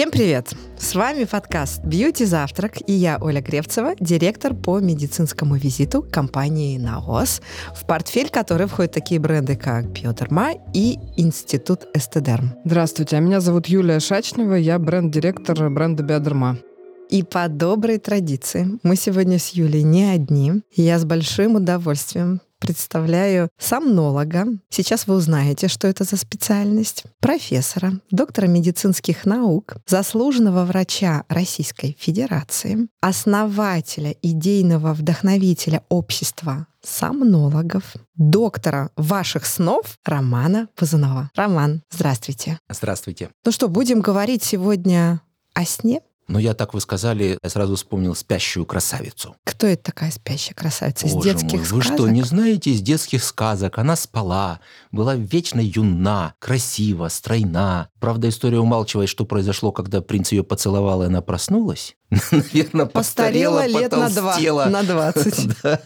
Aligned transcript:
Всем 0.00 0.10
привет! 0.10 0.54
С 0.78 0.94
вами 0.94 1.24
подкаст 1.24 1.84
«Бьюти 1.84 2.24
Завтрак» 2.24 2.78
и 2.86 2.92
я, 2.94 3.18
Оля 3.20 3.42
Гревцева, 3.42 3.94
директор 4.00 4.54
по 4.54 4.78
медицинскому 4.78 5.56
визиту 5.56 6.02
компании 6.02 6.78
«Наос», 6.78 7.42
в 7.76 7.84
портфель 7.84 8.30
которой 8.30 8.66
входят 8.66 8.92
такие 8.92 9.20
бренды, 9.20 9.56
как 9.56 9.90
«Биодерма» 9.90 10.52
и 10.72 10.98
«Институт 11.18 11.80
Эстедерм». 11.92 12.54
Здравствуйте, 12.64 13.18
а 13.18 13.20
меня 13.20 13.40
зовут 13.40 13.66
Юлия 13.66 14.00
Шачнева, 14.00 14.54
я 14.54 14.78
бренд-директор 14.78 15.68
бренда 15.68 16.02
«Биодерма». 16.02 16.56
И 17.10 17.22
по 17.22 17.46
доброй 17.48 17.98
традиции 17.98 18.78
мы 18.82 18.96
сегодня 18.96 19.38
с 19.38 19.50
Юлей 19.50 19.82
не 19.82 20.04
одни. 20.04 20.62
Я 20.74 20.98
с 20.98 21.04
большим 21.04 21.56
удовольствием 21.56 22.40
представляю 22.60 23.48
сомнолога. 23.58 24.46
Сейчас 24.68 25.06
вы 25.06 25.16
узнаете, 25.16 25.68
что 25.68 25.88
это 25.88 26.04
за 26.04 26.16
специальность. 26.16 27.04
Профессора, 27.20 27.94
доктора 28.10 28.46
медицинских 28.46 29.24
наук, 29.24 29.76
заслуженного 29.86 30.64
врача 30.64 31.24
Российской 31.28 31.96
Федерации, 31.98 32.88
основателя 33.00 34.14
идейного 34.22 34.92
вдохновителя 34.92 35.82
общества 35.88 36.66
сомнологов, 36.82 37.94
доктора 38.16 38.90
ваших 38.96 39.46
снов 39.46 39.98
Романа 40.04 40.68
Пазанова. 40.76 41.30
Роман, 41.34 41.82
здравствуйте. 41.90 42.58
Здравствуйте. 42.68 43.30
Ну 43.44 43.52
что, 43.52 43.68
будем 43.68 44.00
говорить 44.00 44.42
сегодня 44.42 45.20
о 45.54 45.64
сне? 45.64 46.00
Но 46.30 46.38
я 46.38 46.54
так 46.54 46.74
вы 46.74 46.80
сказали, 46.80 47.36
я 47.42 47.50
сразу 47.50 47.74
вспомнил 47.74 48.14
спящую 48.14 48.64
красавицу. 48.64 49.34
Кто 49.42 49.66
это 49.66 49.82
такая 49.82 50.12
спящая 50.12 50.54
красавица? 50.54 51.08
Боже 51.08 51.18
из 51.18 51.24
детских 51.24 51.58
мой, 51.58 51.66
сказок? 51.66 51.72
Вы 51.72 51.82
что, 51.82 52.08
не 52.08 52.22
знаете 52.22 52.70
из 52.70 52.80
детских 52.80 53.24
сказок? 53.24 53.78
Она 53.78 53.96
спала, 53.96 54.60
была 54.92 55.16
вечно 55.16 55.60
юна, 55.60 56.34
красива, 56.38 57.08
стройна. 57.08 57.88
Правда, 57.98 58.28
история 58.28 58.60
умалчивает, 58.60 59.08
что 59.08 59.24
произошло, 59.24 59.72
когда 59.72 60.00
принц 60.00 60.30
ее 60.30 60.44
поцеловал, 60.44 61.02
и 61.02 61.06
она 61.06 61.20
проснулась. 61.20 61.96
Наверное, 62.32 62.86
постарела, 62.86 63.60
постарела 63.60 63.66
лет 63.66 63.92
на 63.92 64.10
два, 64.10 64.66
на 64.66 64.82
20. 64.82 65.48
да. 65.62 65.80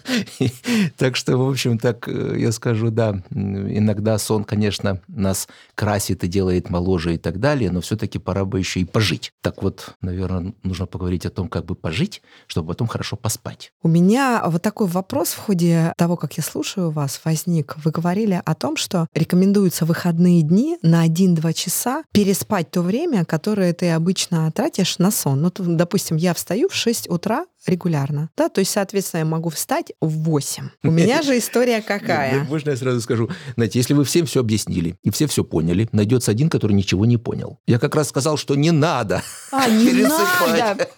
Так 0.97 1.17
что, 1.17 1.37
в 1.37 1.49
общем, 1.49 1.79
так 1.79 2.09
э, 2.09 2.37
я 2.39 2.51
скажу, 2.53 2.91
да, 2.91 3.23
иногда 3.31 4.17
сон, 4.19 4.45
конечно, 4.45 5.01
нас 5.09 5.49
красит 5.75 6.25
и 6.25 6.29
делает 6.29 6.71
моложе 6.71 7.15
и 7.15 7.19
так 7.19 7.41
далее, 7.41 7.71
но 7.71 7.83
все-таки 7.83 8.19
пора 8.19 8.47
бы 8.47 8.59
еще 8.59 8.81
и 8.81 8.85
пожить. 8.85 9.33
Так 9.43 9.63
вот, 9.63 9.95
наверное, 10.01 10.55
нужно 10.63 10.87
поговорить 10.87 11.27
о 11.27 11.31
том, 11.31 11.49
как 11.49 11.67
бы 11.67 11.75
пожить, 11.75 12.23
чтобы 12.47 12.69
потом 12.69 12.89
хорошо 12.89 13.17
поспать. 13.17 13.73
У 13.83 13.89
меня 13.89 14.43
вот 14.47 14.63
такой 14.63 14.87
вопрос 14.87 15.29
в 15.33 15.39
ходе 15.39 15.93
того, 15.99 16.17
как 16.17 16.39
я 16.39 16.43
слушаю 16.43 16.91
вас, 16.91 17.21
возник. 17.25 17.77
Вы 17.85 17.91
говорили 17.91 18.41
о 18.43 18.55
том, 18.55 18.77
что 18.77 19.09
рекомендуются 19.15 19.85
выходные 19.85 20.43
дни 20.43 20.79
на 20.81 21.07
1-2 21.07 21.53
часа 21.53 22.03
переспать 22.13 22.71
то 22.71 22.81
время, 22.81 23.27
которое 23.27 23.75
ты 23.75 23.91
обычно 23.91 24.51
тратишь 24.53 24.99
на 24.99 25.11
сон. 25.11 25.43
Ну, 25.43 25.53
допустим, 25.57 26.14
допустим, 26.15 26.17
я 26.17 26.35
встаю 26.35 26.69
в 26.69 26.75
6 26.75 27.11
утра 27.11 27.47
регулярно, 27.67 28.31
да, 28.37 28.49
то 28.49 28.61
есть, 28.61 28.73
соответственно, 28.73 29.21
я 29.21 29.25
могу 29.25 29.49
встать 29.49 29.93
в 30.01 30.25
8. 30.25 30.69
У 30.83 30.91
меня 30.91 31.23
же 31.23 31.39
история 31.39 31.83
какая? 31.87 32.45
Можно 32.45 32.71
я 32.71 32.77
сразу 32.77 33.01
скажу? 33.01 33.31
Знаете, 33.55 33.79
если 33.79 33.95
вы 33.95 34.05
всем 34.05 34.27
все 34.27 34.41
объяснили, 34.41 34.97
и 35.03 35.11
все 35.11 35.27
все 35.27 35.45
поняли, 35.45 35.89
найдется 35.93 36.31
один, 36.31 36.51
который 36.51 36.73
ничего 36.73 37.07
не 37.07 37.17
понял. 37.17 37.59
Я 37.67 37.79
как 37.79 37.95
раз 37.95 38.09
сказал, 38.09 38.37
что 38.37 38.55
не 38.55 38.71
надо 38.71 39.23
а, 39.51 39.69
не 39.69 39.93
надо. 40.03 40.89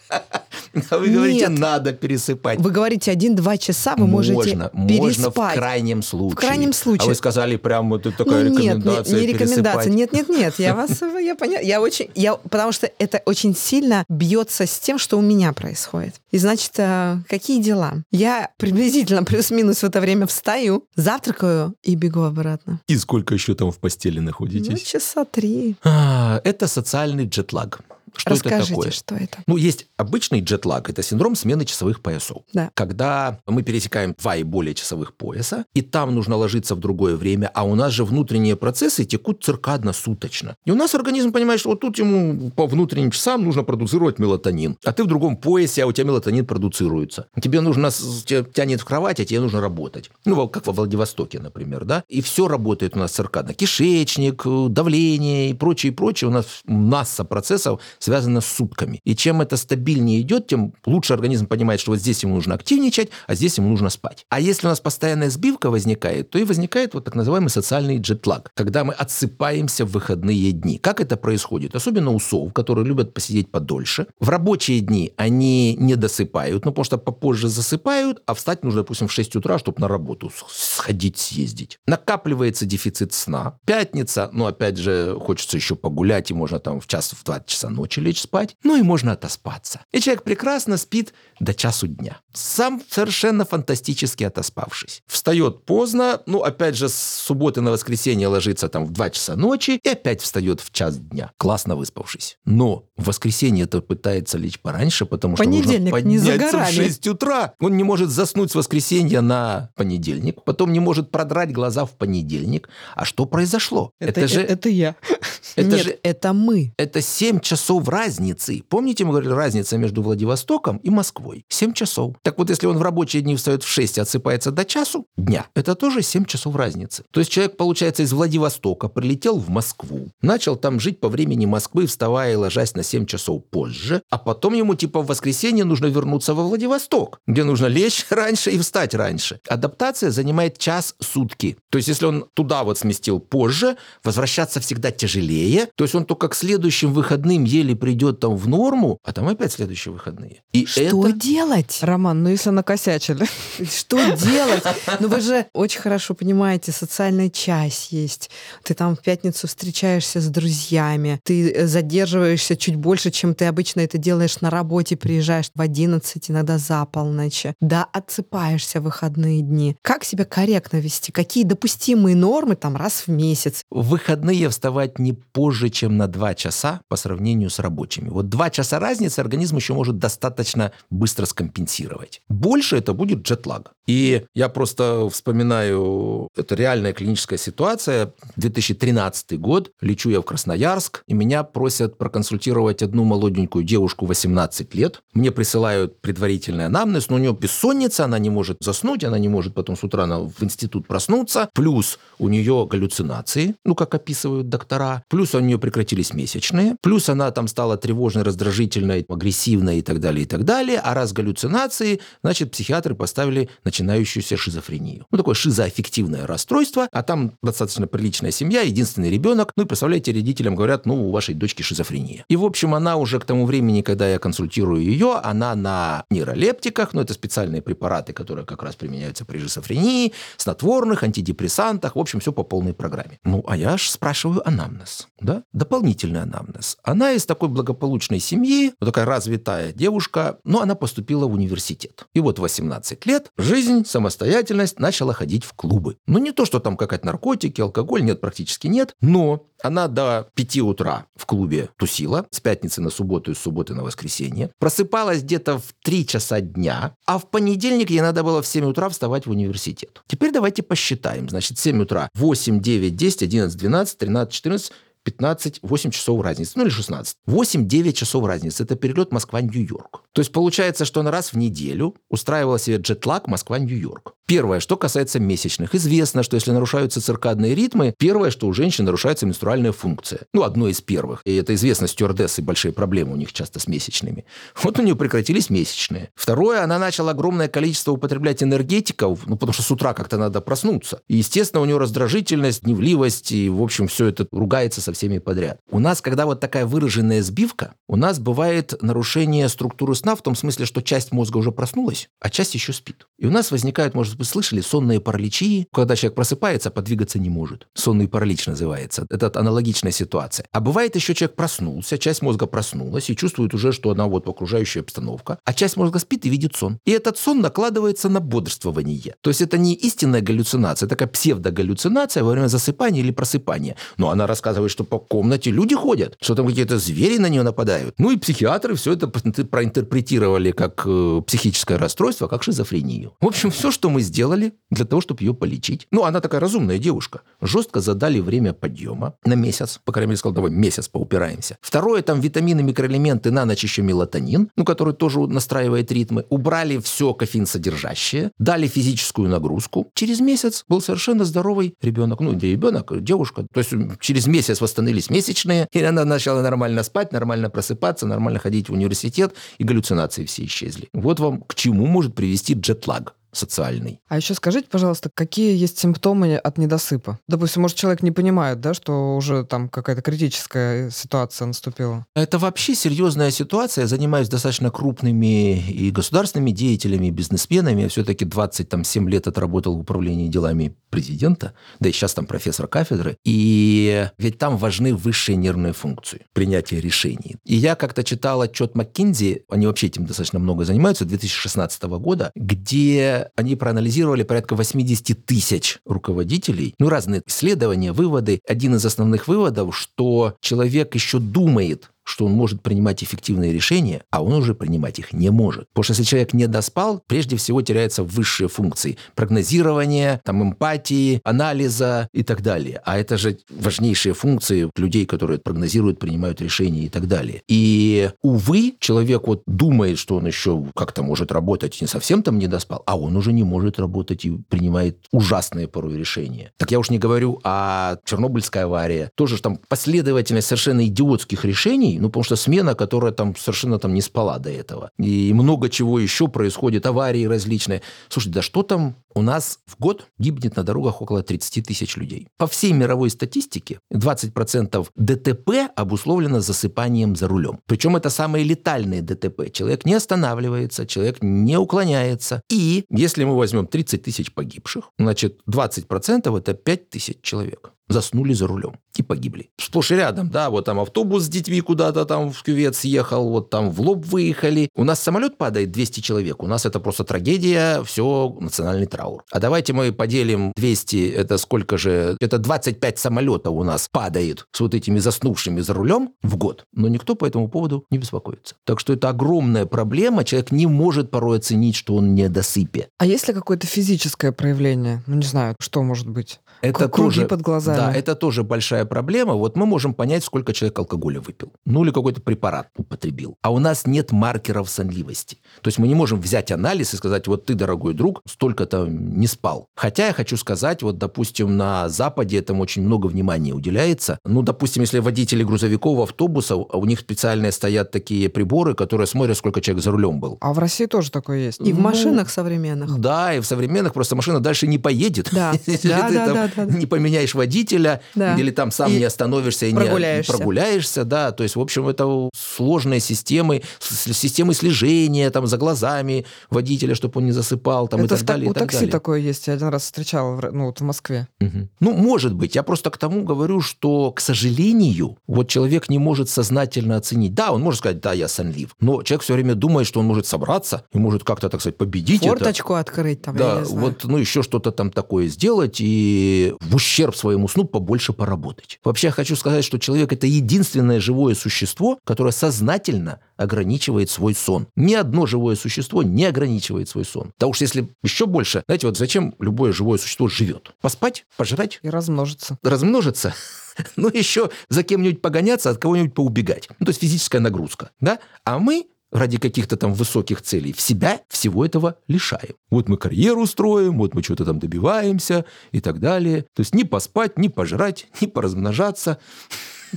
А 0.91 0.99
вы 0.99 1.09
говорите, 1.09 1.49
надо 1.49 1.93
пересыпать. 1.93 2.59
Вы 2.59 2.71
говорите, 2.71 3.11
один-два 3.11 3.57
часа 3.59 3.95
вы 3.97 4.07
можете 4.07 4.35
можно, 4.35 4.71
переспать. 4.89 5.19
Можно 5.19 5.31
в 5.31 5.55
крайнем 5.55 6.03
случае. 6.03 6.37
В 6.37 6.41
крайнем 6.41 6.73
случае. 6.73 7.07
А 7.07 7.09
вы 7.09 7.15
сказали 7.15 7.57
прям 7.57 7.91
вот 7.91 8.03
такая 8.03 8.45
ну, 8.45 8.59
нет, 8.59 8.77
рекомендация 8.77 9.15
не, 9.15 9.27
не 9.27 9.33
рекомендация. 9.33 9.93
Нет, 9.93 10.13
нет, 10.13 10.29
нет. 10.29 10.55
Я 10.59 10.75
вас, 10.75 11.03
я 11.03 11.35
поняла. 11.35 11.61
Я 11.61 11.81
очень, 11.81 12.11
я, 12.15 12.35
потому 12.35 12.73
что 12.73 12.91
это 12.99 13.23
очень 13.25 13.55
сильно 13.55 14.05
бьется 14.09 14.67
с 14.67 14.79
тем, 14.79 14.99
что 14.99 15.19
у 15.19 15.23
меня 15.23 15.53
происходит. 15.53 16.15
И 16.31 16.39
значит, 16.39 16.73
э, 16.77 17.19
какие 17.29 17.63
дела? 17.63 18.03
Я 18.11 18.51
приблизительно 18.59 19.25
плюс-минус 19.25 19.79
в 19.79 19.85
это 19.85 20.01
время 20.01 20.27
встаю, 20.27 20.85
завтракаю 20.97 21.75
и 21.83 21.95
бегу 21.95 22.23
обратно. 22.23 22.81
И 22.89 22.97
сколько 22.97 23.35
еще 23.35 23.55
там 23.55 23.73
в 23.73 23.79
постели 23.79 24.21
находитесь? 24.21 24.69
Ну, 24.69 24.77
часа 24.79 25.25
три. 25.25 25.77
А, 25.85 26.41
это 26.45 26.67
социальный 26.67 27.27
джетлаг. 27.27 27.81
Что 28.17 28.31
Расскажите, 28.31 28.59
это 28.59 28.69
такое? 28.69 28.91
что 28.91 29.15
это? 29.15 29.39
Ну, 29.47 29.57
есть 29.57 29.87
обычный 29.97 30.41
джетлаг, 30.41 30.91
это 30.91 31.03
синдром 31.03 31.37
смены 31.37 31.65
часовых 31.65 32.01
поясов. 32.01 32.43
Да. 32.53 32.71
Когда 32.75 33.39
мы 33.47 33.63
пересекаем 33.63 34.15
два 34.19 34.37
и 34.37 34.43
более 34.43 34.75
часовых 34.75 35.15
пояса, 35.15 35.65
и 35.75 35.83
там 35.83 36.15
нужно 36.15 36.37
ложиться 36.37 36.75
в 36.75 36.81
другое 36.81 37.17
время, 37.17 37.51
а 37.55 37.65
у 37.65 37.75
нас 37.75 37.93
же 37.93 38.05
внутренние 38.05 38.57
процессы 38.57 39.05
текут 39.05 39.45
циркадно-суточно. 39.45 40.57
И 40.65 40.71
у 40.71 40.75
нас 40.75 40.95
организм 40.95 41.33
понимает, 41.33 41.61
что 41.61 41.71
вот 41.71 41.81
тут 41.81 41.99
ему 41.99 42.51
по 42.51 42.67
внутренним 42.67 43.11
часам 43.11 43.45
нужно 43.45 43.63
продуцировать 43.63 44.19
мелатонин, 44.19 44.77
а 44.85 44.93
ты 44.93 45.05
в 45.05 45.07
другом 45.07 45.37
поясе, 45.37 45.85
а 45.85 45.87
у 45.87 45.93
тебя 45.93 46.09
мелатонин 46.09 46.47
продуцируется. 46.47 47.27
Тебе 47.41 47.61
нужно, 47.61 47.91
тебя 47.91 48.43
тянет 48.43 48.81
в 48.81 48.85
кровать, 48.85 49.21
а 49.21 49.25
тебе 49.25 49.41
нужно 49.41 49.61
работать. 49.61 50.11
Ну, 50.25 50.49
как 50.49 50.67
во 50.67 50.73
Владивостоке, 50.73 51.39
например, 51.39 51.85
да? 51.85 52.05
И 52.09 52.21
все 52.21 52.49
работает 52.49 52.97
у 52.97 52.99
нас 52.99 53.13
циркадно. 53.13 53.55
Кишечник, 53.55 54.45
давление 54.71 55.51
и 55.51 55.55
прочее, 55.55 55.93
прочее. 55.93 56.29
У 56.29 56.33
нас 56.33 56.47
масса 56.65 57.25
процессов 57.25 57.81
связано 58.07 58.41
с 58.41 58.47
сутками. 58.47 59.01
И 59.05 59.17
чем 59.17 59.41
это 59.41 59.57
стабильнее 59.57 60.21
идет, 60.21 60.47
тем 60.47 60.75
лучше 60.87 61.13
организм 61.13 61.47
понимает, 61.47 61.81
что 61.81 61.91
вот 61.91 61.99
здесь 61.99 62.23
ему 62.23 62.37
нужно 62.37 62.55
активничать, 62.55 63.11
а 63.27 63.35
здесь 63.35 63.59
ему 63.59 63.69
нужно 63.69 63.91
спать. 63.91 64.25
А 64.29 64.39
если 64.39 64.69
у 64.69 64.71
нас 64.71 64.81
постоянная 64.81 65.29
сбивка 65.29 65.71
возникает, 65.71 66.31
то 66.31 66.39
и 66.39 66.45
возникает 66.45 66.95
вот 66.95 67.05
так 67.05 67.17
называемый 67.17 67.51
социальный 67.51 67.99
джетлаг, 67.99 68.51
когда 68.55 68.85
мы 68.85 68.95
отсыпаемся 68.95 69.85
в 69.85 69.91
выходные 69.91 70.53
дни. 70.53 70.79
Как 70.79 71.01
это 71.01 71.17
происходит? 71.17 71.75
Особенно 71.75 72.13
у 72.13 72.21
сов, 72.21 72.53
которые 72.53 72.87
любят 72.87 73.13
посидеть 73.13 73.51
подольше. 73.51 74.07
В 74.21 74.29
рабочие 74.29 74.81
дни 74.81 75.13
они 75.17 75.75
не 75.75 75.97
досыпают, 75.97 76.65
ну, 76.65 76.71
потому 76.71 76.85
что 76.85 76.99
попозже 76.99 77.49
засыпают, 77.49 78.23
а 78.27 78.35
встать 78.35 78.63
нужно, 78.63 78.83
допустим, 78.83 79.09
в 79.09 79.13
6 79.13 79.37
утра, 79.37 79.59
чтобы 79.59 79.81
на 79.81 79.89
работу 79.89 80.31
сходить, 80.49 81.19
съездить. 81.19 81.79
Накапливается 81.87 82.67
дефицит 82.67 83.13
сна. 83.13 83.59
Пятница, 83.65 84.31
ну, 84.33 84.47
опять 84.47 84.77
же, 84.77 85.19
хочется 85.19 85.57
еще 85.57 85.75
погулять, 85.75 86.31
и 86.31 86.35
можно 86.35 86.61
там 86.61 86.81
в 86.81 86.87
час, 86.87 87.13
в 87.13 87.25
два 87.25 87.41
часа 87.41 87.69
ночи 87.69 87.86
ночи 87.87 88.01
лечь 88.01 88.21
спать, 88.21 88.57
ну 88.65 88.77
и 88.77 88.83
можно 88.83 89.13
отоспаться. 89.13 89.81
И 89.93 90.01
человек 90.01 90.25
прекрасно 90.25 90.77
спит 90.77 91.15
до 91.39 91.55
часу 91.55 91.87
дня. 91.87 92.19
Сам 92.35 92.83
совершенно 92.91 93.45
фантастически 93.45 94.25
отоспавшись. 94.25 95.03
Встает 95.07 95.65
поздно, 95.65 96.21
ну 96.27 96.43
опять 96.43 96.77
же 96.77 96.89
с 96.89 96.95
субботы 96.95 97.61
на 97.61 97.71
воскресенье 97.71 98.27
ложится 98.27 98.69
там 98.69 98.87
в 98.87 98.93
2 98.93 99.11
часа 99.11 99.37
ночи 99.37 99.81
и 99.83 99.89
опять 99.89 100.21
встает 100.21 100.61
в 100.61 100.73
час 100.73 100.99
дня, 100.99 101.31
классно 101.37 101.77
выспавшись. 101.77 102.39
Но 102.45 102.87
в 102.97 103.07
воскресенье 103.07 103.65
это 103.65 103.81
пытается 103.81 104.37
лечь 104.37 104.59
пораньше, 104.59 105.07
потому 105.07 105.37
что 105.37 105.45
понедельник, 105.45 105.93
нужно 105.93 106.09
не 106.09 106.19
подняться 106.19 106.59
в 106.59 106.71
6 106.71 107.07
утра. 107.07 107.55
Он 107.61 107.77
не 107.77 107.85
может 107.85 108.11
заснуть 108.11 108.51
с 108.51 108.57
воскресенья 108.57 109.21
на 109.21 109.71
понедельник, 109.77 110.43
потом 110.43 110.73
не 110.73 110.81
может 110.81 111.13
продрать 111.13 111.53
глаза 111.53 111.85
в 111.85 111.93
понедельник. 111.93 112.69
А 112.97 113.05
что 113.05 113.27
произошло? 113.27 113.93
Это, 114.01 114.21
это 114.21 114.29
же... 114.29 114.41
Это 114.41 114.69
я. 114.69 114.97
Это 115.55 115.69
Нет, 115.69 115.85
же... 115.85 115.99
это 116.03 116.33
мы. 116.35 116.75
Это 116.77 117.01
7 117.01 117.41
часов 117.41 117.76
в 117.81 117.89
разнице. 117.89 118.63
Помните, 118.69 119.05
мы 119.05 119.11
говорили, 119.11 119.33
разница 119.33 119.79
между 119.79 120.03
Владивостоком 120.03 120.79
и 120.79 120.91
Москвой? 120.91 121.45
7 121.49 121.73
часов. 121.73 122.15
Так 122.23 122.39
вот, 122.39 122.51
если 122.51 122.67
он 122.67 122.79
в 122.79 122.83
рабочие 122.83 123.23
дни 123.23 123.37
встает 123.37 123.63
в 123.63 123.69
6 123.69 123.99
и 123.99 124.01
отсыпается 124.01 124.51
до 124.51 124.65
часу 124.65 125.07
дня, 125.17 125.47
это 125.55 125.75
тоже 125.75 126.03
7 126.03 126.25
часов 126.25 126.57
разницы. 126.57 127.05
То 127.11 127.21
есть 127.21 127.31
человек, 127.31 127.57
получается, 127.57 128.03
из 128.03 128.13
Владивостока 128.13 128.89
прилетел 128.89 129.39
в 129.39 129.49
Москву, 129.49 130.09
начал 130.23 130.57
там 130.57 130.81
жить 130.81 131.01
по 131.01 131.09
времени 131.09 131.47
Москвы, 131.47 131.87
вставая 131.87 132.33
и 132.33 132.37
ложась 132.37 132.75
на 132.75 132.83
7 132.83 133.07
часов 133.07 133.45
позже, 133.51 134.03
а 134.11 134.19
потом 134.19 134.55
ему 134.55 134.75
типа 134.75 135.01
в 135.01 135.07
воскресенье 135.07 135.65
нужно 135.65 135.87
вернуться 135.87 136.35
во 136.35 136.43
Владивосток, 136.43 137.21
где 137.27 137.45
нужно 137.45 137.67
лечь 137.67 138.07
раньше 138.11 138.51
и 138.51 138.59
встать 138.59 138.95
раньше. 138.95 139.41
Адаптация 139.49 140.11
занимает 140.11 140.59
час 140.59 140.95
сутки. 141.01 141.57
То 141.71 141.79
есть 141.79 141.89
если 141.89 142.07
он 142.07 142.27
туда 142.35 142.65
вот 142.65 142.79
сместил 142.79 143.21
позже, 143.21 143.77
возвращаться 144.05 144.61
всегда 144.61 144.91
тяжелее. 144.91 145.69
То 145.75 145.85
есть 145.85 145.95
он 145.95 146.05
только 146.05 146.29
к 146.29 146.35
следующим 146.35 146.93
выходным 146.93 147.45
еле 147.45 147.66
придет 147.75 148.21
там 148.21 148.37
в 148.37 148.49
норму, 148.49 148.99
а 149.05 149.13
там 149.13 149.29
опять 149.29 149.53
следующие 149.53 149.93
выходные. 149.93 150.43
И 150.53 150.67
что 150.67 151.09
это... 151.09 151.13
делать? 151.13 151.79
Роман, 151.83 152.23
ну 152.23 152.31
если 152.31 152.51
накосячили. 152.51 153.27
Что 153.65 153.97
делать? 154.17 154.65
Ну 155.01 155.09
вы 155.09 155.21
же 155.21 155.47
очень 155.53 155.81
хорошо 155.81 156.15
понимаете, 156.15 156.73
социальная 156.73 157.31
часть 157.31 157.93
есть. 157.93 158.31
Ты 158.63 158.75
там 158.75 158.97
в 158.97 159.03
пятницу 159.03 159.47
встречаешься 159.47 160.21
с 160.21 160.29
друзьями, 160.29 161.21
ты 161.25 161.67
задерживаешься 161.67 162.57
чуть 162.57 162.77
больше, 162.77 163.11
чем 163.11 163.35
ты 163.35 163.47
обычно 163.47 163.81
это 163.81 163.99
делаешь 163.99 164.41
на 164.41 164.51
работе, 164.51 164.97
приезжаешь 164.97 165.51
в 165.55 165.61
11, 165.61 166.31
иногда 166.31 166.59
за 166.59 166.85
полночь. 166.87 167.47
Да, 167.61 167.87
отсыпаешься 167.93 168.81
в 168.81 168.85
выходные 168.85 169.43
дни. 169.43 169.77
Как 169.83 170.05
себя 170.05 170.25
корректно 170.25 170.79
вести? 170.79 171.13
Какие 171.13 171.45
допустимые 171.45 172.17
нормы 172.17 172.57
там 172.57 172.77
раз 172.77 173.07
в 173.07 173.09
месяц? 173.09 173.63
В 173.71 173.89
выходные 173.89 174.49
вставать 174.49 174.99
не 174.99 175.13
позже, 175.13 175.71
чем 175.71 175.97
на 175.97 176.09
2 176.09 176.35
часа 176.35 176.81
по 176.89 176.97
сравнению 176.97 177.51
с 177.51 177.56
рабочими. 177.59 178.09
Вот 178.09 178.29
2 178.29 178.51
часа 178.51 178.79
разницы 178.79 179.21
организм 179.21 179.57
еще 179.57 179.75
может 179.75 179.99
достаточно 179.99 180.73
быстро 180.91 181.27
скомпенсировать. 181.27 182.23
Больше 182.29 182.77
это 182.77 182.93
будет 182.93 183.23
джетлаг. 183.23 183.76
И 183.87 184.25
я 184.35 184.49
просто 184.49 185.09
вспоминаю, 185.11 186.29
это 186.37 186.55
реальная 186.55 186.93
клиническая 186.93 187.39
ситуация. 187.39 188.13
2013 188.37 189.39
год, 189.39 189.71
лечу 189.81 190.11
я 190.11 190.21
в 190.21 190.25
Красноярск, 190.25 191.03
и 191.07 191.15
меня 191.15 191.45
просят 191.45 191.99
проконсультировать 191.99 192.83
одну 192.83 193.05
молоденькую 193.05 193.65
девушку 193.65 194.07
18 194.07 194.75
лет. 194.75 195.01
Мне 195.15 195.31
присылают 195.31 196.01
предварительный 196.01 196.67
анамнез, 196.67 197.09
но 197.09 197.17
у 197.17 197.19
нее 197.19 197.33
бессонница, 197.33 198.05
она 198.05 198.19
не 198.19 198.31
может 198.31 198.59
заснуть, 198.61 199.05
она 199.05 199.19
не 199.19 199.29
может 199.29 199.55
потом 199.55 199.77
с 199.77 199.85
утра 199.85 200.07
в 200.07 200.43
институт 200.43 200.87
проснуться. 200.87 201.49
Плюс 201.55 201.99
у 202.19 202.29
нее 202.29 202.67
галлюцинации, 202.69 203.55
ну, 203.65 203.75
как 203.75 203.95
описывают 203.95 204.49
доктора. 204.49 205.05
Плюс 205.09 205.35
у 205.35 205.41
нее 205.41 205.59
прекратились 205.59 206.13
месячные. 206.13 206.77
Плюс 206.83 207.09
она 207.09 207.31
там 207.31 207.49
стала 207.49 207.77
тревожной, 207.77 208.25
раздражительной, 208.25 209.05
агрессивной 209.09 209.79
и 209.79 209.83
так 209.83 210.01
далее, 210.01 210.25
и 210.25 210.27
так 210.27 210.45
далее. 210.45 210.81
А 210.81 210.95
раз 210.95 211.13
галлюцинации, 211.13 212.01
значит, 212.23 212.51
психиатры 212.51 212.95
поставили 212.95 213.49
начинающуюся 213.77 214.37
шизофрению. 214.37 215.07
Ну, 215.11 215.19
такое 215.19 215.35
шизоаффективное 215.35 216.27
расстройство, 216.27 216.89
а 216.93 217.03
там 217.03 217.33
достаточно 217.43 217.87
приличная 217.87 218.31
семья, 218.31 218.63
единственный 218.63 219.11
ребенок. 219.11 219.53
Ну, 219.57 219.65
и 219.65 219.67
представляете, 219.67 220.13
родителям 220.13 220.55
говорят, 220.55 220.87
ну, 220.87 221.09
у 221.09 221.11
вашей 221.11 221.35
дочки 221.35 221.63
шизофрения. 221.63 222.25
И, 222.29 222.37
в 222.37 222.45
общем, 222.45 222.75
она 222.75 222.97
уже 222.97 223.21
к 223.21 223.25
тому 223.25 223.45
времени, 223.45 223.83
когда 223.83 224.09
я 224.09 224.19
консультирую 224.19 224.83
ее, 224.83 225.21
она 225.23 225.55
на 225.55 226.05
нейролептиках, 226.11 226.95
ну, 226.95 227.03
это 227.03 227.13
специальные 227.13 227.61
препараты, 227.61 228.13
которые 228.13 228.47
как 228.47 228.63
раз 228.63 228.77
применяются 228.77 229.25
при 229.25 229.39
шизофрении, 229.39 230.13
снотворных, 230.39 231.03
антидепрессантах, 231.03 231.97
в 231.97 231.99
общем, 231.99 232.21
все 232.21 232.33
по 232.33 232.45
полной 232.45 232.73
программе. 232.73 233.19
Ну, 233.25 233.45
а 233.47 233.57
я 233.57 233.77
ж 233.77 233.91
спрашиваю 233.91 234.47
анамнез, 234.49 235.09
да, 235.21 235.43
дополнительный 235.53 236.23
анамнез. 236.23 236.79
Она 236.83 237.13
из 237.13 237.27
такой 237.27 237.51
благополучной 237.51 238.21
семьи, 238.21 238.73
вот 238.81 238.87
такая 238.87 239.05
развитая 239.05 239.73
девушка, 239.73 240.39
но 240.45 240.63
она 240.63 240.75
поступила 240.75 241.27
в 241.27 241.35
университет. 241.35 242.07
И 242.15 242.21
вот 242.21 242.39
18 242.39 243.05
лет, 243.07 243.31
жизнь, 243.37 243.66
самостоятельность, 243.85 244.79
начала 244.79 245.13
ходить 245.13 245.45
в 245.45 245.53
клубы. 245.53 245.97
Ну, 246.07 246.19
не 246.19 246.33
то, 246.33 246.45
что 246.45 246.61
там 246.61 246.77
какая-то 246.77 247.07
наркотики, 247.07 247.61
алкоголь, 247.61 248.03
нет, 248.03 248.21
практически 248.21 248.67
нет, 248.67 248.95
но 249.01 249.47
она 249.63 249.89
до 249.89 250.29
5 250.35 250.59
утра 250.59 251.07
в 251.15 251.27
клубе 251.27 251.71
тусила, 251.77 252.27
с 252.31 252.41
пятницы 252.41 252.81
на 252.81 252.91
субботу 252.91 253.31
и 253.31 253.35
с 253.35 253.39
субботы 253.39 253.75
на 253.75 253.83
воскресенье. 253.83 254.51
Просыпалась 254.59 255.23
где-то 255.23 255.59
в 255.59 255.75
3 255.83 256.07
часа 256.07 256.41
дня, 256.41 256.95
а 257.07 257.19
в 257.19 257.31
понедельник 257.31 257.91
ей 257.91 258.01
надо 258.01 258.23
было 258.23 258.43
в 258.43 258.47
7 258.47 258.65
утра 258.65 258.89
вставать 258.89 259.27
в 259.27 259.31
университет. 259.31 260.03
Теперь 260.07 260.33
давайте 260.33 260.63
посчитаем. 260.63 261.29
Значит, 261.29 261.59
7 261.59 261.83
утра, 261.83 262.09
8, 262.15 262.61
9, 262.61 262.97
10, 262.97 263.23
11, 263.23 263.59
12, 263.59 263.99
13, 263.99 264.33
14, 264.33 264.73
15, 265.07 265.61
8 265.63 265.91
часов 265.93 266.21
разницы, 266.21 266.53
ну 266.57 266.65
или 266.65 266.71
16. 266.71 267.17
8-9 267.29 267.93
часов 267.93 268.27
разницы. 268.27 268.65
Это 268.65 268.75
перелет 268.75 269.13
Москва-Нью-Йорк. 269.13 270.03
То 270.13 270.21
есть 270.21 270.33
получается, 270.33 270.85
что 270.85 271.01
она 271.01 271.13
раз 271.13 271.33
в 271.33 271.39
неделю 271.39 271.95
устраивала 272.11 272.59
себе 272.59 272.79
джетлаг 272.79 273.29
Москва-Нью-Йорк. 273.29 274.15
Первое, 274.27 274.59
что 274.59 274.77
касается 274.77 275.21
месячных. 275.21 275.77
Известно, 275.77 276.25
что 276.25 276.35
если 276.35 276.51
нарушаются 276.51 277.01
циркадные 277.01 277.55
ритмы, 277.55 277.95
первое, 277.97 278.33
что 278.33 278.49
у 278.49 278.53
женщин 278.53 278.85
нарушается 278.85 279.25
менструальная 279.25 279.71
функция. 279.71 280.23
Ну, 280.33 280.43
одно 280.43 280.67
из 280.67 280.81
первых. 280.81 281.21
И 281.25 281.37
это 281.37 281.55
известно, 281.55 281.87
стюардессы 281.87 282.43
большие 282.43 282.73
проблемы 282.73 283.13
у 283.13 283.17
них 283.17 283.33
часто 283.33 283.61
с 283.61 283.69
месячными. 283.69 284.25
Вот 284.61 284.81
у 284.81 284.83
нее 284.83 284.97
прекратились 284.97 285.49
месячные. 285.49 286.11
Второе, 286.17 286.65
она 286.65 286.81
начала 286.81 287.13
огромное 287.13 287.47
количество 287.47 287.93
употреблять 287.93 288.43
энергетиков, 288.43 289.21
ну, 289.27 289.37
потому 289.37 289.53
что 289.53 289.63
с 289.63 289.71
утра 289.71 289.95
как-то 289.95 290.17
надо 290.17 290.41
проснуться. 290.41 291.03
И, 291.07 291.19
естественно, 291.19 291.63
у 291.63 291.65
нее 291.65 291.79
раздражительность, 291.79 292.65
гневливость, 292.65 293.31
и, 293.31 293.49
в 293.49 293.63
общем, 293.63 293.87
все 293.87 294.07
это 294.07 294.27
ругается 294.33 294.81
со 294.81 294.91
всеми 294.97 295.19
подряд. 295.19 295.61
У 295.71 295.79
нас, 295.79 296.01
когда 296.01 296.27
вот 296.27 296.41
такая 296.41 296.67
выраженная 296.67 297.23
сбивка, 297.23 297.75
у 297.89 297.97
нас 297.97 298.19
бывает 298.19 298.75
нарушение 298.83 299.49
структуры 299.49 299.95
сна 299.95 300.17
в 300.17 300.23
том 300.23 300.35
смысле, 300.35 300.67
что 300.67 300.83
часть 300.83 301.13
мозга 301.13 301.37
уже 301.37 301.53
проснулась, 301.53 302.09
а 302.21 302.31
часть 302.31 302.55
еще 302.55 302.73
спит. 302.73 303.07
И 303.19 303.27
у 303.27 303.31
нас 303.31 303.51
возникают, 303.51 303.95
может 303.95 304.17
вы 304.17 304.25
слышали, 304.25 304.61
сонные 304.61 305.01
параличи, 305.01 305.69
когда 305.73 305.97
человек 305.97 306.17
просыпается, 306.17 306.69
а 306.69 306.73
подвигаться 306.73 307.19
не 307.19 307.29
может. 307.29 307.69
Сонный 307.75 308.09
паралич 308.09 308.47
называется. 308.47 309.07
Это 309.11 309.31
аналогичная 309.35 309.93
ситуация. 309.93 310.47
А 310.53 310.61
бывает 310.61 310.97
еще 310.97 311.15
человек 311.15 311.37
проснулся, 311.37 311.99
часть 311.99 312.23
мозга 312.23 312.47
проснулась 312.47 313.11
и 313.11 313.17
чувствует 313.17 313.55
уже, 313.55 313.73
что 313.73 313.91
она 313.91 314.07
вот 314.07 314.29
окружающая 314.29 314.81
обстановка, 314.81 315.39
а 315.45 315.55
часть 315.55 315.77
мозга 315.77 315.99
спит 315.99 316.27
и 316.27 316.29
видит 316.29 316.57
сон. 316.57 316.79
И 316.85 316.91
этот 316.91 317.19
сон 317.19 317.41
накладывается 317.41 318.09
на 318.09 318.21
бодрствование. 318.21 319.15
То 319.21 319.31
есть 319.31 319.41
это 319.41 319.59
не 319.59 319.75
истинная 319.75 320.21
галлюцинация, 320.21 320.87
это 320.87 320.97
такая 320.97 321.09
псевдогаллюцинация 321.09 322.25
во 322.25 322.31
время 322.33 322.49
засыпания 322.49 323.01
или 323.01 323.11
просыпания. 323.11 323.77
Но 323.97 324.11
она 324.11 324.27
рассказывает, 324.27 324.71
что 324.71 324.85
по 324.89 324.99
комнате 324.99 325.51
люди 325.51 325.75
ходят, 325.75 326.17
что 326.21 326.35
там 326.35 326.47
какие-то 326.47 326.79
звери 326.79 327.19
на 327.19 327.29
нее 327.29 327.43
нападают. 327.43 327.95
Ну 327.99 328.11
и 328.11 328.17
психиатры 328.17 328.75
все 328.75 328.93
это 328.93 329.09
проинтерпретировали 329.09 330.53
как 330.53 330.83
э, 330.87 331.23
психическое 331.27 331.77
расстройство, 331.77 332.29
как 332.29 332.43
шизофрению. 332.43 333.15
В 333.21 333.27
общем, 333.27 333.51
все, 333.51 333.71
что 333.71 333.91
мы 333.91 334.01
сделали 334.01 334.55
для 334.71 334.85
того, 334.85 335.01
чтобы 335.01 335.23
ее 335.23 335.35
полечить. 335.35 335.87
Ну, 335.91 336.05
она 336.05 336.21
такая 336.21 336.41
разумная 336.41 336.79
девушка. 336.79 337.23
Жестко 337.41 337.81
задали 337.81 338.21
время 338.21 338.53
подъема 338.53 339.15
на 339.25 339.35
месяц. 339.35 339.81
По 339.85 339.93
крайней 339.93 340.11
мере, 340.11 340.19
сказал, 340.19 340.35
давай 340.35 340.51
месяц 340.51 340.89
поупираемся. 340.89 341.59
Второе, 341.61 342.03
там 342.03 342.21
витамины, 342.21 342.63
микроэлементы, 342.63 343.31
на 343.31 343.45
ночь 343.45 343.63
еще 343.63 343.83
мелатонин, 343.83 344.51
ну, 344.57 344.65
который 344.65 344.95
тоже 344.95 345.21
настраивает 345.27 345.93
ритмы. 345.93 346.25
Убрали 346.29 346.79
все 346.79 347.15
кофеин 347.15 347.47
содержащее, 347.47 348.31
дали 348.39 348.67
физическую 348.67 349.29
нагрузку. 349.29 349.91
Через 349.95 350.21
месяц 350.21 350.65
был 350.69 350.81
совершенно 350.81 351.25
здоровый 351.25 351.75
ребенок. 351.81 352.21
Ну, 352.21 352.33
не 352.33 352.53
ребенок, 352.53 353.03
девушка. 353.03 353.47
То 353.53 353.61
есть 353.61 353.73
через 354.01 354.27
месяц 354.27 354.61
восстановились 354.77 355.09
месячные, 355.11 355.69
и 355.73 355.83
она 355.83 356.05
начала 356.05 356.43
нормально 356.43 356.83
спать, 356.83 357.13
нормально 357.13 357.49
просыпаться, 357.49 358.07
нормально 358.07 358.39
ходить 358.39 358.69
в 358.69 358.73
университет, 358.73 359.35
и 359.59 359.65
галлюцинации 359.65 360.27
все 360.27 360.45
исчезли. 360.45 360.89
Вот 360.93 361.19
вам 361.19 361.41
к 361.43 361.55
чему 361.55 361.87
может 361.87 362.15
привести 362.15 362.53
джетлаг 362.55 363.15
социальный. 363.37 364.01
А 364.09 364.17
еще 364.17 364.35
скажите, 364.35 364.69
пожалуйста, 364.71 365.11
какие 365.13 365.57
есть 365.57 365.79
симптомы 365.79 366.37
от 366.37 366.59
недосыпа? 366.59 367.19
Допустим, 367.29 367.63
может, 367.63 367.77
человек 367.77 368.03
не 368.03 368.11
понимает, 368.11 368.61
да, 368.61 368.75
что 368.75 369.17
уже 369.17 369.45
там 369.45 369.69
какая-то 369.69 370.03
критическая 370.03 370.91
ситуация 370.91 371.47
наступила? 371.47 372.07
Это 372.15 372.39
вообще 372.39 372.75
серьезная 372.75 373.31
ситуация. 373.31 373.83
Я 373.83 373.89
занимаюсь 373.89 374.29
достаточно 374.29 374.71
крупными 374.71 375.59
и 375.59 375.91
государственными 375.91 376.51
деятелями, 376.51 377.07
и 377.07 377.11
бизнесменами. 377.11 377.83
Я 377.83 377.89
все-таки 377.89 378.25
27 378.25 379.09
лет 379.09 379.27
отработал 379.27 379.77
в 379.77 379.81
управлении 379.81 380.29
делами 380.29 380.75
президента, 380.91 381.53
да 381.81 381.89
и 381.89 381.93
сейчас 381.93 382.15
там 382.15 382.27
профессор 382.27 382.67
кафедры. 382.69 383.17
И 383.25 384.09
ведь 384.19 384.39
там 384.39 384.57
важны 384.57 384.95
высшие 384.95 385.37
нервные 385.37 385.73
функции 385.73 386.27
принятия 386.33 386.81
решений. 386.81 387.37
И 387.45 387.55
я 387.55 387.75
как-то 387.75 388.03
читал 388.03 388.41
отчет 388.41 388.75
Маккинзи, 388.75 389.45
они 389.51 389.67
вообще 389.67 389.89
этим 389.89 390.07
достаточно 390.07 390.39
много 390.39 390.65
занимаются, 390.65 391.05
2016 391.05 391.83
года, 391.83 392.31
где 392.35 393.26
они 393.35 393.57
проанализировали 393.57 394.23
порядка 394.23 394.55
80 394.55 395.25
тысяч 395.25 395.79
руководителей, 395.85 396.75
ну, 396.79 396.89
разные 396.89 397.23
исследования, 397.27 397.93
выводы. 397.93 398.41
Один 398.47 398.75
из 398.75 398.85
основных 398.85 399.29
выводов, 399.29 399.77
что 399.77 400.37
человек 400.41 400.95
еще 400.95 401.19
думает 401.19 401.91
что 402.07 402.25
он 402.25 402.33
может 402.33 402.63
принимать 402.63 403.03
эффективные 403.03 403.53
решения, 403.53 404.03
а 404.11 404.23
он 404.23 404.33
уже 404.33 404.55
принимать 404.55 404.99
их 404.99 405.13
не 405.13 405.31
может. 405.31 405.69
Потому 405.71 405.85
что 405.85 405.93
если 405.93 406.05
человек 406.05 406.33
не 406.33 406.47
доспал, 406.47 407.03
прежде 407.07 407.37
всего 407.37 407.61
теряются 407.63 408.05
высшие 408.05 408.49
функции 408.49 408.97
прогнозирования, 409.15 410.21
там, 410.25 410.43
эмпатии, 410.43 411.21
анализа 411.25 412.09
и 412.13 412.23
так 412.23 412.43
далее. 412.43 412.81
А 412.85 412.99
это 412.99 413.19
же 413.19 413.39
важнейшие 413.51 414.15
функции 414.15 414.71
людей, 414.77 415.05
которые 415.05 415.39
прогнозируют, 415.39 415.99
принимают 415.99 416.41
решения 416.41 416.87
и 416.87 416.89
так 416.89 417.09
далее. 417.09 417.43
И, 417.49 418.11
увы, 418.23 418.75
человек 418.79 419.27
вот 419.27 419.43
думает, 419.47 419.99
что 419.99 420.17
он 420.17 420.27
еще 420.27 420.65
как-то 420.75 421.03
может 421.03 421.33
работать, 421.33 421.81
не 421.81 421.89
совсем 421.89 422.23
там 422.23 422.39
не 422.39 422.47
доспал, 422.47 422.83
а 422.87 422.97
он 422.97 423.17
уже 423.17 423.33
не 423.33 423.43
может 423.43 423.81
работать 423.81 424.25
и 424.25 424.31
принимает 424.49 424.99
ужасные 425.11 425.67
порой 425.67 425.97
решения. 425.97 426.53
Так 426.57 426.71
я 426.71 426.79
уж 426.79 426.91
не 426.91 426.99
говорю 426.99 427.41
о 427.43 427.97
Чернобыльской 428.05 428.65
аварии. 428.65 429.11
Тоже 429.17 429.41
там 429.43 429.59
последовательность 429.69 430.47
совершенно 430.47 430.87
идиотских 430.87 431.45
решений, 431.45 431.96
ну, 432.01 432.09
потому 432.09 432.25
что 432.25 432.37
смена, 432.37 432.75
которая 432.75 433.13
там 433.13 433.35
совершенно 433.37 433.79
там 433.79 433.95
не 433.95 434.03
спала 434.03 434.39
до 434.39 434.51
этого. 434.51 434.91
И 434.99 435.33
много 435.33 435.69
чего 435.69 435.99
еще 435.99 436.29
происходит, 436.29 436.87
аварии 436.87 437.25
различные. 437.25 437.83
Слушайте, 438.09 438.35
да 438.37 438.43
что 438.43 438.63
там 438.63 438.97
у 439.17 439.23
нас 439.23 439.61
в 439.67 439.81
год 439.81 440.09
гибнет 440.19 440.57
на 440.57 440.63
дорогах 440.63 441.01
около 441.01 441.23
30 441.23 441.67
тысяч 441.67 441.97
людей. 441.97 442.29
По 442.37 442.47
всей 442.47 442.73
мировой 442.73 443.09
статистике 443.09 443.81
20% 443.93 444.87
ДТП 444.95 445.73
обусловлено 445.75 446.41
засыпанием 446.41 447.17
за 447.17 447.27
рулем. 447.27 447.61
Причем 447.67 447.97
это 447.97 448.11
самые 448.11 448.45
летальные 448.45 449.01
ДТП. 449.01 449.51
Человек 449.51 449.87
не 449.87 449.95
останавливается, 449.95 450.87
человек 450.87 451.23
не 451.23 451.57
уклоняется. 451.57 452.43
И 452.51 452.85
если 452.91 453.25
мы 453.25 453.37
возьмем 453.37 453.67
30 453.67 454.03
тысяч 454.03 454.35
погибших, 454.35 454.91
значит 454.99 455.41
20% 455.49 456.39
это 456.39 456.53
5 456.53 456.91
тысяч 456.91 457.17
человек 457.23 457.73
заснули 457.89 458.33
за 458.33 458.47
рулем 458.47 458.81
и 458.97 459.03
погибли. 459.03 459.51
Сплошь 459.61 459.93
и 459.93 459.95
рядом, 459.95 460.29
да, 460.29 460.51
вот 460.51 460.65
там 460.65 460.81
автобус 460.81 461.25
с 461.25 461.29
детьми 461.29 461.61
куда-то 461.61 462.05
там 462.05 462.33
в 462.33 462.43
кювет 462.43 462.75
съехал, 462.75 463.29
вот 463.29 463.49
там 463.51 463.71
в 463.71 463.81
лоб 463.81 464.05
выехали. 464.05 464.69
У 464.75 464.85
нас 464.85 465.01
самолет 465.01 465.39
падает 465.39 465.71
200 465.71 466.01
человек, 466.01 466.43
у 466.43 466.47
нас 466.47 466.67
это 466.67 466.81
просто 466.81 467.05
трагедия, 467.05 467.83
все 467.85 468.37
национальный 468.41 468.87
травм 468.87 469.06
траур. 469.07 469.25
А 469.31 469.41
давайте 469.41 469.73
мы 469.73 469.93
поделим 469.93 470.53
200, 470.57 471.11
это 471.11 471.39
сколько 471.39 471.79
же? 471.79 472.17
Это 472.21 472.39
25 472.39 472.99
самолетов 472.99 473.55
у 473.55 473.63
нас 473.63 473.89
падает 473.91 474.47
с 474.53 474.61
вот 474.61 474.75
этими 474.75 474.99
заснувшими 474.99 475.61
за 475.61 475.75
рулем 475.75 476.11
в 476.23 476.37
год. 476.37 476.65
Но 476.75 476.89
никто 476.89 477.15
по 477.15 477.27
этому 477.27 477.49
поводу 477.49 477.85
не 477.91 477.99
беспокоится. 477.99 478.55
Так 478.65 478.81
что 478.81 478.93
это 478.93 479.09
огромная 479.09 479.67
проблема. 479.67 480.25
Человек 480.25 480.51
не 480.51 480.67
может 480.67 481.11
порой 481.11 481.39
оценить, 481.39 481.77
что 481.77 481.95
он 481.95 482.15
не 482.15 482.29
досыпе. 482.29 482.89
А 482.99 483.07
есть 483.07 483.29
ли 483.29 483.35
какое-то 483.35 483.67
физическое 483.67 484.33
проявление? 484.33 485.03
Ну, 485.07 485.17
не 485.17 485.27
знаю, 485.27 485.55
что 485.61 485.83
может 485.83 486.09
быть? 486.09 486.41
Это 486.63 486.89
Круги 486.89 487.17
тоже, 487.17 487.29
под 487.29 487.43
глазами. 487.43 487.77
Да, 487.77 487.93
это 487.93 488.15
тоже 488.15 488.43
большая 488.43 488.85
проблема. 488.85 489.35
Вот 489.35 489.57
мы 489.57 489.67
можем 489.67 489.95
понять, 489.95 490.25
сколько 490.25 490.53
человек 490.53 490.79
алкоголя 490.79 491.21
выпил. 491.21 491.53
Ну, 491.65 491.85
или 491.85 491.91
какой-то 491.91 492.21
препарат 492.21 492.69
употребил. 492.77 493.37
А 493.43 493.53
у 493.53 493.59
нас 493.59 493.87
нет 493.87 494.13
маркеров 494.13 494.71
сонливости. 494.71 495.39
То 495.61 495.69
есть 495.69 495.79
мы 495.79 495.87
не 495.87 495.95
можем 495.95 496.21
взять 496.21 496.51
анализ 496.51 496.95
и 496.95 496.97
сказать, 496.97 497.27
вот 497.29 497.47
ты, 497.47 497.55
дорогой 497.55 497.95
друг, 497.95 498.23
столько-то 498.27 498.87
не 498.97 499.27
спал. 499.27 499.69
Хотя 499.75 500.09
я 500.09 500.13
хочу 500.13 500.37
сказать, 500.37 500.83
вот, 500.83 500.99
допустим, 500.99 501.57
на 501.57 501.89
Западе 501.89 502.39
этому 502.39 502.63
очень 502.63 502.83
много 502.83 503.07
внимания 503.07 503.53
уделяется. 503.53 504.19
Ну, 504.25 504.43
допустим, 504.43 504.83
если 504.83 504.99
водители 504.99 505.43
грузовиков, 505.45 506.01
автобусов, 506.09 506.67
а 506.73 506.77
у 506.79 506.85
них 506.85 507.01
специальные 507.01 507.53
стоят 507.53 507.91
такие 507.91 508.29
приборы, 508.29 508.75
которые 508.75 509.07
смотрят, 509.07 509.37
сколько 509.37 509.61
человек 509.61 509.85
за 509.85 509.91
рулем 509.91 510.21
был. 510.21 510.39
А 510.41 510.53
в 510.53 510.59
России 510.59 510.87
тоже 510.87 511.11
такое 511.11 511.39
есть. 511.47 511.61
И 511.61 511.73
в 511.73 511.77
Ну, 511.77 511.83
машинах 511.83 512.31
современных. 512.31 512.99
Да, 512.99 513.35
и 513.35 513.41
в 513.41 513.47
современных 513.47 513.93
просто 513.93 514.17
машина 514.17 514.41
дальше 514.41 514.67
не 514.67 514.79
поедет. 514.79 515.29
Да, 515.33 515.53
Если 515.67 515.89
да, 515.89 516.09
ты 516.09 516.15
да, 516.15 516.27
там 516.27 516.35
да, 516.35 516.65
да, 516.67 516.79
не 516.79 516.87
поменяешь 516.87 517.35
водителя, 517.35 518.01
Да. 518.15 518.37
или 518.37 518.51
там 518.51 518.71
сам 518.71 518.91
И 518.93 518.97
не 518.99 519.05
остановишься 519.05 519.67
и 519.67 519.75
прогуляешься. 519.75 520.33
не 520.33 520.37
прогуляешься, 520.39 521.05
да. 521.05 521.33
То 521.33 521.43
есть, 521.43 521.57
в 521.57 521.61
общем, 521.61 521.89
это 521.89 522.31
сложные 522.35 523.01
системы, 523.01 523.63
системы 523.81 524.55
слежения 524.55 525.31
там 525.31 525.47
за 525.47 525.57
глазами 525.59 526.25
водителя, 526.51 526.95
чтобы 526.95 527.19
он 527.21 527.27
не 527.27 527.33
засыпал 527.33 527.89
там, 527.89 528.01
и 528.01 528.05
это 528.05 528.15
так 528.15 528.23
в 528.23 528.27
далее. 528.27 528.47
и 528.47 528.51
у 528.51 528.55
так 528.55 528.71
такси 528.77 528.87
далее. 528.87 528.93
такое 528.93 529.21
есть. 529.21 529.47
Я 529.47 529.55
один 529.55 529.69
раз 529.69 529.83
встречала 529.83 530.35
в, 530.37 530.39
Р- 530.45 530.53
ну, 530.53 530.67
вот 530.67 530.81
в 530.81 530.85
Москве. 530.85 531.29
Мгм. 531.41 531.69
Ну, 531.81 531.93
может 531.93 532.35
быть. 532.35 532.55
Я 532.55 532.63
просто 532.63 532.91
к 532.91 532.99
тому 532.99 533.25
говорю, 533.25 533.61
что, 533.61 534.13
к 534.13 534.21
сожалению, 534.21 535.17
вот 535.27 535.49
человек 535.49 535.89
не 535.89 535.99
может 535.99 536.29
сознательно 536.29 536.97
оценить. 536.97 537.35
Да, 537.35 537.53
он 537.53 537.63
может 537.63 537.79
сказать, 537.81 538.01
да, 538.01 538.13
я 538.13 538.29
сонлив. 538.29 538.75
Но 538.81 539.03
человек 539.03 539.23
все 539.23 539.35
время 539.35 539.55
думает, 539.55 539.87
что 539.87 540.01
он 540.01 540.07
может 540.07 540.27
собраться 540.27 540.85
и 540.93 540.99
может 540.99 541.25
как-то, 541.25 541.49
так 541.49 541.61
сказать, 541.61 541.77
победить 541.77 542.23
это. 542.23 542.31
Форточку 542.37 542.75
открыть 542.75 543.23
там, 543.23 543.35
я 543.37 543.41
Да, 543.41 543.59
не 543.61 543.65
знаю. 543.67 543.81
вот, 543.81 544.05
ну, 544.05 544.17
еще 544.19 544.43
что-то 544.43 544.71
там 544.71 544.91
такое 544.91 545.27
сделать 545.29 545.77
и 545.81 546.55
в 546.61 546.75
ущерб 546.77 547.15
своему 547.17 547.49
сну 547.49 547.65
побольше 547.65 548.13
поработать. 548.13 548.79
Вообще, 548.85 549.09
я 549.09 549.13
хочу 549.13 549.37
сказать, 549.37 549.65
что 549.65 549.79
человек– 549.79 550.13
это 550.15 550.27
единственное 550.27 551.01
живое 551.01 551.35
существо, 551.35 551.99
которое 552.05 552.33
сознательно 552.33 553.21
ограничивает 553.37 554.11
свой 554.11 554.35
сон. 554.35 554.69
Ни 554.77 554.95
одно 554.95 555.27
живое 555.27 555.57
существо 555.57 556.03
не 556.03 556.25
ограничивает 556.25 556.89
свой 556.89 557.05
сон. 557.05 557.33
Да 557.39 557.47
уж 557.47 557.61
если 557.61 557.89
еще 558.03 558.27
больше, 558.27 558.63
знаете, 558.67 558.87
вот 558.87 558.97
зачем 558.97 559.35
любое 559.39 559.73
живое 559.73 559.99
существо 559.99 560.29
живет? 560.29 560.73
Поспать, 560.81 561.27
пожрать, 561.37 561.79
И 561.83 561.91
размножится. 561.91 562.59
размножиться, 562.63 563.35
ну, 563.97 564.09
еще 564.09 564.51
за 564.69 564.83
кем-нибудь 564.83 565.21
погоняться, 565.23 565.71
от 565.71 565.79
кого-нибудь 565.79 566.15
поубегать. 566.15 566.69
Ну, 566.79 566.87
то 566.87 566.91
есть 566.91 567.01
физическая 567.01 567.41
нагрузка, 567.41 567.91
да? 568.01 568.19
А 568.45 568.59
мы 568.59 568.87
ради 569.13 569.39
каких-то 569.39 569.77
там 569.77 569.95
высоких 569.95 570.43
целей 570.43 570.73
в 570.73 570.81
себя 570.81 571.21
всего 571.29 571.65
этого 571.65 571.97
лишаем. 572.09 572.55
Вот 572.71 572.89
мы 572.89 572.97
карьеру 572.99 573.47
строим, 573.47 573.99
вот 573.99 574.15
мы 574.15 574.23
что-то 574.23 574.45
там 574.45 574.59
добиваемся 574.59 575.45
и 575.73 575.81
так 575.81 576.01
далее. 576.01 576.43
То 576.55 576.61
есть 576.61 576.75
ни 576.75 576.83
поспать, 576.83 577.39
ни 577.39 577.49
пожрать, 577.49 578.09
ни 578.21 578.27
поразмножаться. 578.27 579.19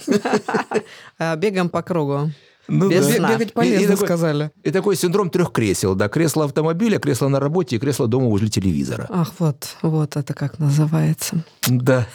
А, 1.17 1.35
Бегаем 1.35 1.69
по 1.69 1.81
кругу. 1.81 2.31
Ну 2.69 2.89
Без 2.89 3.07
да. 3.07 3.13
сна. 3.13 3.29
Бегать 3.29 3.47
И- 3.47 3.51
и 3.51 3.53
полезно, 3.53 3.87
такой- 3.95 4.07
сказали. 4.07 4.51
И 4.63 4.71
такой 4.71 4.95
синдром 4.95 5.29
трех 5.29 5.51
кресел, 5.51 5.95
да, 5.95 6.07
кресло 6.09 6.45
автомобиля, 6.45 6.99
кресло 6.99 7.27
на 7.27 7.39
работе 7.39 7.75
и 7.75 7.79
кресло 7.79 8.07
дома 8.07 8.27
возле 8.27 8.49
телевизора. 8.49 9.07
Ах, 9.09 9.33
вот, 9.39 9.75
вот 9.81 10.15
это 10.15 10.33
как 10.33 10.59
называется. 10.59 11.43
Да. 11.67 12.07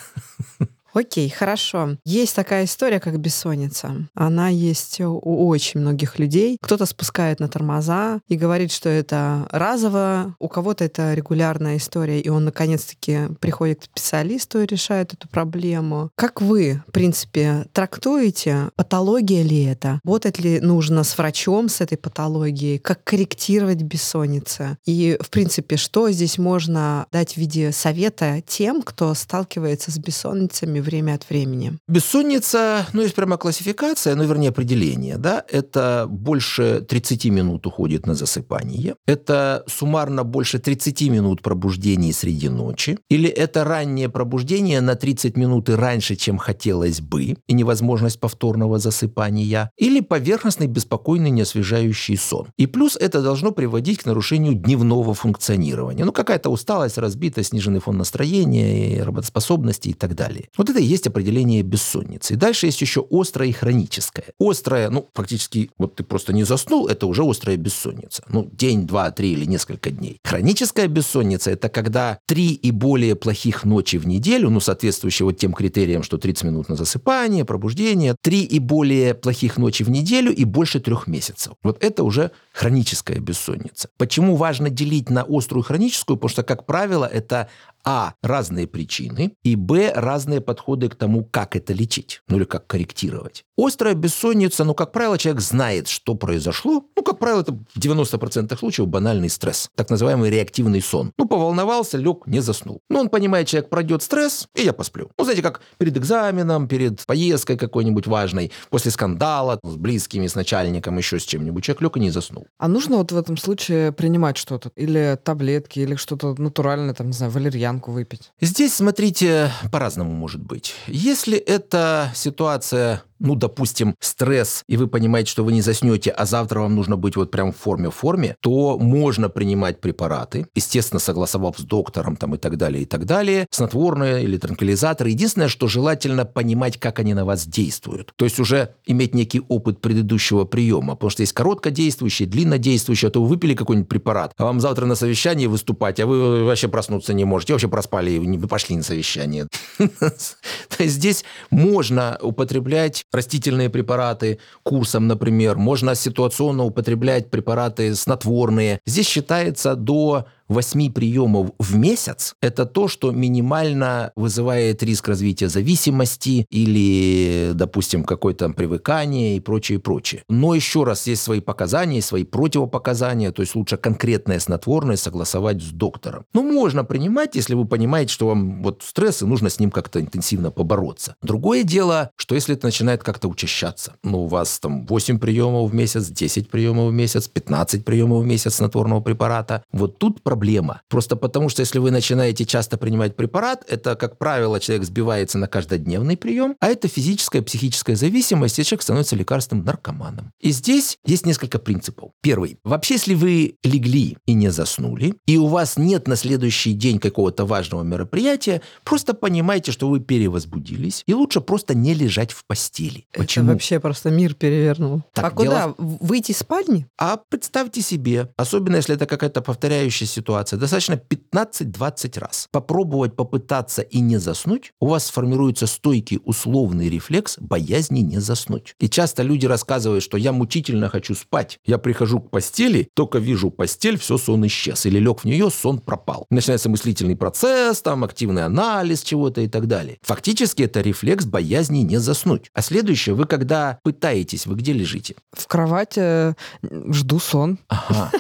Окей, 0.94 1.28
хорошо. 1.28 1.96
Есть 2.04 2.36
такая 2.36 2.64
история, 2.64 3.00
как 3.00 3.18
бессонница. 3.18 4.06
Она 4.14 4.48
есть 4.48 5.00
у 5.00 5.48
очень 5.48 5.80
многих 5.80 6.20
людей. 6.20 6.56
Кто-то 6.60 6.86
спускает 6.86 7.40
на 7.40 7.48
тормоза 7.48 8.20
и 8.28 8.36
говорит, 8.36 8.70
что 8.70 8.88
это 8.88 9.48
разово, 9.50 10.36
у 10.38 10.48
кого-то 10.48 10.84
это 10.84 11.12
регулярная 11.14 11.78
история, 11.78 12.20
и 12.20 12.28
он 12.28 12.44
наконец-таки 12.44 13.28
приходит 13.40 13.80
к 13.80 13.84
специалисту 13.98 14.60
и 14.60 14.66
решает 14.66 15.12
эту 15.12 15.28
проблему. 15.28 16.10
Как 16.14 16.40
вы, 16.40 16.82
в 16.86 16.92
принципе, 16.92 17.66
трактуете, 17.72 18.70
патология 18.76 19.42
ли 19.42 19.64
это? 19.64 20.00
Работать 20.04 20.38
ли 20.38 20.60
нужно 20.60 21.02
с 21.02 21.18
врачом 21.18 21.68
с 21.68 21.80
этой 21.80 21.98
патологией? 21.98 22.78
Как 22.78 23.02
корректировать 23.02 23.82
бессонницы? 23.82 24.78
И, 24.84 25.18
в 25.20 25.30
принципе, 25.30 25.76
что 25.76 26.08
здесь 26.10 26.38
можно 26.38 27.06
дать 27.10 27.32
в 27.32 27.36
виде 27.38 27.72
совета 27.72 28.40
тем, 28.46 28.82
кто 28.82 29.12
сталкивается 29.14 29.90
с 29.90 29.98
бессонницами 29.98 30.83
время 30.84 31.14
от 31.14 31.28
времени? 31.28 31.72
Бессонница, 31.88 32.86
ну, 32.92 33.02
есть 33.02 33.14
прямо 33.14 33.36
классификация, 33.36 34.14
ну, 34.14 34.24
вернее, 34.24 34.50
определение, 34.50 35.16
да, 35.16 35.44
это 35.48 36.06
больше 36.08 36.80
30 36.88 37.24
минут 37.26 37.66
уходит 37.66 38.06
на 38.06 38.14
засыпание, 38.14 38.94
это 39.06 39.64
суммарно 39.66 40.24
больше 40.24 40.58
30 40.58 41.02
минут 41.10 41.42
пробуждений 41.42 42.12
среди 42.12 42.48
ночи, 42.48 42.98
или 43.10 43.28
это 43.28 43.64
раннее 43.64 44.08
пробуждение 44.08 44.80
на 44.80 44.94
30 44.94 45.36
минут 45.36 45.68
и 45.68 45.72
раньше, 45.72 46.16
чем 46.16 46.38
хотелось 46.38 47.00
бы, 47.00 47.36
и 47.46 47.54
невозможность 47.54 48.20
повторного 48.20 48.78
засыпания, 48.78 49.70
или 49.76 50.00
поверхностный, 50.00 50.66
беспокойный, 50.66 51.30
неосвежающий 51.30 52.16
сон. 52.16 52.48
И 52.58 52.66
плюс 52.66 52.96
это 52.96 53.22
должно 53.22 53.50
приводить 53.50 54.00
к 54.00 54.06
нарушению 54.06 54.54
дневного 54.54 55.14
функционирования. 55.14 56.04
Ну, 56.04 56.12
какая-то 56.12 56.50
усталость, 56.50 56.98
разбитость, 56.98 57.50
сниженный 57.50 57.80
фон 57.80 57.98
настроения, 57.98 59.02
работоспособности 59.02 59.88
и 59.88 59.92
так 59.94 60.14
далее. 60.14 60.48
Вот 60.56 60.70
это 60.74 60.82
и 60.82 60.86
есть 60.86 61.06
определение 61.06 61.62
бессонницы. 61.62 62.34
И 62.34 62.36
дальше 62.36 62.66
есть 62.66 62.80
еще 62.80 63.06
острое 63.10 63.48
и 63.48 63.52
хроническое. 63.52 64.26
Острое, 64.40 64.90
ну, 64.90 65.08
фактически, 65.14 65.70
вот 65.78 65.94
ты 65.94 66.02
просто 66.02 66.32
не 66.32 66.42
заснул, 66.42 66.88
это 66.88 67.06
уже 67.06 67.22
острая 67.22 67.56
бессонница. 67.56 68.24
Ну, 68.28 68.48
день, 68.52 68.86
два, 68.86 69.10
три 69.12 69.32
или 69.32 69.44
несколько 69.44 69.90
дней. 69.90 70.18
Хроническая 70.24 70.88
бессонница– 70.88 71.50
это 71.52 71.68
когда 71.68 72.18
три 72.26 72.52
и 72.54 72.72
более 72.72 73.14
плохих 73.14 73.64
ночи 73.64 73.96
в 73.96 74.06
неделю, 74.06 74.50
ну, 74.50 74.58
соответствующие 74.58 75.26
вот 75.26 75.38
тем 75.38 75.52
критериям, 75.52 76.02
что 76.02 76.18
30 76.18 76.44
минут 76.44 76.68
на 76.68 76.76
засыпание, 76.76 77.44
пробуждение, 77.44 78.16
три 78.20 78.42
и 78.42 78.58
более 78.58 79.14
плохих 79.14 79.58
ночи 79.58 79.84
в 79.84 79.90
неделю 79.90 80.34
и 80.34 80.44
больше 80.44 80.80
трех 80.80 81.06
месяцев. 81.06 81.52
Вот 81.62 81.82
это 81.84 82.02
уже 82.02 82.32
хроническая 82.52 83.20
бессонница. 83.20 83.88
Почему 83.96 84.34
важно 84.34 84.70
делить 84.70 85.08
на 85.08 85.24
острую 85.28 85.62
и 85.62 85.66
хроническую? 85.66 86.16
Потому 86.16 86.30
что, 86.30 86.42
как 86.42 86.66
правило, 86.66 87.04
это 87.04 87.48
а. 87.84 88.14
Разные 88.22 88.66
причины. 88.66 89.34
И 89.42 89.56
Б. 89.56 89.92
Разные 89.94 90.40
подходы 90.40 90.88
к 90.88 90.94
тому, 90.94 91.24
как 91.24 91.56
это 91.56 91.72
лечить. 91.72 92.22
Ну 92.28 92.36
или 92.36 92.44
как 92.44 92.66
корректировать. 92.66 93.44
Острая 93.56 93.94
бессонница, 93.94 94.64
ну, 94.64 94.74
как 94.74 94.90
правило, 94.92 95.16
человек 95.16 95.40
знает, 95.40 95.88
что 95.88 96.14
произошло. 96.14 96.84
Ну, 96.96 97.02
как 97.02 97.18
правило, 97.18 97.42
это 97.42 97.52
в 97.52 97.78
90% 97.78 98.58
случаев 98.58 98.88
банальный 98.88 99.28
стресс. 99.28 99.68
Так 99.76 99.90
называемый 99.90 100.30
реактивный 100.30 100.80
сон. 100.80 101.12
Ну, 101.18 101.26
поволновался, 101.26 101.96
лег, 101.98 102.26
не 102.26 102.40
заснул. 102.40 102.80
Ну, 102.90 103.00
он 103.00 103.08
понимает, 103.08 103.46
человек 103.46 103.70
пройдет 103.70 104.02
стресс, 104.02 104.48
и 104.56 104.62
я 104.62 104.72
посплю. 104.72 105.10
Ну, 105.18 105.24
знаете, 105.24 105.42
как 105.42 105.60
перед 105.78 105.96
экзаменом, 105.96 106.66
перед 106.66 107.04
поездкой 107.06 107.56
какой-нибудь 107.56 108.06
важной, 108.06 108.50
после 108.70 108.90
скандала 108.90 109.60
с 109.62 109.76
близкими, 109.76 110.26
с 110.26 110.34
начальником, 110.34 110.98
еще 110.98 111.20
с 111.20 111.24
чем-нибудь. 111.24 111.62
Человек 111.62 111.82
лег 111.82 111.96
и 111.96 112.00
не 112.00 112.10
заснул. 112.10 112.46
А 112.58 112.66
нужно 112.66 112.96
вот 112.96 113.12
в 113.12 113.16
этом 113.16 113.36
случае 113.36 113.92
принимать 113.92 114.36
что-то? 114.36 114.70
Или 114.74 115.18
таблетки, 115.22 115.80
или 115.80 115.94
что-то 115.94 116.34
натуральное, 116.40 116.94
там, 116.94 117.08
не 117.08 117.12
знаю, 117.12 117.30
валерьянку 117.74 117.92
выпить? 117.92 118.32
Здесь, 118.40 118.74
смотрите, 118.74 119.50
по-разному 119.70 120.12
может 120.12 120.42
быть. 120.42 120.74
Если 120.86 121.38
это 121.38 122.10
ситуация, 122.14 123.02
ну, 123.24 123.34
допустим, 123.34 123.96
стресс, 124.00 124.62
и 124.68 124.76
вы 124.76 124.86
понимаете, 124.86 125.30
что 125.30 125.44
вы 125.44 125.52
не 125.52 125.62
заснете, 125.62 126.10
а 126.10 126.26
завтра 126.26 126.60
вам 126.60 126.74
нужно 126.74 126.96
быть 126.96 127.16
вот 127.16 127.30
прям 127.30 127.52
в 127.52 127.56
форме 127.56 127.88
в 127.88 127.94
форме, 127.94 128.36
то 128.40 128.78
можно 128.78 129.28
принимать 129.28 129.80
препараты, 129.80 130.46
естественно, 130.54 131.00
согласовав 131.00 131.58
с 131.58 131.62
доктором 131.62 132.16
там 132.16 132.34
и 132.34 132.38
так 132.38 132.56
далее, 132.58 132.82
и 132.82 132.86
так 132.86 133.06
далее, 133.06 133.46
снотворные 133.50 134.22
или 134.22 134.36
транквилизаторы. 134.36 135.10
Единственное, 135.10 135.48
что 135.48 135.68
желательно 135.68 136.26
понимать, 136.26 136.78
как 136.78 136.98
они 136.98 137.14
на 137.14 137.24
вас 137.24 137.46
действуют. 137.46 138.12
То 138.16 138.26
есть 138.26 138.38
уже 138.38 138.74
иметь 138.84 139.14
некий 139.14 139.40
опыт 139.48 139.80
предыдущего 139.80 140.44
приема, 140.44 140.94
потому 140.94 141.10
что 141.10 141.22
есть 141.22 141.32
короткодействующие, 141.32 142.28
длиннодействующие, 142.28 143.08
а 143.08 143.10
то 143.10 143.22
вы 143.22 143.28
выпили 143.28 143.54
какой-нибудь 143.54 143.88
препарат, 143.88 144.34
а 144.36 144.44
вам 144.44 144.60
завтра 144.60 144.84
на 144.84 144.96
совещании 144.96 145.46
выступать, 145.46 145.98
а 145.98 146.06
вы 146.06 146.44
вообще 146.44 146.68
проснуться 146.68 147.14
не 147.14 147.24
можете, 147.24 147.54
вообще 147.54 147.68
проспали, 147.68 148.10
и 148.10 148.18
не 148.18 148.38
пошли 148.38 148.76
на 148.76 148.82
совещание. 148.82 149.48
То 149.78 150.82
есть 150.82 150.96
здесь 150.96 151.24
можно 151.50 152.18
употреблять 152.20 153.04
растительные 153.14 153.70
препараты 153.70 154.38
курсом, 154.62 155.06
например, 155.06 155.56
можно 155.56 155.94
ситуационно 155.94 156.64
употреблять 156.64 157.30
препараты 157.30 157.94
снотворные. 157.94 158.80
Здесь 158.86 159.08
считается 159.08 159.76
до 159.76 160.26
8 160.48 160.92
приемов 160.92 161.50
в 161.58 161.76
месяц– 161.76 162.34
это 162.40 162.66
то, 162.66 162.88
что 162.88 163.12
минимально 163.12 164.12
вызывает 164.14 164.82
риск 164.82 165.08
развития 165.08 165.48
зависимости 165.48 166.46
или, 166.50 167.52
допустим, 167.54 168.04
какое-то 168.04 168.50
привыкание 168.50 169.36
и 169.36 169.40
прочее, 169.40 169.78
прочее. 169.78 170.22
Но 170.28 170.54
еще 170.54 170.84
раз, 170.84 171.06
есть 171.06 171.22
свои 171.22 171.40
показания, 171.40 172.02
свои 172.02 172.24
противопоказания, 172.24 173.32
то 173.32 173.40
есть 173.40 173.54
лучше 173.54 173.76
конкретное 173.76 174.38
снотворное 174.38 174.96
согласовать 174.96 175.62
с 175.62 175.70
доктором. 175.70 176.24
Ну, 176.34 176.42
можно 176.42 176.84
принимать, 176.84 177.34
если 177.36 177.54
вы 177.54 177.64
понимаете, 177.66 178.12
что 178.12 178.28
вам 178.28 178.62
вот 178.62 178.82
стресс, 178.84 179.22
и 179.22 179.26
нужно 179.26 179.48
с 179.48 179.58
ним 179.58 179.70
как-то 179.70 180.00
интенсивно 180.00 180.50
побороться. 180.50 181.16
Другое 181.22 181.62
дело, 181.62 182.10
что 182.16 182.34
если 182.34 182.54
это 182.54 182.66
начинает 182.66 183.02
как-то 183.02 183.28
учащаться, 183.28 183.94
ну, 184.02 184.24
у 184.24 184.26
вас 184.26 184.58
там 184.58 184.86
8 184.86 185.18
приемов 185.18 185.70
в 185.70 185.74
месяц, 185.74 186.08
10 186.08 186.50
приемов 186.50 186.90
в 186.90 186.94
месяц, 186.94 187.28
15 187.28 187.84
приемов 187.84 188.24
в 188.24 188.26
месяц 188.26 188.54
снотворного 188.56 189.00
препарата, 189.00 189.64
вот 189.72 189.98
тут 189.98 190.22
проблема. 190.34 190.80
Просто 190.88 191.14
потому, 191.14 191.48
что 191.48 191.60
если 191.60 191.78
вы 191.78 191.92
начинаете 191.92 192.44
часто 192.44 192.76
принимать 192.76 193.14
препарат, 193.14 193.64
это, 193.68 193.94
как 193.94 194.18
правило, 194.18 194.58
человек 194.58 194.84
сбивается 194.84 195.38
на 195.38 195.46
каждодневный 195.46 196.16
прием, 196.16 196.56
а 196.58 196.66
это 196.66 196.88
физическая, 196.88 197.40
психическая 197.40 197.94
зависимость, 197.94 198.58
и 198.58 198.64
человек 198.64 198.82
становится 198.82 199.14
лекарственным 199.14 199.64
наркоманом. 199.64 200.32
И 200.40 200.50
здесь 200.50 200.98
есть 201.06 201.24
несколько 201.24 201.60
принципов. 201.60 202.10
Первый. 202.20 202.58
Вообще, 202.64 202.94
если 202.94 203.14
вы 203.14 203.54
легли 203.62 204.16
и 204.26 204.34
не 204.34 204.50
заснули, 204.50 205.14
и 205.24 205.36
у 205.36 205.46
вас 205.46 205.76
нет 205.76 206.08
на 206.08 206.16
следующий 206.16 206.72
день 206.72 206.98
какого-то 206.98 207.46
важного 207.46 207.84
мероприятия, 207.84 208.60
просто 208.82 209.14
понимайте, 209.14 209.70
что 209.70 209.88
вы 209.88 210.00
перевозбудились, 210.00 211.04
и 211.06 211.14
лучше 211.14 211.40
просто 211.40 211.76
не 211.76 211.94
лежать 211.94 212.32
в 212.32 212.44
постели. 212.44 213.06
Это 213.12 213.22
Почему? 213.22 213.52
вообще 213.52 213.78
просто 213.78 214.10
мир 214.10 214.34
перевернул. 214.34 215.02
Так, 215.12 215.26
а 215.26 215.30
куда? 215.30 215.50
Дело... 215.50 215.74
Выйти 215.78 216.32
из 216.32 216.38
спальни? 216.38 216.88
А 216.98 217.18
представьте 217.28 217.82
себе, 217.82 218.32
особенно 218.36 218.76
если 218.76 218.96
это 218.96 219.06
какая-то 219.06 219.40
повторяющая 219.42 220.08
ситуация, 220.24 220.58
достаточно 220.58 220.94
15-20 220.94 222.18
раз. 222.18 222.48
Попробовать 222.50 223.14
попытаться 223.14 223.82
и 223.82 224.00
не 224.00 224.16
заснуть, 224.16 224.72
у 224.80 224.86
вас 224.86 225.06
сформируется 225.06 225.66
стойкий 225.66 226.18
условный 226.24 226.88
рефлекс 226.88 227.36
боязни 227.38 228.00
не 228.00 228.20
заснуть. 228.20 228.74
И 228.80 228.88
часто 228.88 229.22
люди 229.22 229.44
рассказывают, 229.46 230.02
что 230.02 230.16
я 230.16 230.32
мучительно 230.32 230.88
хочу 230.88 231.14
спать. 231.14 231.58
Я 231.66 231.76
прихожу 231.76 232.20
к 232.20 232.30
постели, 232.30 232.88
только 232.94 233.18
вижу 233.18 233.50
постель, 233.50 233.98
все, 233.98 234.16
сон 234.16 234.46
исчез. 234.46 234.86
Или 234.86 234.98
лег 234.98 235.20
в 235.20 235.24
нее, 235.24 235.50
сон 235.50 235.78
пропал. 235.78 236.26
Начинается 236.30 236.70
мыслительный 236.70 237.16
процесс, 237.16 237.82
там 237.82 238.02
активный 238.02 238.44
анализ 238.44 239.02
чего-то 239.02 239.42
и 239.42 239.48
так 239.48 239.66
далее. 239.66 239.98
Фактически 240.02 240.62
это 240.62 240.80
рефлекс 240.80 241.26
боязни 241.26 241.80
не 241.80 241.98
заснуть. 241.98 242.50
А 242.54 242.62
следующее, 242.62 243.14
вы 243.14 243.26
когда 243.26 243.78
пытаетесь, 243.82 244.46
вы 244.46 244.54
где 244.54 244.72
лежите? 244.72 245.16
В 245.32 245.46
кровати 245.46 246.00
э, 246.00 246.34
жду 246.62 247.18
сон. 247.18 247.58
Ага. 247.68 248.10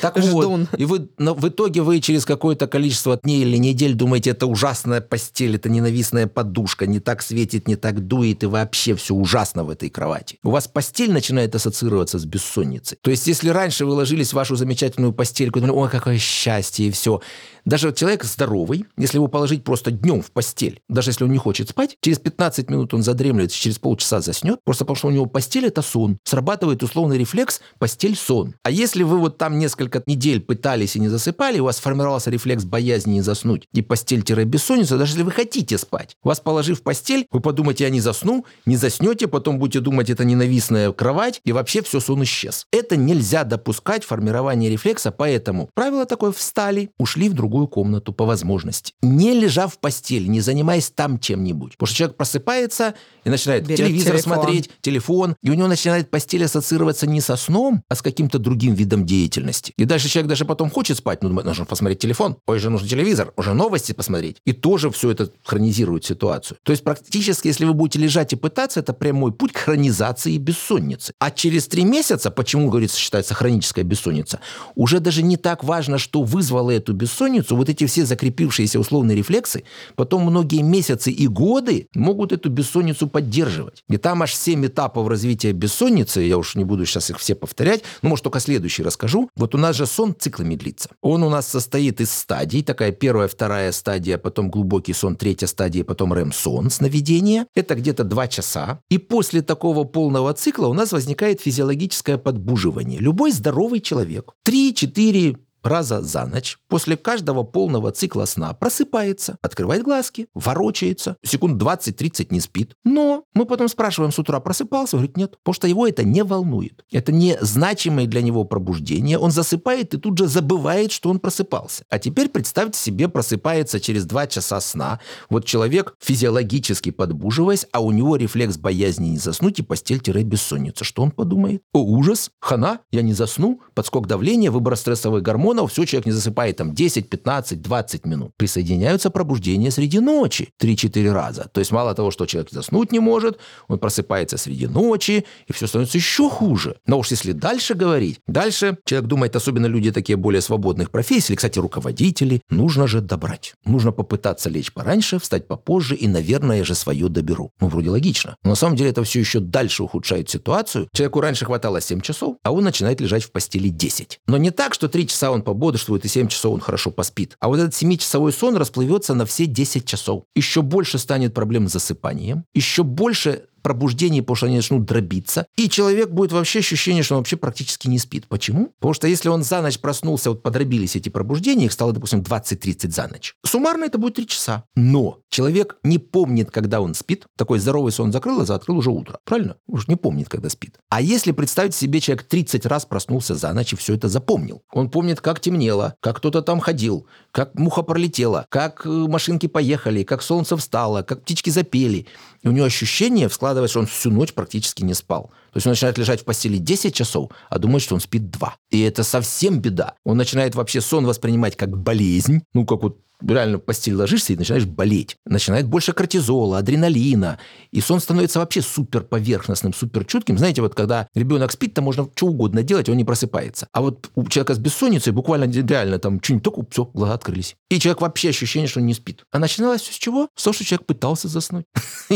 Так 0.00 0.18
Ждун. 0.18 0.68
вот, 0.70 0.80
и 0.80 0.84
вы, 0.84 1.08
но 1.18 1.34
в 1.34 1.48
итоге 1.48 1.82
вы 1.82 2.00
через 2.00 2.24
какое-то 2.24 2.66
количество 2.66 3.18
дней 3.22 3.42
или 3.42 3.56
недель 3.56 3.94
думаете, 3.94 4.30
это 4.30 4.46
ужасная 4.46 5.00
постель, 5.00 5.56
это 5.56 5.68
ненавистная 5.68 6.26
подушка, 6.26 6.86
не 6.86 7.00
так 7.00 7.22
светит, 7.22 7.68
не 7.68 7.76
так 7.76 8.06
дует, 8.06 8.42
и 8.42 8.46
вообще 8.46 8.94
все 8.94 9.14
ужасно 9.14 9.64
в 9.64 9.70
этой 9.70 9.90
кровати. 9.90 10.38
У 10.42 10.50
вас 10.50 10.68
постель 10.68 11.12
начинает 11.12 11.54
ассоциироваться 11.54 12.18
с 12.18 12.24
бессонницей. 12.24 12.98
То 13.00 13.10
есть, 13.10 13.26
если 13.26 13.48
раньше 13.48 13.86
вы 13.86 13.92
ложились 13.92 14.30
в 14.30 14.34
вашу 14.34 14.56
замечательную 14.56 15.12
постельку, 15.12 15.60
думали, 15.60 15.76
ой, 15.76 15.90
какое 15.90 16.18
счастье, 16.18 16.88
и 16.88 16.90
все. 16.90 17.20
Даже 17.64 17.92
человек 17.92 18.22
здоровый, 18.24 18.84
если 18.96 19.16
его 19.16 19.26
положить 19.26 19.64
просто 19.64 19.90
днем 19.90 20.22
в 20.22 20.30
постель, 20.30 20.80
даже 20.88 21.10
если 21.10 21.24
он 21.24 21.32
не 21.32 21.38
хочет 21.38 21.70
спать, 21.70 21.96
через 22.00 22.20
15 22.20 22.70
минут 22.70 22.94
он 22.94 23.02
задремлет, 23.02 23.50
через 23.50 23.78
полчаса 23.78 24.20
заснет, 24.20 24.60
просто 24.64 24.84
потому 24.84 24.96
что 24.96 25.08
у 25.08 25.10
него 25.10 25.26
постель– 25.26 25.66
это 25.66 25.82
сон. 25.82 26.18
Срабатывает 26.24 26.82
условный 26.82 27.18
рефлекс 27.18 27.60
постель-сон. 27.78 28.54
А 28.62 28.70
если 28.70 29.02
вы 29.02 29.18
вот 29.18 29.38
там 29.38 29.58
несколько 29.58 29.85
несколько 29.86 30.02
недель 30.06 30.40
пытались 30.40 30.96
и 30.96 31.00
не 31.00 31.08
засыпали, 31.08 31.60
у 31.60 31.64
вас 31.64 31.78
формировался 31.78 32.30
рефлекс 32.30 32.64
боязни 32.64 33.14
не 33.14 33.20
заснуть 33.22 33.66
и 33.72 33.82
постель-бессонница, 33.82 34.98
даже 34.98 35.12
если 35.12 35.22
вы 35.22 35.30
хотите 35.30 35.78
спать. 35.78 36.16
Вас 36.22 36.40
положив 36.40 36.80
в 36.80 36.82
постель, 36.82 37.26
вы 37.30 37.40
подумаете, 37.40 37.84
я 37.84 37.90
не 37.90 38.00
засну, 38.00 38.44
не 38.66 38.76
заснете, 38.76 39.28
потом 39.28 39.58
будете 39.58 39.80
думать, 39.80 40.10
это 40.10 40.24
ненавистная 40.24 40.92
кровать, 40.92 41.40
и 41.44 41.52
вообще 41.52 41.82
все, 41.82 42.00
сон 42.00 42.22
исчез. 42.24 42.66
Это 42.72 42.96
нельзя 42.96 43.44
допускать 43.44 44.04
формирование 44.04 44.70
рефлекса, 44.70 45.10
поэтому 45.10 45.70
правило 45.74 46.04
такое 46.04 46.32
встали, 46.32 46.90
ушли 46.98 47.28
в 47.28 47.34
другую 47.34 47.68
комнату 47.68 48.12
по 48.12 48.24
возможности. 48.24 48.92
Не 49.02 49.34
лежа 49.34 49.68
в 49.68 49.78
постели, 49.78 50.26
не 50.26 50.40
занимаясь 50.40 50.90
там 50.90 51.18
чем-нибудь. 51.18 51.72
Потому 51.72 51.86
что 51.86 51.96
человек 51.96 52.16
просыпается 52.16 52.94
и 53.24 53.30
начинает 53.30 53.66
Берет 53.66 53.78
телевизор 53.78 54.16
телефон. 54.16 54.34
смотреть, 54.34 54.70
телефон, 54.80 55.36
и 55.42 55.50
у 55.50 55.54
него 55.54 55.68
начинает 55.68 56.10
постель 56.10 56.44
ассоциироваться 56.44 57.06
не 57.06 57.20
со 57.20 57.36
сном, 57.36 57.82
а 57.88 57.94
с 57.94 58.02
каким-то 58.02 58.38
другим 58.38 58.74
видом 58.74 59.06
деятельности. 59.06 59.72
И 59.78 59.84
дальше 59.84 60.08
человек 60.08 60.30
даже 60.30 60.44
потом 60.44 60.70
хочет 60.70 60.96
спать, 60.96 61.20
думает, 61.20 61.46
нужно 61.46 61.66
посмотреть 61.66 61.98
телефон, 61.98 62.38
ой, 62.46 62.58
же 62.58 62.70
нужно 62.70 62.88
телевизор, 62.88 63.32
уже 63.36 63.52
новости 63.52 63.92
посмотреть. 63.92 64.38
И 64.46 64.52
тоже 64.52 64.90
все 64.90 65.10
это 65.10 65.30
хронизирует 65.44 66.04
ситуацию. 66.04 66.56
То 66.62 66.72
есть 66.72 66.82
практически, 66.82 67.48
если 67.48 67.66
вы 67.66 67.74
будете 67.74 67.98
лежать 67.98 68.32
и 68.32 68.36
пытаться, 68.36 68.80
это 68.80 68.92
прямой 68.94 69.32
путь 69.32 69.52
к 69.52 69.58
хронизации 69.58 70.38
бессонницы. 70.38 71.12
А 71.18 71.30
через 71.30 71.68
три 71.68 71.84
месяца, 71.84 72.30
почему, 72.30 72.70
говорится, 72.70 72.98
считается 72.98 73.34
хроническая 73.34 73.84
бессонница, 73.84 74.40
уже 74.74 75.00
даже 75.00 75.22
не 75.22 75.36
так 75.36 75.62
важно, 75.62 75.98
что 75.98 76.22
вызвало 76.22 76.70
эту 76.70 76.94
бессонницу, 76.94 77.56
вот 77.56 77.68
эти 77.68 77.84
все 77.86 78.06
закрепившиеся 78.06 78.80
условные 78.80 79.16
рефлексы, 79.16 79.64
потом 79.94 80.22
многие 80.22 80.62
месяцы 80.62 81.10
и 81.10 81.26
годы 81.26 81.88
могут 81.94 82.32
эту 82.32 82.48
бессонницу 82.48 83.08
поддерживать. 83.08 83.84
И 83.88 83.98
там 83.98 84.22
аж 84.22 84.34
7 84.34 84.66
этапов 84.66 85.08
развития 85.08 85.52
бессонницы, 85.52 86.20
я 86.20 86.38
уж 86.38 86.54
не 86.54 86.64
буду 86.64 86.86
сейчас 86.86 87.10
их 87.10 87.18
все 87.18 87.34
повторять, 87.34 87.82
но, 88.00 88.08
может, 88.08 88.22
только 88.22 88.40
следующий 88.40 88.82
расскажу. 88.82 89.28
Вот 89.36 89.54
у 89.56 89.58
нас 89.58 89.74
же 89.74 89.86
сон 89.86 90.14
циклами 90.14 90.54
длится. 90.54 90.90
Он 91.00 91.22
у 91.22 91.30
нас 91.30 91.48
состоит 91.48 92.02
из 92.02 92.10
стадий. 92.10 92.62
Такая 92.62 92.92
первая, 92.92 93.26
вторая 93.26 93.72
стадия, 93.72 94.18
потом 94.18 94.50
глубокий 94.50 94.92
сон, 94.92 95.16
третья 95.16 95.46
стадия, 95.46 95.82
потом 95.82 96.12
РЭМ-сон, 96.12 96.68
сновидение. 96.68 97.46
Это 97.54 97.74
где-то 97.74 98.04
два 98.04 98.28
часа. 98.28 98.80
И 98.90 98.98
после 98.98 99.40
такого 99.40 99.84
полного 99.84 100.34
цикла 100.34 100.66
у 100.66 100.74
нас 100.74 100.92
возникает 100.92 101.40
физиологическое 101.40 102.18
подбуживание. 102.18 103.00
Любой 103.00 103.30
здоровый 103.32 103.80
человек 103.80 104.34
3-4 104.46 105.38
раза 105.66 106.02
за 106.02 106.26
ночь 106.26 106.58
после 106.68 106.96
каждого 106.96 107.42
полного 107.42 107.90
цикла 107.92 108.24
сна 108.24 108.52
просыпается, 108.54 109.38
открывает 109.42 109.82
глазки, 109.82 110.28
ворочается, 110.34 111.16
секунд 111.24 111.60
20-30 111.60 112.28
не 112.30 112.40
спит. 112.40 112.74
Но 112.84 113.24
мы 113.34 113.46
потом 113.46 113.68
спрашиваем 113.68 114.12
с 114.12 114.18
утра, 114.18 114.40
просыпался? 114.40 114.96
Говорит, 114.96 115.16
нет, 115.16 115.38
потому 115.38 115.54
что 115.54 115.68
его 115.68 115.86
это 115.86 116.04
не 116.04 116.22
волнует. 116.22 116.84
Это 116.90 117.12
не 117.12 117.36
значимое 117.40 118.06
для 118.06 118.22
него 118.22 118.44
пробуждение. 118.44 119.18
Он 119.18 119.30
засыпает 119.30 119.94
и 119.94 119.98
тут 119.98 120.18
же 120.18 120.26
забывает, 120.26 120.92
что 120.92 121.10
он 121.10 121.18
просыпался. 121.18 121.84
А 121.88 121.98
теперь 121.98 122.28
представьте 122.28 122.78
себе, 122.78 123.08
просыпается 123.08 123.80
через 123.80 124.04
2 124.04 124.26
часа 124.26 124.60
сна. 124.60 125.00
Вот 125.30 125.44
человек 125.44 125.94
физиологически 126.00 126.90
подбуживаясь, 126.90 127.66
а 127.72 127.80
у 127.80 127.90
него 127.90 128.16
рефлекс 128.16 128.56
боязни 128.56 129.08
не 129.08 129.18
заснуть 129.18 129.58
и 129.58 129.62
постель-бессонница. 129.62 130.84
Что 130.84 131.02
он 131.02 131.10
подумает? 131.10 131.62
О, 131.72 131.82
ужас, 131.82 132.30
хана, 132.40 132.80
я 132.90 133.02
не 133.02 133.12
засну, 133.12 133.60
подскок 133.74 134.06
давления, 134.06 134.50
выбор 134.50 134.76
стрессовых 134.76 135.22
гормонов, 135.22 135.55
гормонов, 135.56 135.72
все, 135.72 135.84
человек 135.84 136.06
не 136.06 136.12
засыпает 136.12 136.56
там 136.56 136.74
10, 136.74 137.08
15, 137.08 137.62
20 137.62 138.06
минут. 138.06 138.32
Присоединяются 138.36 139.10
пробуждения 139.10 139.70
среди 139.70 140.00
ночи 140.00 140.48
3-4 140.60 141.12
раза. 141.12 141.48
То 141.52 141.60
есть 141.60 141.72
мало 141.72 141.94
того, 141.94 142.10
что 142.10 142.26
человек 142.26 142.50
заснуть 142.52 142.92
не 142.92 143.00
может, 143.00 143.38
он 143.68 143.78
просыпается 143.78 144.36
среди 144.36 144.66
ночи, 144.66 145.24
и 145.48 145.52
все 145.52 145.66
становится 145.66 145.98
еще 145.98 146.28
хуже. 146.28 146.76
Но 146.86 146.98
уж 146.98 147.10
если 147.10 147.32
дальше 147.32 147.74
говорить, 147.74 148.20
дальше 148.26 148.78
человек 148.84 149.08
думает, 149.08 149.36
особенно 149.36 149.66
люди 149.66 149.92
такие 149.92 150.16
более 150.16 150.40
свободных 150.40 150.90
профессий, 150.90 151.32
или, 151.32 151.36
кстати, 151.36 151.58
руководители, 151.58 152.40
нужно 152.50 152.86
же 152.86 153.00
добрать. 153.00 153.54
Нужно 153.64 153.92
попытаться 153.92 154.50
лечь 154.50 154.72
пораньше, 154.72 155.18
встать 155.18 155.48
попозже, 155.48 155.96
и, 155.96 156.08
наверное, 156.08 156.64
же 156.64 156.74
свое 156.74 157.08
доберу. 157.08 157.50
Ну, 157.60 157.68
вроде 157.68 157.90
логично. 157.90 158.36
Но 158.44 158.50
на 158.50 158.56
самом 158.56 158.76
деле 158.76 158.90
это 158.90 159.02
все 159.02 159.20
еще 159.20 159.40
дальше 159.40 159.82
ухудшает 159.82 160.30
ситуацию. 160.30 160.88
Человеку 160.92 161.20
раньше 161.20 161.44
хватало 161.44 161.80
7 161.80 162.00
часов, 162.00 162.36
а 162.42 162.52
он 162.52 162.64
начинает 162.64 163.00
лежать 163.00 163.24
в 163.24 163.30
постели 163.30 163.68
10. 163.68 164.20
Но 164.26 164.36
не 164.36 164.50
так, 164.50 164.74
что 164.74 164.88
3 164.88 165.06
часа 165.06 165.30
он 165.30 165.42
пободрствует, 165.46 166.04
и 166.04 166.08
7 166.08 166.28
часов 166.28 166.54
он 166.54 166.60
хорошо 166.60 166.90
поспит. 166.90 167.36
А 167.40 167.48
вот 167.48 167.60
этот 167.60 167.72
7-часовой 167.72 168.32
сон 168.32 168.56
расплывется 168.56 169.14
на 169.14 169.24
все 169.24 169.46
10 169.46 169.86
часов. 169.86 170.24
Еще 170.34 170.60
больше 170.60 170.98
станет 170.98 171.32
проблем 171.32 171.68
с 171.68 171.72
засыпанием, 171.72 172.44
еще 172.52 172.82
больше 172.82 173.44
пробуждении, 173.66 174.20
потому 174.20 174.36
что 174.36 174.46
они 174.46 174.54
начнут 174.54 174.84
дробиться, 174.84 175.48
и 175.56 175.68
человек 175.68 176.10
будет 176.10 176.30
вообще 176.30 176.60
ощущение, 176.60 177.02
что 177.02 177.16
он 177.16 177.22
вообще 177.22 177.36
практически 177.36 177.88
не 177.88 177.98
спит. 177.98 178.28
Почему? 178.28 178.72
Потому 178.78 178.94
что 178.94 179.08
если 179.08 179.28
он 179.28 179.42
за 179.42 179.60
ночь 179.60 179.80
проснулся, 179.80 180.30
вот 180.30 180.40
подробились 180.40 180.94
эти 180.94 181.08
пробуждения, 181.08 181.66
их 181.66 181.72
стало, 181.72 181.92
допустим, 181.92 182.20
20-30 182.20 182.90
за 182.92 183.08
ночь. 183.08 183.34
Суммарно 183.44 183.86
это 183.86 183.98
будет 183.98 184.14
3 184.14 184.26
часа. 184.28 184.62
Но 184.76 185.18
человек 185.30 185.78
не 185.82 185.98
помнит, 185.98 186.52
когда 186.52 186.80
он 186.80 186.94
спит. 186.94 187.26
Такой 187.36 187.58
здоровый 187.58 187.90
сон 187.90 188.12
закрыл, 188.12 188.40
а 188.40 188.44
закрыл 188.44 188.78
уже 188.78 188.90
утро. 188.90 189.18
Правильно? 189.24 189.56
Уж 189.66 189.88
не 189.88 189.96
помнит, 189.96 190.28
когда 190.28 190.48
спит. 190.48 190.78
А 190.88 191.00
если 191.00 191.32
представить 191.32 191.74
себе, 191.74 192.00
человек 192.00 192.22
30 192.22 192.66
раз 192.66 192.84
проснулся 192.84 193.34
за 193.34 193.52
ночь 193.52 193.72
и 193.72 193.76
все 193.76 193.94
это 193.94 194.08
запомнил. 194.08 194.62
Он 194.72 194.88
помнит, 194.90 195.20
как 195.20 195.40
темнело, 195.40 195.96
как 196.00 196.18
кто-то 196.18 196.40
там 196.42 196.60
ходил, 196.60 197.08
как 197.32 197.58
муха 197.58 197.82
пролетела, 197.82 198.46
как 198.48 198.86
э, 198.86 198.88
машинки 198.88 199.48
поехали, 199.48 200.04
как 200.04 200.22
солнце 200.22 200.56
встало, 200.56 201.02
как 201.02 201.22
птички 201.22 201.50
запели. 201.50 202.06
И 202.42 202.48
у 202.48 202.52
него 202.52 202.66
ощущение 202.66 203.28
складывается, 203.56 203.78
он 203.78 203.86
всю 203.86 204.10
ночь 204.10 204.34
практически 204.34 204.82
не 204.82 204.94
спал. 204.94 205.30
То 205.56 205.58
есть 205.58 205.66
он 205.68 205.70
начинает 205.70 205.96
лежать 205.96 206.20
в 206.20 206.24
постели 206.24 206.58
10 206.58 206.94
часов, 206.94 207.30
а 207.48 207.58
думает, 207.58 207.82
что 207.82 207.94
он 207.94 208.00
спит 208.02 208.30
2. 208.30 208.56
И 208.72 208.82
это 208.82 209.02
совсем 209.02 209.58
беда. 209.58 209.94
Он 210.04 210.18
начинает 210.18 210.54
вообще 210.54 210.82
сон 210.82 211.06
воспринимать 211.06 211.56
как 211.56 211.74
болезнь, 211.74 212.42
ну, 212.52 212.66
как 212.66 212.82
вот 212.82 212.98
реально 213.22 213.58
в 213.58 213.60
постель 213.60 213.94
ложишься 213.94 214.32
и 214.32 214.36
начинаешь 214.36 214.66
болеть. 214.66 215.16
Начинает 215.24 215.66
больше 215.66 215.92
кортизола, 215.92 216.58
адреналина. 216.58 217.38
И 217.70 217.80
сон 217.80 218.00
становится 218.00 218.38
вообще 218.38 218.62
супер 218.62 219.02
поверхностным, 219.02 219.72
супер 219.72 220.04
чутким. 220.04 220.38
Знаете, 220.38 220.62
вот 220.62 220.74
когда 220.74 221.08
ребенок 221.14 221.52
спит, 221.52 221.74
то 221.74 221.82
можно 221.82 222.08
что 222.14 222.26
угодно 222.26 222.62
делать, 222.62 222.88
он 222.88 222.96
не 222.96 223.04
просыпается. 223.04 223.68
А 223.72 223.80
вот 223.80 224.10
у 224.14 224.24
человека 224.28 224.54
с 224.54 224.58
бессонницей 224.58 225.12
буквально 225.12 225.44
реально 225.44 225.98
там 225.98 226.20
что-нибудь 226.22 226.44
только, 226.44 226.66
все, 226.70 226.84
глаза 226.84 227.14
открылись. 227.14 227.56
И 227.70 227.78
человек 227.78 228.00
вообще 228.00 228.30
ощущение, 228.30 228.68
что 228.68 228.80
он 228.80 228.86
не 228.86 228.94
спит. 228.94 229.24
А 229.32 229.38
начиналось 229.38 229.82
все 229.82 229.92
с 229.92 229.96
чего? 229.96 230.28
С 230.34 230.44
того, 230.44 230.54
что 230.54 230.64
человек 230.64 230.86
пытался 230.86 231.28
заснуть. 231.28 231.64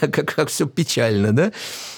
Как 0.00 0.48
все 0.48 0.66
печально, 0.66 1.32
да? 1.32 1.52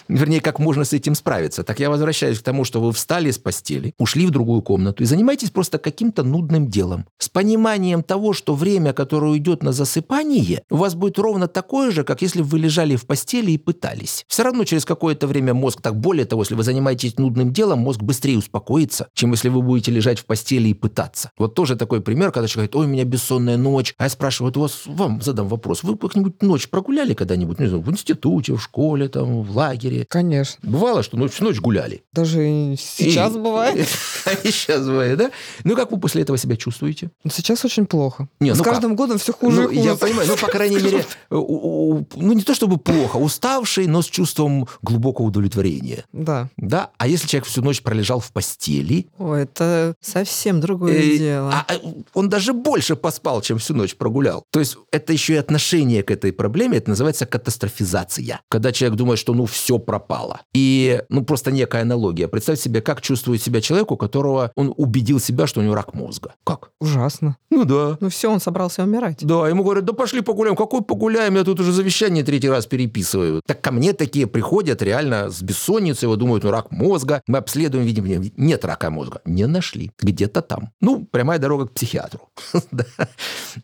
Вернее, 0.09 0.41
как 0.41 0.59
можно 0.59 0.85
с 0.85 0.93
этим 0.93 1.15
справиться. 1.15 1.63
Так 1.63 1.81
я 1.81 1.91
возвращаюсь 1.91 2.39
к 2.39 2.43
тому, 2.43 2.65
что 2.65 2.81
вы 2.81 2.93
встали 2.93 3.31
с 3.31 3.39
постели, 3.39 3.95
ушли 3.99 4.27
в 4.27 4.31
другую 4.31 4.63
комнату 4.63 5.03
и 5.03 5.07
занимаетесь 5.07 5.51
просто 5.51 5.79
каким-то 5.79 6.23
нудным 6.23 6.69
делом. 6.69 7.07
С 7.19 7.29
пониманием 7.29 8.03
того, 8.03 8.33
что 8.33 8.55
время, 8.55 8.93
которое 8.93 9.33
уйдет 9.33 9.63
на 9.63 9.73
засыпание, 9.73 10.63
у 10.71 10.77
вас 10.77 10.95
будет 10.95 11.19
ровно 11.19 11.49
такое 11.49 11.91
же, 11.91 12.05
как 12.05 12.23
если 12.23 12.43
бы 12.43 12.49
вы 12.49 12.59
лежали 12.59 12.97
в 12.97 13.07
постели 13.07 13.53
и 13.53 13.59
пытались. 13.59 14.25
Все 14.29 14.43
равно 14.43 14.65
через 14.65 14.85
какое-то 14.85 15.27
время 15.27 15.55
мозг, 15.55 15.81
так 15.81 15.99
более 15.99 16.25
того, 16.25 16.43
если 16.43 16.55
вы 16.55 16.63
занимаетесь 16.63 17.17
нудным 17.19 17.53
делом, 17.53 17.81
мозг 17.81 18.01
быстрее 18.03 18.39
успокоится, 18.39 19.09
чем 19.15 19.33
если 19.33 19.49
вы 19.49 19.63
будете 19.63 19.91
лежать 19.91 20.19
в 20.19 20.27
постели 20.27 20.69
и 20.69 20.75
пытаться. 20.75 21.31
Вот 21.39 21.55
тоже 21.55 21.77
такой 21.77 22.01
пример, 22.01 22.33
когда 22.33 22.49
человек 22.49 22.73
говорит, 22.73 22.87
ой, 22.87 22.87
у 22.87 22.95
меня 22.95 23.05
бессонная 23.05 23.57
ночь. 23.57 23.95
А 23.99 24.05
я 24.05 24.11
спрашиваю, 24.11 24.53
вот 24.53 24.61
вас, 24.61 24.83
вам 24.87 25.21
задам 25.23 25.49
вопрос, 25.49 25.83
вы 25.83 25.97
как-нибудь 25.97 26.43
ночь 26.43 26.69
прогуляли 26.69 27.15
когда-нибудь, 27.15 27.59
не 27.59 27.67
знаю, 27.67 27.83
в 27.83 27.91
институте, 27.91 28.55
в 28.55 28.63
школе, 28.63 29.09
там, 29.09 29.43
в 29.43 29.53
лагере? 29.62 30.05
Конечно. 30.09 30.59
Бывало, 30.62 31.03
что 31.03 31.16
ночь, 31.16 31.38
ночь 31.40 31.61
гуляли. 31.61 32.03
Даже 32.12 32.75
сейчас 32.79 33.35
И- 33.35 33.38
бывает. 33.38 33.88
Сейчас 34.44 34.87
бывает, 34.87 35.18
да? 35.18 35.31
Ну, 35.64 35.75
как 35.75 35.90
вы 35.90 35.98
после 35.98 36.22
этого 36.22 36.38
себя 36.38 36.57
чувствуете? 36.57 37.11
Но 37.25 37.31
сейчас 37.31 37.64
очень 37.64 37.87
плохо. 37.87 38.29
Не, 38.40 38.55
С 38.55 38.59
ну 38.59 38.64
как? 38.64 38.75
каждым 38.75 38.94
годом 38.94 39.18
все 39.18 39.33
хуже 39.33 39.62
ну, 39.62 39.68
и 39.70 39.77
хуже. 39.77 39.88
я 39.88 39.96
понимаю, 39.96 40.29
ну, 40.29 40.37
по 40.37 40.46
крайней 40.46 40.77
мере, 40.81 41.05
у- 41.31 42.05
ну, 42.14 42.33
не 42.33 42.42
то 42.42 42.55
чтобы 42.55 42.79
плохо, 42.79 43.16
уставший, 43.16 43.87
но 43.87 44.01
с 44.03 44.07
чувством 44.07 44.68
глубокого 44.83 45.27
удовлетворения. 45.27 46.05
Да. 46.12 46.48
Да? 46.57 46.90
А 46.98 47.09
если 47.09 47.27
человек 47.27 47.46
всю 47.48 47.62
ночь 47.62 47.83
пролежал 47.83 48.20
в 48.20 48.31
постели, 48.33 49.07
О, 49.18 49.35
это 49.35 49.94
совсем 50.01 50.61
другое 50.61 50.94
э, 50.98 51.18
дело. 51.18 51.51
а, 51.53 51.66
а, 51.68 51.81
он 52.14 52.29
даже 52.29 52.53
больше 52.53 52.94
поспал, 52.96 53.40
чем 53.42 53.59
всю 53.59 53.75
ночь 53.75 53.96
прогулял. 53.96 54.44
То 54.51 54.61
есть 54.61 54.77
это 54.92 55.12
еще 55.12 55.35
и 55.35 55.37
отношение 55.37 56.03
к 56.03 56.11
этой 56.12 56.33
проблеме, 56.33 56.79
это 56.79 56.90
называется 56.90 57.27
катастрофизация. 57.27 58.40
Когда 58.48 58.72
человек 58.72 58.96
думает, 58.98 59.18
что 59.18 59.35
ну 59.35 59.42
все 59.47 59.79
пропало. 59.79 60.41
И 60.55 61.03
ну 61.09 61.25
просто 61.25 61.53
некая 61.53 61.83
аналогия. 61.83 62.29
Представьте 62.29 62.65
себе, 62.65 62.81
как 62.81 63.01
чувствует 63.01 63.43
себя 63.43 63.61
человек, 63.61 63.91
у 63.91 63.97
которого 63.97 64.53
он 64.55 64.73
убедил 64.77 65.21
себя, 65.21 65.47
что 65.47 65.61
у 65.61 65.63
него 65.63 65.75
рак 65.75 65.95
мозга. 65.95 66.35
Как? 66.45 66.71
Ужасно. 66.81 67.37
Ну 67.51 67.65
да. 67.65 67.97
Ну 68.01 68.09
все, 68.09 68.31
он 68.31 68.41
собрался 68.41 68.83
умирать. 68.83 69.19
Да, 69.25 69.49
ему 69.49 69.63
говорят, 69.63 69.85
да 69.85 69.93
пошли 69.93 70.21
погуляем. 70.21 70.57
Какой 70.57 70.83
погуляем? 70.83 71.37
Я 71.37 71.45
тут 71.45 71.61
уже 71.61 71.73
завещание 71.73 72.25
третий 72.25 72.49
раз 72.49 72.67
переписываю. 72.67 73.43
Так 73.47 73.61
ко 73.61 73.73
мне 73.73 73.93
такие 73.93 74.27
приходят 74.27 74.83
реально 74.83 75.31
с 75.31 75.43
бессонницей, 75.43 76.09
вот 76.09 76.19
думают, 76.19 76.45
ну 76.45 76.51
рак 76.51 76.71
мозга. 76.71 77.23
Мы 77.27 77.39
обследуем, 77.39 77.85
видим, 77.85 78.07
нет, 78.07 78.33
нет 78.37 78.65
рака 78.65 78.91
мозга. 78.91 79.21
Не 79.25 79.47
нашли. 79.47 79.93
Где-то 80.01 80.43
там. 80.43 80.71
Ну, 80.81 81.05
прямая 81.05 81.39
дорога 81.39 81.67
к 81.67 81.73
психиатру. 81.73 82.29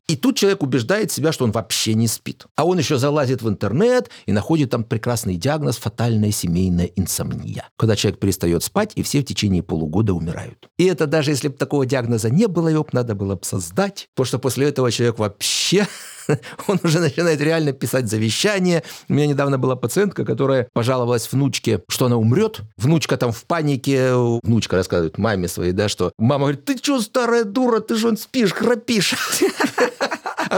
И 0.08 0.16
тут 0.16 0.36
человек 0.36 0.62
убеждает 0.62 1.10
себя, 1.10 1.32
что 1.32 1.44
он 1.44 1.52
вообще 1.52 1.94
не 1.94 2.08
спит. 2.08 2.46
А 2.56 2.64
он 2.64 2.78
еще 2.78 2.98
залазит 2.98 3.42
в 3.42 3.48
интернет 3.48 4.10
и 4.26 4.32
находит 4.32 4.70
там 4.70 4.84
прекрасный 4.84 5.36
диагноз 5.68 5.76
фатальная 5.76 6.32
семейная 6.32 6.90
инсомния. 6.96 7.68
Когда 7.76 7.96
человек 7.96 8.20
перестает 8.20 8.62
спать, 8.62 8.92
и 8.96 9.02
все 9.02 9.20
в 9.20 9.24
течение 9.24 9.62
полугода 9.62 10.14
умирают. 10.14 10.68
И 10.78 10.84
это 10.84 11.06
даже 11.06 11.30
если 11.30 11.48
бы 11.48 11.54
такого 11.54 11.84
диагноза 11.86 12.30
не 12.30 12.46
было, 12.46 12.68
его 12.68 12.84
б 12.84 12.90
надо 12.92 13.14
было 13.14 13.34
бы 13.34 13.44
создать, 13.44 14.08
потому 14.14 14.26
что 14.26 14.38
после 14.38 14.68
этого 14.68 14.90
человек 14.90 15.18
вообще 15.18 15.86
он 16.68 16.80
уже 16.82 17.00
начинает 17.00 17.40
реально 17.40 17.72
писать 17.72 18.08
завещание. 18.08 18.82
У 19.08 19.14
меня 19.14 19.26
недавно 19.26 19.58
была 19.58 19.76
пациентка, 19.76 20.24
которая 20.24 20.68
пожаловалась 20.72 21.30
внучке, 21.32 21.82
что 21.88 22.06
она 22.06 22.16
умрет. 22.16 22.60
Внучка 22.76 23.16
там 23.16 23.32
в 23.32 23.44
панике, 23.44 24.14
внучка 24.42 24.76
рассказывает 24.76 25.18
маме 25.18 25.48
своей, 25.48 25.72
да, 25.72 25.88
что 25.88 26.12
мама 26.18 26.44
говорит, 26.44 26.64
ты 26.64 26.76
что, 26.78 27.00
старая 27.00 27.44
дура, 27.44 27.80
ты 27.80 27.96
же 27.96 28.08
он 28.08 28.16
спишь, 28.16 28.52
храпишь. 28.52 29.14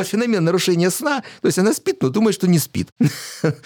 А 0.01 0.05
феномен 0.05 0.43
нарушения 0.43 0.91
сна, 0.91 1.23
то 1.43 1.47
есть 1.49 1.59
она 1.59 1.75
спит, 1.75 2.03
но 2.03 2.09
думает, 2.09 2.35
что 2.35 2.49
не 2.49 2.59
спит. 2.59 2.89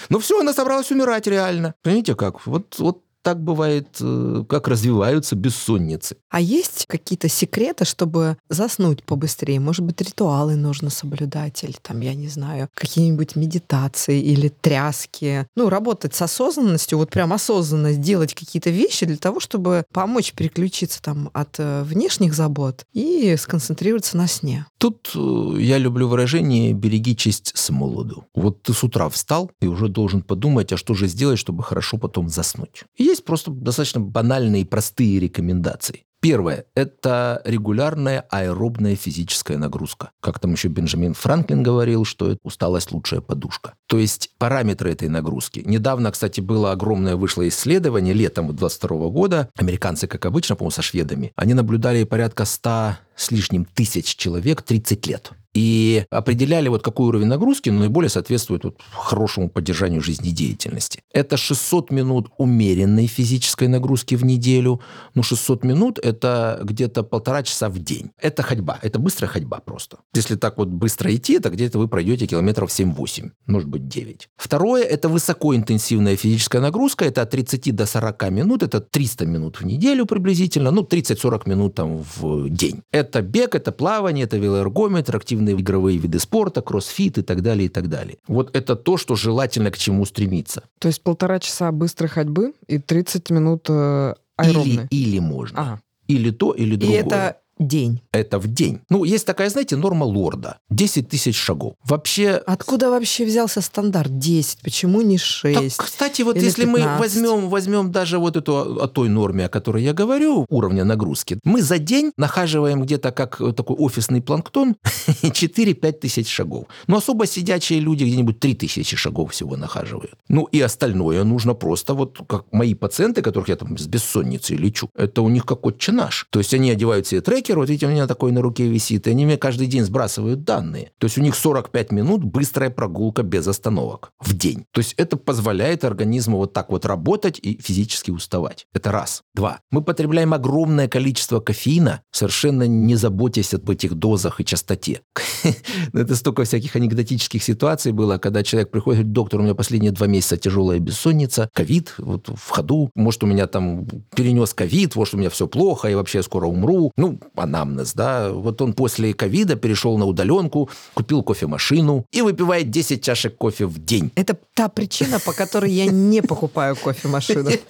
Ну 0.09 0.19
все, 0.19 0.41
она 0.41 0.53
собралась 0.53 0.91
умирать 0.91 1.27
реально. 1.27 1.75
Понимаете 1.83 2.15
как? 2.15 2.47
Вот, 2.47 2.79
вот 2.79 3.03
так 3.25 3.43
бывает, 3.43 3.89
э, 4.01 4.45
как 4.47 4.69
развиваются 4.69 5.35
бессонницы. 5.35 6.17
А 6.29 6.41
есть 6.41 6.85
какие-то 6.87 7.29
секреты, 7.29 7.87
чтобы 7.87 8.37
заснуть 8.51 9.03
побыстрее? 9.03 9.59
Может 9.61 9.83
быть, 9.83 10.01
ритуалы 10.03 10.57
нужно 10.57 10.91
соблюдать, 10.91 11.65
или 11.65 11.75
там, 11.81 12.01
я 12.01 12.15
не 12.15 12.29
знаю, 12.29 12.69
какие-нибудь 12.75 13.35
медитации 13.35 14.21
или 14.21 14.49
тряски. 14.49 15.47
Ну, 15.57 15.71
работать 15.71 16.15
с 16.15 16.21
осознанностью, 16.21 16.99
вот 16.99 17.11
прям 17.11 17.33
осознанно 17.33 17.95
делать 17.95 18.35
какие-то 18.35 18.69
вещи 18.69 19.07
для 19.07 19.17
того, 19.17 19.41
чтобы 19.41 19.87
помочь 19.91 20.35
переключиться 20.35 21.03
там 21.03 21.31
от 21.33 21.55
э, 21.59 21.83
внешних 21.83 22.35
забот 22.35 22.85
и 22.93 23.37
сконцентрироваться 23.39 24.19
на 24.19 24.29
сне. 24.29 24.67
Тут 24.77 25.13
э, 25.15 25.57
я 25.61 25.79
люблю 25.79 26.09
выражение 26.09 26.75
«береги 26.75 27.17
честь 27.17 27.53
с 27.55 27.71
молоду». 27.71 28.27
Вот 28.35 28.63
ты 28.63 28.75
с 28.75 28.85
утра 28.85 29.09
встал 29.09 29.51
и 29.63 29.67
уже 29.67 29.89
должен 29.89 30.21
подумать, 30.21 30.75
а 30.75 30.77
что 30.77 30.93
же 30.93 31.07
сделать, 31.07 31.39
чтобы 31.39 31.63
хорошо 31.63 31.97
потом 31.97 32.29
заснуть. 32.29 32.85
И 32.99 33.14
есть 33.15 33.25
просто 33.25 33.51
достаточно 33.51 34.01
банальные 34.01 34.63
и 34.63 34.67
простые 34.67 35.19
рекомендации. 35.21 36.05
Первое– 36.25 36.65
это 36.75 37.43
регулярная 37.45 38.25
аэробная 38.31 38.97
физическая 38.97 39.59
нагрузка. 39.59 40.11
Как 40.21 40.39
там 40.39 40.53
еще 40.53 40.69
Бенджамин 40.69 41.13
Франклин 41.13 41.63
говорил, 41.63 42.07
что 42.07 42.31
это 42.31 42.41
усталость– 42.43 42.93
лучшая 42.93 43.21
подушка. 43.21 43.75
То 43.89 43.99
есть 43.99 44.31
параметры 44.39 44.91
этой 44.91 45.09
нагрузки. 45.09 45.63
Недавно, 45.67 46.11
кстати, 46.11 46.41
было 46.41 46.73
огромное 46.73 47.17
вышло 47.17 47.47
исследование 47.47 48.15
летом 48.15 48.57
22 48.57 49.11
года. 49.11 49.51
Американцы, 49.57 50.07
как 50.07 50.25
обычно, 50.25 50.57
по-моему, 50.57 50.71
со 50.71 50.81
шведами, 50.81 51.31
они 51.37 51.53
наблюдали 51.53 52.05
порядка 52.05 52.47
100 52.47 52.97
с 53.17 53.31
лишним 53.31 53.67
тысяч 53.67 54.17
человек 54.17 54.63
30 54.63 55.07
лет. 55.07 55.33
И 55.55 56.05
определяли, 56.11 56.69
вот 56.69 56.83
какой 56.83 57.07
уровень 57.07 57.29
нагрузки 57.29 57.71
наиболее 57.71 58.09
соответствует 58.11 58.65
вот 58.65 58.81
хорошему 58.93 59.49
поддержанию 59.49 60.03
жизнедеятельности. 60.03 61.01
Это 61.13 61.37
600 61.37 61.93
минут 61.93 62.29
умеренной 62.39 63.07
физической 63.07 63.69
нагрузки 63.69 64.17
в 64.17 64.25
неделю. 64.25 64.81
Ну, 65.15 65.23
600 65.23 65.65
минут– 65.65 65.99
это 66.03 66.61
где-то 66.65 67.05
полтора 67.05 67.45
часа 67.45 67.69
в 67.69 67.79
день. 67.79 68.11
Это 68.21 68.43
ходьба, 68.43 68.79
это 68.83 68.99
быстрая 68.99 69.31
ходьба 69.31 69.61
просто. 69.61 69.99
Если 70.13 70.35
так 70.35 70.59
вот 70.59 70.69
быстро 70.69 71.15
идти, 71.15 71.35
это 71.35 71.51
где-то 71.51 71.79
вы 71.79 71.87
пройдете 71.87 72.27
километров 72.27 72.71
7-8, 72.71 73.31
может 73.47 73.69
быть 73.69 73.87
9. 73.87 74.29
Второе– 74.37 74.83
это 74.85 75.09
высокоинтенсивная 75.09 76.17
физическая 76.17 76.61
нагрузка. 76.61 77.05
Это 77.05 77.23
от 77.23 77.31
30 77.31 77.75
до 77.75 77.87
40 77.87 78.31
минут, 78.31 78.63
это 78.65 78.81
300 78.81 79.27
минут 79.27 79.61
в 79.61 79.65
неделю 79.65 80.05
приблизительно, 80.07 80.73
ну, 80.73 80.83
30-40 80.83 81.49
минут 81.49 81.75
там 81.77 82.05
в 82.17 82.49
день. 82.49 82.83
Это 82.91 83.23
бег, 83.23 83.55
это 83.55 83.71
плавание, 83.71 84.25
это 84.25 84.37
велоэргометр, 84.37 85.21
активные 85.45 85.63
игровые 85.63 85.99
виды 85.99 86.19
спорта, 86.19 86.63
кроссфит 86.63 87.19
и 87.19 87.23
так 87.23 87.43
далее, 87.43 87.67
и 87.67 87.69
так 87.69 87.89
далее. 87.89 88.17
Вот 88.27 88.55
это 88.57 88.77
то, 88.77 88.97
что 88.97 89.15
желательно 89.15 89.71
к 89.71 89.79
чему 89.79 90.05
стремиться. 90.07 90.63
То 90.79 90.89
есть 90.89 91.03
полтора 91.03 91.39
часа 91.39 91.73
быстрой 91.73 92.09
ходьбы 92.09 92.53
и 92.67 92.79
30 92.79 93.31
минут 93.31 93.67
э, 93.69 94.15
аэробной. 94.37 94.89
Или, 94.91 95.03
или 95.11 95.19
можно. 95.21 95.61
Ага. 95.61 95.81
Или 96.09 96.31
то, 96.31 96.53
или 96.53 96.75
И 96.75 96.77
другое. 96.77 97.01
это 97.01 97.37
день. 97.59 98.03
Это 98.13 98.39
в 98.39 98.47
день. 98.47 98.81
Ну, 98.91 99.05
есть 99.05 99.27
такая, 99.27 99.51
знаете, 99.51 99.77
норма 99.77 100.05
лорда. 100.05 100.59
10 100.71 101.09
тысяч 101.09 101.37
шагов. 101.37 101.75
Вообще... 101.85 102.43
Откуда 102.47 102.91
вообще 102.91 103.25
взялся 103.25 103.61
стандарт 103.61 104.19
10? 104.19 104.61
Почему 104.63 105.03
не 105.03 105.19
6? 105.19 105.77
Так, 105.77 105.87
кстати, 105.87 106.23
вот 106.23 106.37
или 106.37 106.45
если 106.45 106.65
мы 106.65 106.79
15. 106.79 107.01
возьмем, 107.01 107.49
возьмем 107.49 107.93
даже 107.93 108.19
вот 108.19 108.37
эту 108.37 108.83
о, 108.83 108.89
той 108.89 109.09
норме, 109.09 109.47
о 109.47 109.49
которой 109.49 109.83
я 109.83 109.93
говорю, 109.93 110.47
уровня 110.49 110.85
нагрузки, 110.85 111.39
мы 111.45 111.63
за 111.63 111.79
день 111.79 112.13
нахаживаем 112.17 112.83
где-то 112.83 113.13
как 113.13 113.41
э, 113.41 113.53
такой 113.53 113.77
офисный 113.77 114.21
планктон 114.21 114.77
4-5 115.23 115.93
тысяч 115.93 116.29
шагов. 116.29 116.67
Но 116.87 116.97
особо 116.97 117.27
сидячие 117.27 117.81
люди 117.81 118.05
где-нибудь 118.05 118.41
3 118.41 118.55
тысячи 118.55 118.97
шагов 118.97 119.33
всего 119.33 119.57
нахаживают. 119.57 120.15
Ну 120.29 120.45
и 120.45 120.61
остальное 120.61 121.25
нужно 121.25 121.55
просто 121.55 121.95
вот 121.95 122.19
как 122.29 122.53
мои 122.53 122.75
пациенты, 122.75 123.23
которых 123.23 123.49
я 123.49 123.57
там 123.57 123.79
с 123.79 123.87
бессонницей 123.87 124.57
лечу, 124.57 124.89
это 124.95 125.23
у 125.23 125.29
них 125.29 125.45
как 125.47 125.67
отче 125.67 125.93
наш. 125.93 126.27
То 126.31 126.41
есть 126.41 126.55
они 126.55 126.71
одевают 126.71 127.07
себе 127.07 127.21
трекеры, 127.21 127.44
трекер, 127.45 127.59
вот 127.59 127.69
видите, 127.69 127.87
у 127.87 127.91
меня 127.91 128.07
такой 128.07 128.33
на 128.33 128.43
руке 128.43 128.67
висит, 128.67 129.07
и 129.07 129.11
они 129.11 129.27
мне 129.27 129.37
каждый 129.37 129.67
день 129.67 129.85
сбрасывают 129.85 130.45
данные. 130.45 130.91
То 130.99 131.07
есть 131.07 131.19
у 131.19 131.21
них 131.21 131.35
45 131.35 131.93
минут 131.93 132.25
быстрая 132.25 132.71
прогулка 132.71 133.23
без 133.23 133.47
остановок 133.47 134.13
в 134.19 134.35
день. 134.35 134.65
То 134.73 134.81
есть 134.81 134.95
это 134.97 135.17
позволяет 135.17 135.85
организму 135.85 136.39
вот 136.39 136.53
так 136.53 136.71
вот 136.71 136.87
работать 136.87 137.39
и 137.39 137.61
физически 137.61 138.11
уставать. 138.11 138.67
Это 138.73 138.91
раз. 138.91 139.23
Два. 139.35 139.61
Мы 139.71 139.83
потребляем 139.83 140.33
огромное 140.33 140.89
количество 140.89 141.41
кофеина, 141.41 142.01
совершенно 142.11 142.67
не 142.67 142.97
заботясь 142.97 143.55
об 143.55 143.69
этих 143.69 143.95
дозах 143.95 144.41
и 144.41 144.45
частоте. 144.45 145.03
Это 145.93 146.17
столько 146.17 146.45
всяких 146.45 146.77
анекдотических 146.77 147.43
ситуаций 147.43 147.93
было, 147.93 148.19
когда 148.19 148.43
человек 148.43 148.71
приходит, 148.71 149.13
доктор, 149.13 149.41
у 149.41 149.43
меня 149.43 149.55
последние 149.55 149.93
два 149.93 150.07
месяца 150.07 150.37
тяжелая 150.37 150.79
бессонница, 150.79 151.51
ковид 151.53 151.95
вот 151.99 152.29
в 152.29 152.51
ходу, 152.51 152.91
может, 152.95 153.23
у 153.23 153.27
меня 153.27 153.47
там 153.47 153.87
перенес 154.17 154.55
ковид, 154.55 154.97
может, 154.97 155.15
у 155.15 155.19
меня 155.19 155.31
все 155.31 155.47
плохо, 155.47 155.89
и 155.89 155.95
вообще 155.95 156.19
я 156.19 156.23
скоро 156.23 156.47
умру. 156.47 156.91
Ну, 156.97 157.21
анамнез, 157.41 157.95
да. 157.95 158.31
Вот 158.31 158.61
он 158.63 158.73
после 158.73 159.15
ковида 159.15 159.57
перешел 159.57 159.99
на 159.99 160.07
удаленку, 160.07 160.71
купил 160.95 161.23
кофемашину 161.23 162.07
и 162.13 162.23
выпивает 162.23 162.71
10 162.71 163.03
чашек 163.03 163.37
кофе 163.37 163.67
в 163.67 163.79
день. 163.79 164.11
Это 164.15 164.37
та 164.55 164.69
причина, 164.69 165.19
по 165.19 165.33
которой 165.33 165.71
я 165.71 165.87
не 165.87 166.23
покупаю 166.23 166.77
кофемашину. 166.77 167.51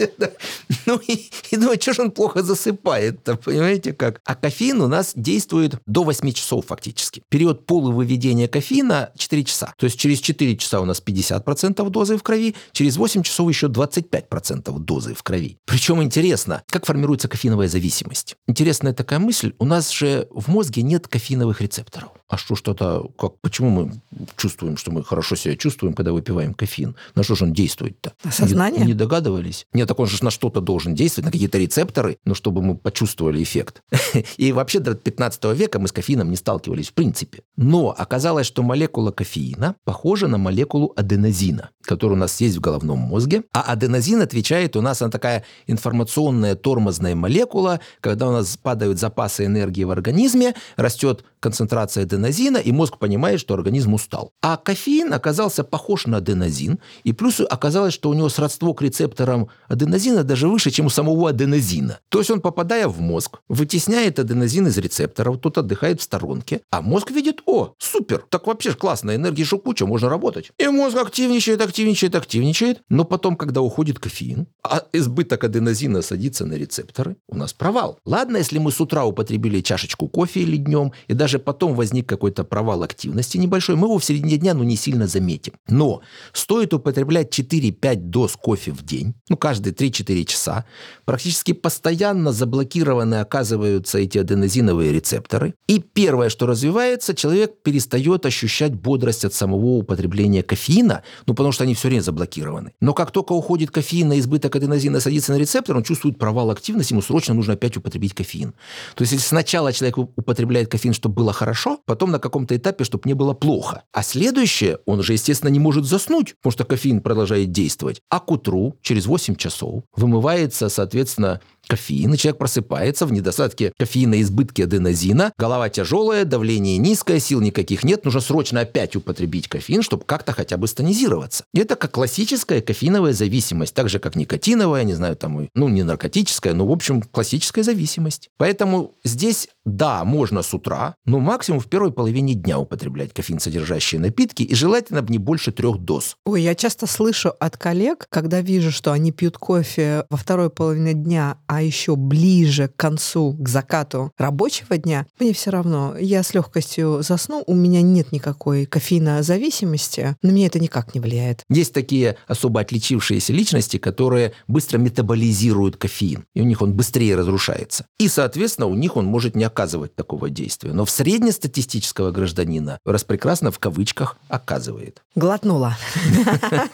Ну 0.86 1.00
и, 1.06 1.30
думаю, 1.52 1.80
что 1.80 1.94
же 1.94 2.02
он 2.02 2.10
плохо 2.10 2.42
засыпает-то, 2.42 3.36
понимаете 3.36 3.92
как? 3.92 4.20
А 4.24 4.34
кофеин 4.34 4.80
у 4.82 4.88
нас 4.88 5.12
действует 5.14 5.76
до 5.86 6.02
8 6.02 6.32
часов 6.32 6.66
фактически. 6.66 7.22
Период 7.28 7.66
полувыведения 7.66 8.48
кофеина 8.48 9.10
4 9.16 9.44
часа. 9.44 9.72
То 9.78 9.84
есть 9.84 9.98
через 9.98 10.20
4 10.20 10.56
часа 10.56 10.80
у 10.80 10.84
нас 10.84 11.02
50% 11.04 11.88
дозы 11.88 12.16
в 12.16 12.22
крови, 12.22 12.54
через 12.72 12.96
8 12.96 13.22
часов 13.22 13.48
еще 13.48 13.68
25% 13.68 14.78
дозы 14.78 15.14
в 15.14 15.22
крови. 15.22 15.58
Причем 15.64 16.02
интересно, 16.02 16.62
как 16.68 16.86
формируется 16.86 17.28
кофеиновая 17.28 17.68
зависимость. 17.68 18.36
Интересная 18.46 18.92
такая 18.92 19.18
мысль, 19.18 19.53
у 19.58 19.64
нас 19.64 19.90
же 19.90 20.28
в 20.30 20.48
мозге 20.48 20.82
нет 20.82 21.08
кофеиновых 21.08 21.60
рецепторов. 21.60 22.10
А 22.28 22.38
что 22.38 22.54
что-то, 22.54 23.10
как, 23.18 23.38
почему 23.40 23.70
мы 23.70 23.92
чувствуем, 24.36 24.78
что 24.78 24.90
мы 24.90 25.04
хорошо 25.04 25.36
себя 25.36 25.56
чувствуем, 25.56 25.92
когда 25.92 26.12
выпиваем 26.12 26.54
кофеин? 26.54 26.96
На 27.14 27.22
что 27.22 27.34
же 27.34 27.44
он 27.44 27.52
действует-то? 27.52 28.14
Сознание? 28.30 28.80
Не, 28.80 28.88
не 28.88 28.94
догадывались? 28.94 29.66
Нет, 29.74 29.88
так 29.88 29.98
он 29.98 30.06
же 30.06 30.24
на 30.24 30.30
что-то 30.30 30.60
должен 30.62 30.94
действовать, 30.94 31.26
на 31.26 31.32
какие-то 31.32 31.58
рецепторы, 31.58 32.16
ну, 32.24 32.34
чтобы 32.34 32.62
мы 32.62 32.76
почувствовали 32.76 33.42
эффект. 33.42 33.82
И 34.38 34.52
вообще 34.52 34.78
до 34.78 34.94
15 34.94 35.44
века 35.56 35.78
мы 35.78 35.88
с 35.88 35.92
кофеином 35.92 36.30
не 36.30 36.36
сталкивались 36.36 36.88
в 36.88 36.94
принципе. 36.94 37.42
Но 37.56 37.94
оказалось, 37.96 38.46
что 38.46 38.62
молекула 38.62 39.10
кофеина 39.10 39.76
похожа 39.84 40.26
на 40.26 40.38
молекулу 40.38 40.94
аденозина, 40.96 41.70
которая 41.82 42.16
у 42.16 42.20
нас 42.20 42.40
есть 42.40 42.56
в 42.56 42.60
головном 42.60 43.00
мозге. 43.00 43.42
А 43.52 43.60
аденозин 43.60 44.22
отвечает, 44.22 44.76
у 44.76 44.80
нас 44.80 45.02
она 45.02 45.10
такая 45.10 45.44
информационная 45.66 46.54
тормозная 46.54 47.14
молекула, 47.14 47.80
когда 48.00 48.28
у 48.28 48.32
нас 48.32 48.56
падают 48.56 48.98
запасы 48.98 49.44
энергии 49.44 49.84
в 49.84 49.90
организме, 49.90 50.54
растет 50.76 51.24
концентрация 51.40 52.06
аденозина, 52.14 52.58
и 52.58 52.72
мозг 52.72 52.98
понимает, 52.98 53.40
что 53.40 53.54
организм 53.54 53.94
устал. 53.94 54.32
А 54.42 54.56
кофеин 54.56 55.12
оказался 55.12 55.64
похож 55.64 56.06
на 56.06 56.18
аденозин, 56.18 56.78
и 57.04 57.12
плюс 57.12 57.40
оказалось, 57.40 57.94
что 57.94 58.10
у 58.10 58.14
него 58.14 58.28
сродство 58.28 58.72
к 58.72 58.82
рецепторам 58.82 59.48
аденозина 59.68 60.24
даже 60.24 60.48
выше, 60.48 60.70
чем 60.70 60.86
у 60.86 60.90
самого 60.90 61.30
аденозина. 61.30 61.98
То 62.08 62.18
есть 62.18 62.30
он, 62.30 62.40
попадая 62.40 62.88
в 62.88 63.00
мозг, 63.00 63.40
вытесняет 63.48 64.18
аденозин 64.18 64.66
из 64.68 64.78
рецепторов, 64.78 65.38
тот 65.40 65.58
отдыхает 65.58 66.00
в 66.00 66.04
сторонке, 66.04 66.60
а 66.70 66.80
мозг 66.80 67.10
видит, 67.10 67.42
о, 67.46 67.74
супер, 67.78 68.24
так 68.28 68.46
вообще 68.46 68.70
ж 68.70 68.76
классно, 68.76 69.14
энергии 69.14 69.42
же 69.42 69.58
куча, 69.58 69.86
можно 69.86 70.08
работать. 70.08 70.52
И 70.58 70.68
мозг 70.68 70.96
активничает, 70.96 71.60
активничает, 71.60 72.14
активничает, 72.14 72.82
но 72.88 73.04
потом, 73.04 73.36
когда 73.36 73.60
уходит 73.60 73.98
кофеин, 73.98 74.46
а 74.62 74.82
избыток 74.92 75.44
аденозина 75.44 76.02
садится 76.02 76.46
на 76.46 76.54
рецепторы, 76.54 77.16
у 77.28 77.36
нас 77.36 77.52
провал. 77.52 77.98
Ладно, 78.04 78.38
если 78.38 78.58
мы 78.58 78.70
с 78.70 78.80
утра 78.80 79.04
употребили 79.04 79.60
чашечку 79.60 80.08
кофе 80.08 80.40
или 80.40 80.56
днем, 80.56 80.92
и 81.08 81.14
даже 81.14 81.38
потом 81.38 81.74
возник 81.74 82.03
какой-то 82.06 82.44
провал 82.44 82.82
активности 82.82 83.38
небольшой, 83.38 83.76
мы 83.76 83.86
его 83.86 83.98
в 83.98 84.04
середине 84.04 84.36
дня 84.36 84.54
ну, 84.54 84.62
не 84.62 84.76
сильно 84.76 85.06
заметим. 85.06 85.54
Но 85.68 86.02
стоит 86.32 86.74
употреблять 86.74 87.38
4-5 87.38 87.96
доз 87.96 88.36
кофе 88.36 88.72
в 88.72 88.84
день, 88.84 89.14
ну, 89.28 89.36
каждые 89.36 89.74
3-4 89.74 90.24
часа, 90.24 90.64
практически 91.04 91.52
постоянно 91.52 92.32
заблокированы 92.32 93.16
оказываются 93.16 93.98
эти 93.98 94.18
аденозиновые 94.18 94.92
рецепторы. 94.92 95.54
И 95.66 95.78
первое, 95.78 96.28
что 96.28 96.46
развивается, 96.46 97.14
человек 97.14 97.62
перестает 97.62 98.26
ощущать 98.26 98.74
бодрость 98.74 99.24
от 99.24 99.34
самого 99.34 99.78
употребления 99.78 100.42
кофеина, 100.42 101.02
ну, 101.26 101.34
потому 101.34 101.52
что 101.52 101.64
они 101.64 101.74
все 101.74 101.88
время 101.88 102.02
заблокированы. 102.02 102.72
Но 102.80 102.94
как 102.94 103.10
только 103.10 103.32
уходит 103.32 103.70
кофеин, 103.70 104.08
на 104.08 104.18
избыток 104.18 104.56
аденозина 104.56 105.00
садится 105.00 105.32
на 105.32 105.38
рецептор, 105.38 105.76
он 105.76 105.82
чувствует 105.82 106.18
провал 106.18 106.50
активности, 106.50 106.92
ему 106.92 107.02
срочно 107.02 107.34
нужно 107.34 107.54
опять 107.54 107.76
употребить 107.76 108.14
кофеин. 108.14 108.52
То 108.94 109.02
есть, 109.02 109.12
если 109.12 109.26
сначала 109.26 109.72
человек 109.72 109.98
употребляет 109.98 110.68
кофеин, 110.68 110.94
чтобы 110.94 111.14
было 111.14 111.32
хорошо, 111.32 111.78
потом 111.94 112.10
на 112.10 112.18
каком-то 112.18 112.56
этапе, 112.56 112.82
чтобы 112.82 113.08
не 113.08 113.14
было 113.14 113.34
плохо. 113.34 113.84
А 113.92 114.02
следующее, 114.02 114.78
он 114.84 115.00
же, 115.04 115.12
естественно, 115.12 115.48
не 115.48 115.60
может 115.60 115.84
заснуть, 115.84 116.34
потому 116.38 116.50
что 116.50 116.64
кофеин 116.64 117.00
продолжает 117.00 117.52
действовать. 117.52 118.02
А 118.10 118.18
к 118.18 118.32
утру, 118.32 118.76
через 118.82 119.06
8 119.06 119.36
часов, 119.36 119.84
вымывается, 119.94 120.68
соответственно, 120.68 121.40
кофеин, 121.66 122.14
и 122.14 122.16
человек 122.16 122.38
просыпается 122.38 123.06
в 123.06 123.12
недостатке 123.12 123.72
кофеина, 123.78 124.20
избытке 124.20 124.64
аденозина, 124.64 125.32
голова 125.38 125.68
тяжелая, 125.68 126.24
давление 126.24 126.78
низкое, 126.78 127.20
сил 127.20 127.40
никаких 127.40 127.84
нет, 127.84 128.04
нужно 128.04 128.20
срочно 128.20 128.60
опять 128.60 128.96
употребить 128.96 129.48
кофеин, 129.48 129.82
чтобы 129.82 130.04
как-то 130.04 130.32
хотя 130.32 130.56
бы 130.56 130.66
стонизироваться. 130.66 131.44
И 131.52 131.58
это 131.58 131.76
как 131.76 131.92
классическая 131.92 132.60
кофеиновая 132.60 133.12
зависимость, 133.12 133.74
так 133.74 133.88
же 133.88 133.98
как 133.98 134.16
никотиновая, 134.16 134.84
не 134.84 134.94
знаю, 134.94 135.16
там, 135.16 135.48
ну, 135.54 135.68
не 135.68 135.82
наркотическая, 135.82 136.54
но, 136.54 136.66
в 136.66 136.72
общем, 136.72 137.02
классическая 137.02 137.62
зависимость. 137.62 138.30
Поэтому 138.36 138.94
здесь, 139.04 139.48
да, 139.64 140.04
можно 140.04 140.42
с 140.42 140.52
утра, 140.54 140.94
но 141.04 141.20
максимум 141.20 141.60
в 141.60 141.66
первой 141.66 141.92
половине 141.92 142.34
дня 142.34 142.58
употреблять 142.58 143.12
кофеин, 143.12 143.40
содержащие 143.40 144.00
напитки, 144.00 144.42
и 144.42 144.54
желательно 144.54 145.04
не 145.08 145.18
больше 145.18 145.52
трех 145.52 145.78
доз. 145.78 146.16
Ой, 146.24 146.42
я 146.42 146.54
часто 146.54 146.86
слышу 146.86 147.32
от 147.38 147.56
коллег, 147.56 148.06
когда 148.10 148.40
вижу, 148.40 148.70
что 148.70 148.92
они 148.92 149.12
пьют 149.12 149.38
кофе 149.38 150.04
во 150.10 150.16
второй 150.16 150.50
половине 150.50 150.94
дня, 150.94 151.38
еще 151.60 151.96
ближе 151.96 152.68
к 152.68 152.76
концу, 152.76 153.36
к 153.38 153.48
закату 153.48 154.12
рабочего 154.18 154.76
дня, 154.76 155.06
мне 155.18 155.32
все 155.32 155.50
равно. 155.50 155.96
Я 155.98 156.22
с 156.22 156.34
легкостью 156.34 157.02
засну, 157.02 157.42
у 157.46 157.54
меня 157.54 157.82
нет 157.82 158.12
никакой 158.12 158.66
кофеинозависимости, 158.66 160.16
на 160.22 160.30
меня 160.30 160.46
это 160.46 160.58
никак 160.58 160.94
не 160.94 161.00
влияет. 161.00 161.42
Есть 161.48 161.72
такие 161.72 162.16
особо 162.26 162.60
отличившиеся 162.60 163.32
личности, 163.32 163.76
которые 163.78 164.32
быстро 164.48 164.78
метаболизируют 164.78 165.76
кофеин, 165.76 166.24
и 166.34 166.40
у 166.40 166.44
них 166.44 166.62
он 166.62 166.74
быстрее 166.74 167.16
разрушается. 167.16 167.86
И, 167.98 168.08
соответственно, 168.08 168.66
у 168.66 168.74
них 168.74 168.96
он 168.96 169.06
может 169.06 169.36
не 169.36 169.44
оказывать 169.44 169.94
такого 169.94 170.30
действия. 170.30 170.72
Но 170.72 170.84
в 170.84 170.90
среднестатистического 170.90 172.10
гражданина 172.10 172.78
распрекрасно 172.84 173.50
в 173.50 173.58
кавычках 173.58 174.16
оказывает. 174.28 175.02
Глотнула. 175.14 175.76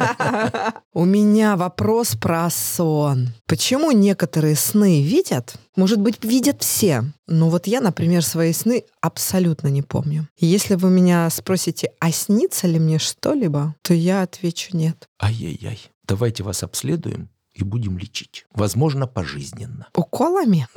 У 0.94 1.04
меня 1.04 1.56
вопрос 1.56 2.16
про 2.16 2.48
сон. 2.50 3.34
Почему 3.46 3.90
некоторые 3.92 4.56
сны 4.70 5.02
видят? 5.02 5.54
Может 5.76 6.00
быть, 6.00 6.24
видят 6.24 6.62
все. 6.62 7.04
Но 7.26 7.50
вот 7.50 7.66
я, 7.66 7.80
например, 7.80 8.24
свои 8.24 8.52
сны 8.52 8.84
абсолютно 9.00 9.68
не 9.68 9.82
помню. 9.82 10.28
Если 10.38 10.74
вы 10.76 10.90
меня 10.90 11.28
спросите, 11.30 11.90
а 12.00 12.12
снится 12.12 12.66
ли 12.66 12.78
мне 12.78 12.98
что-либо, 12.98 13.74
то 13.82 13.94
я 13.94 14.22
отвечу 14.22 14.76
нет. 14.76 15.08
Ай-яй-яй. 15.20 15.80
Давайте 16.06 16.42
вас 16.42 16.62
обследуем 16.62 17.28
и 17.54 17.64
будем 17.64 17.98
лечить. 17.98 18.46
Возможно, 18.54 19.06
пожизненно. 19.06 19.88
Уколами? 19.94 20.66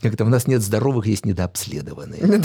Как-то 0.00 0.24
у 0.24 0.28
нас 0.28 0.46
нет 0.46 0.62
здоровых, 0.62 1.06
есть 1.06 1.26
недообследованные. 1.26 2.22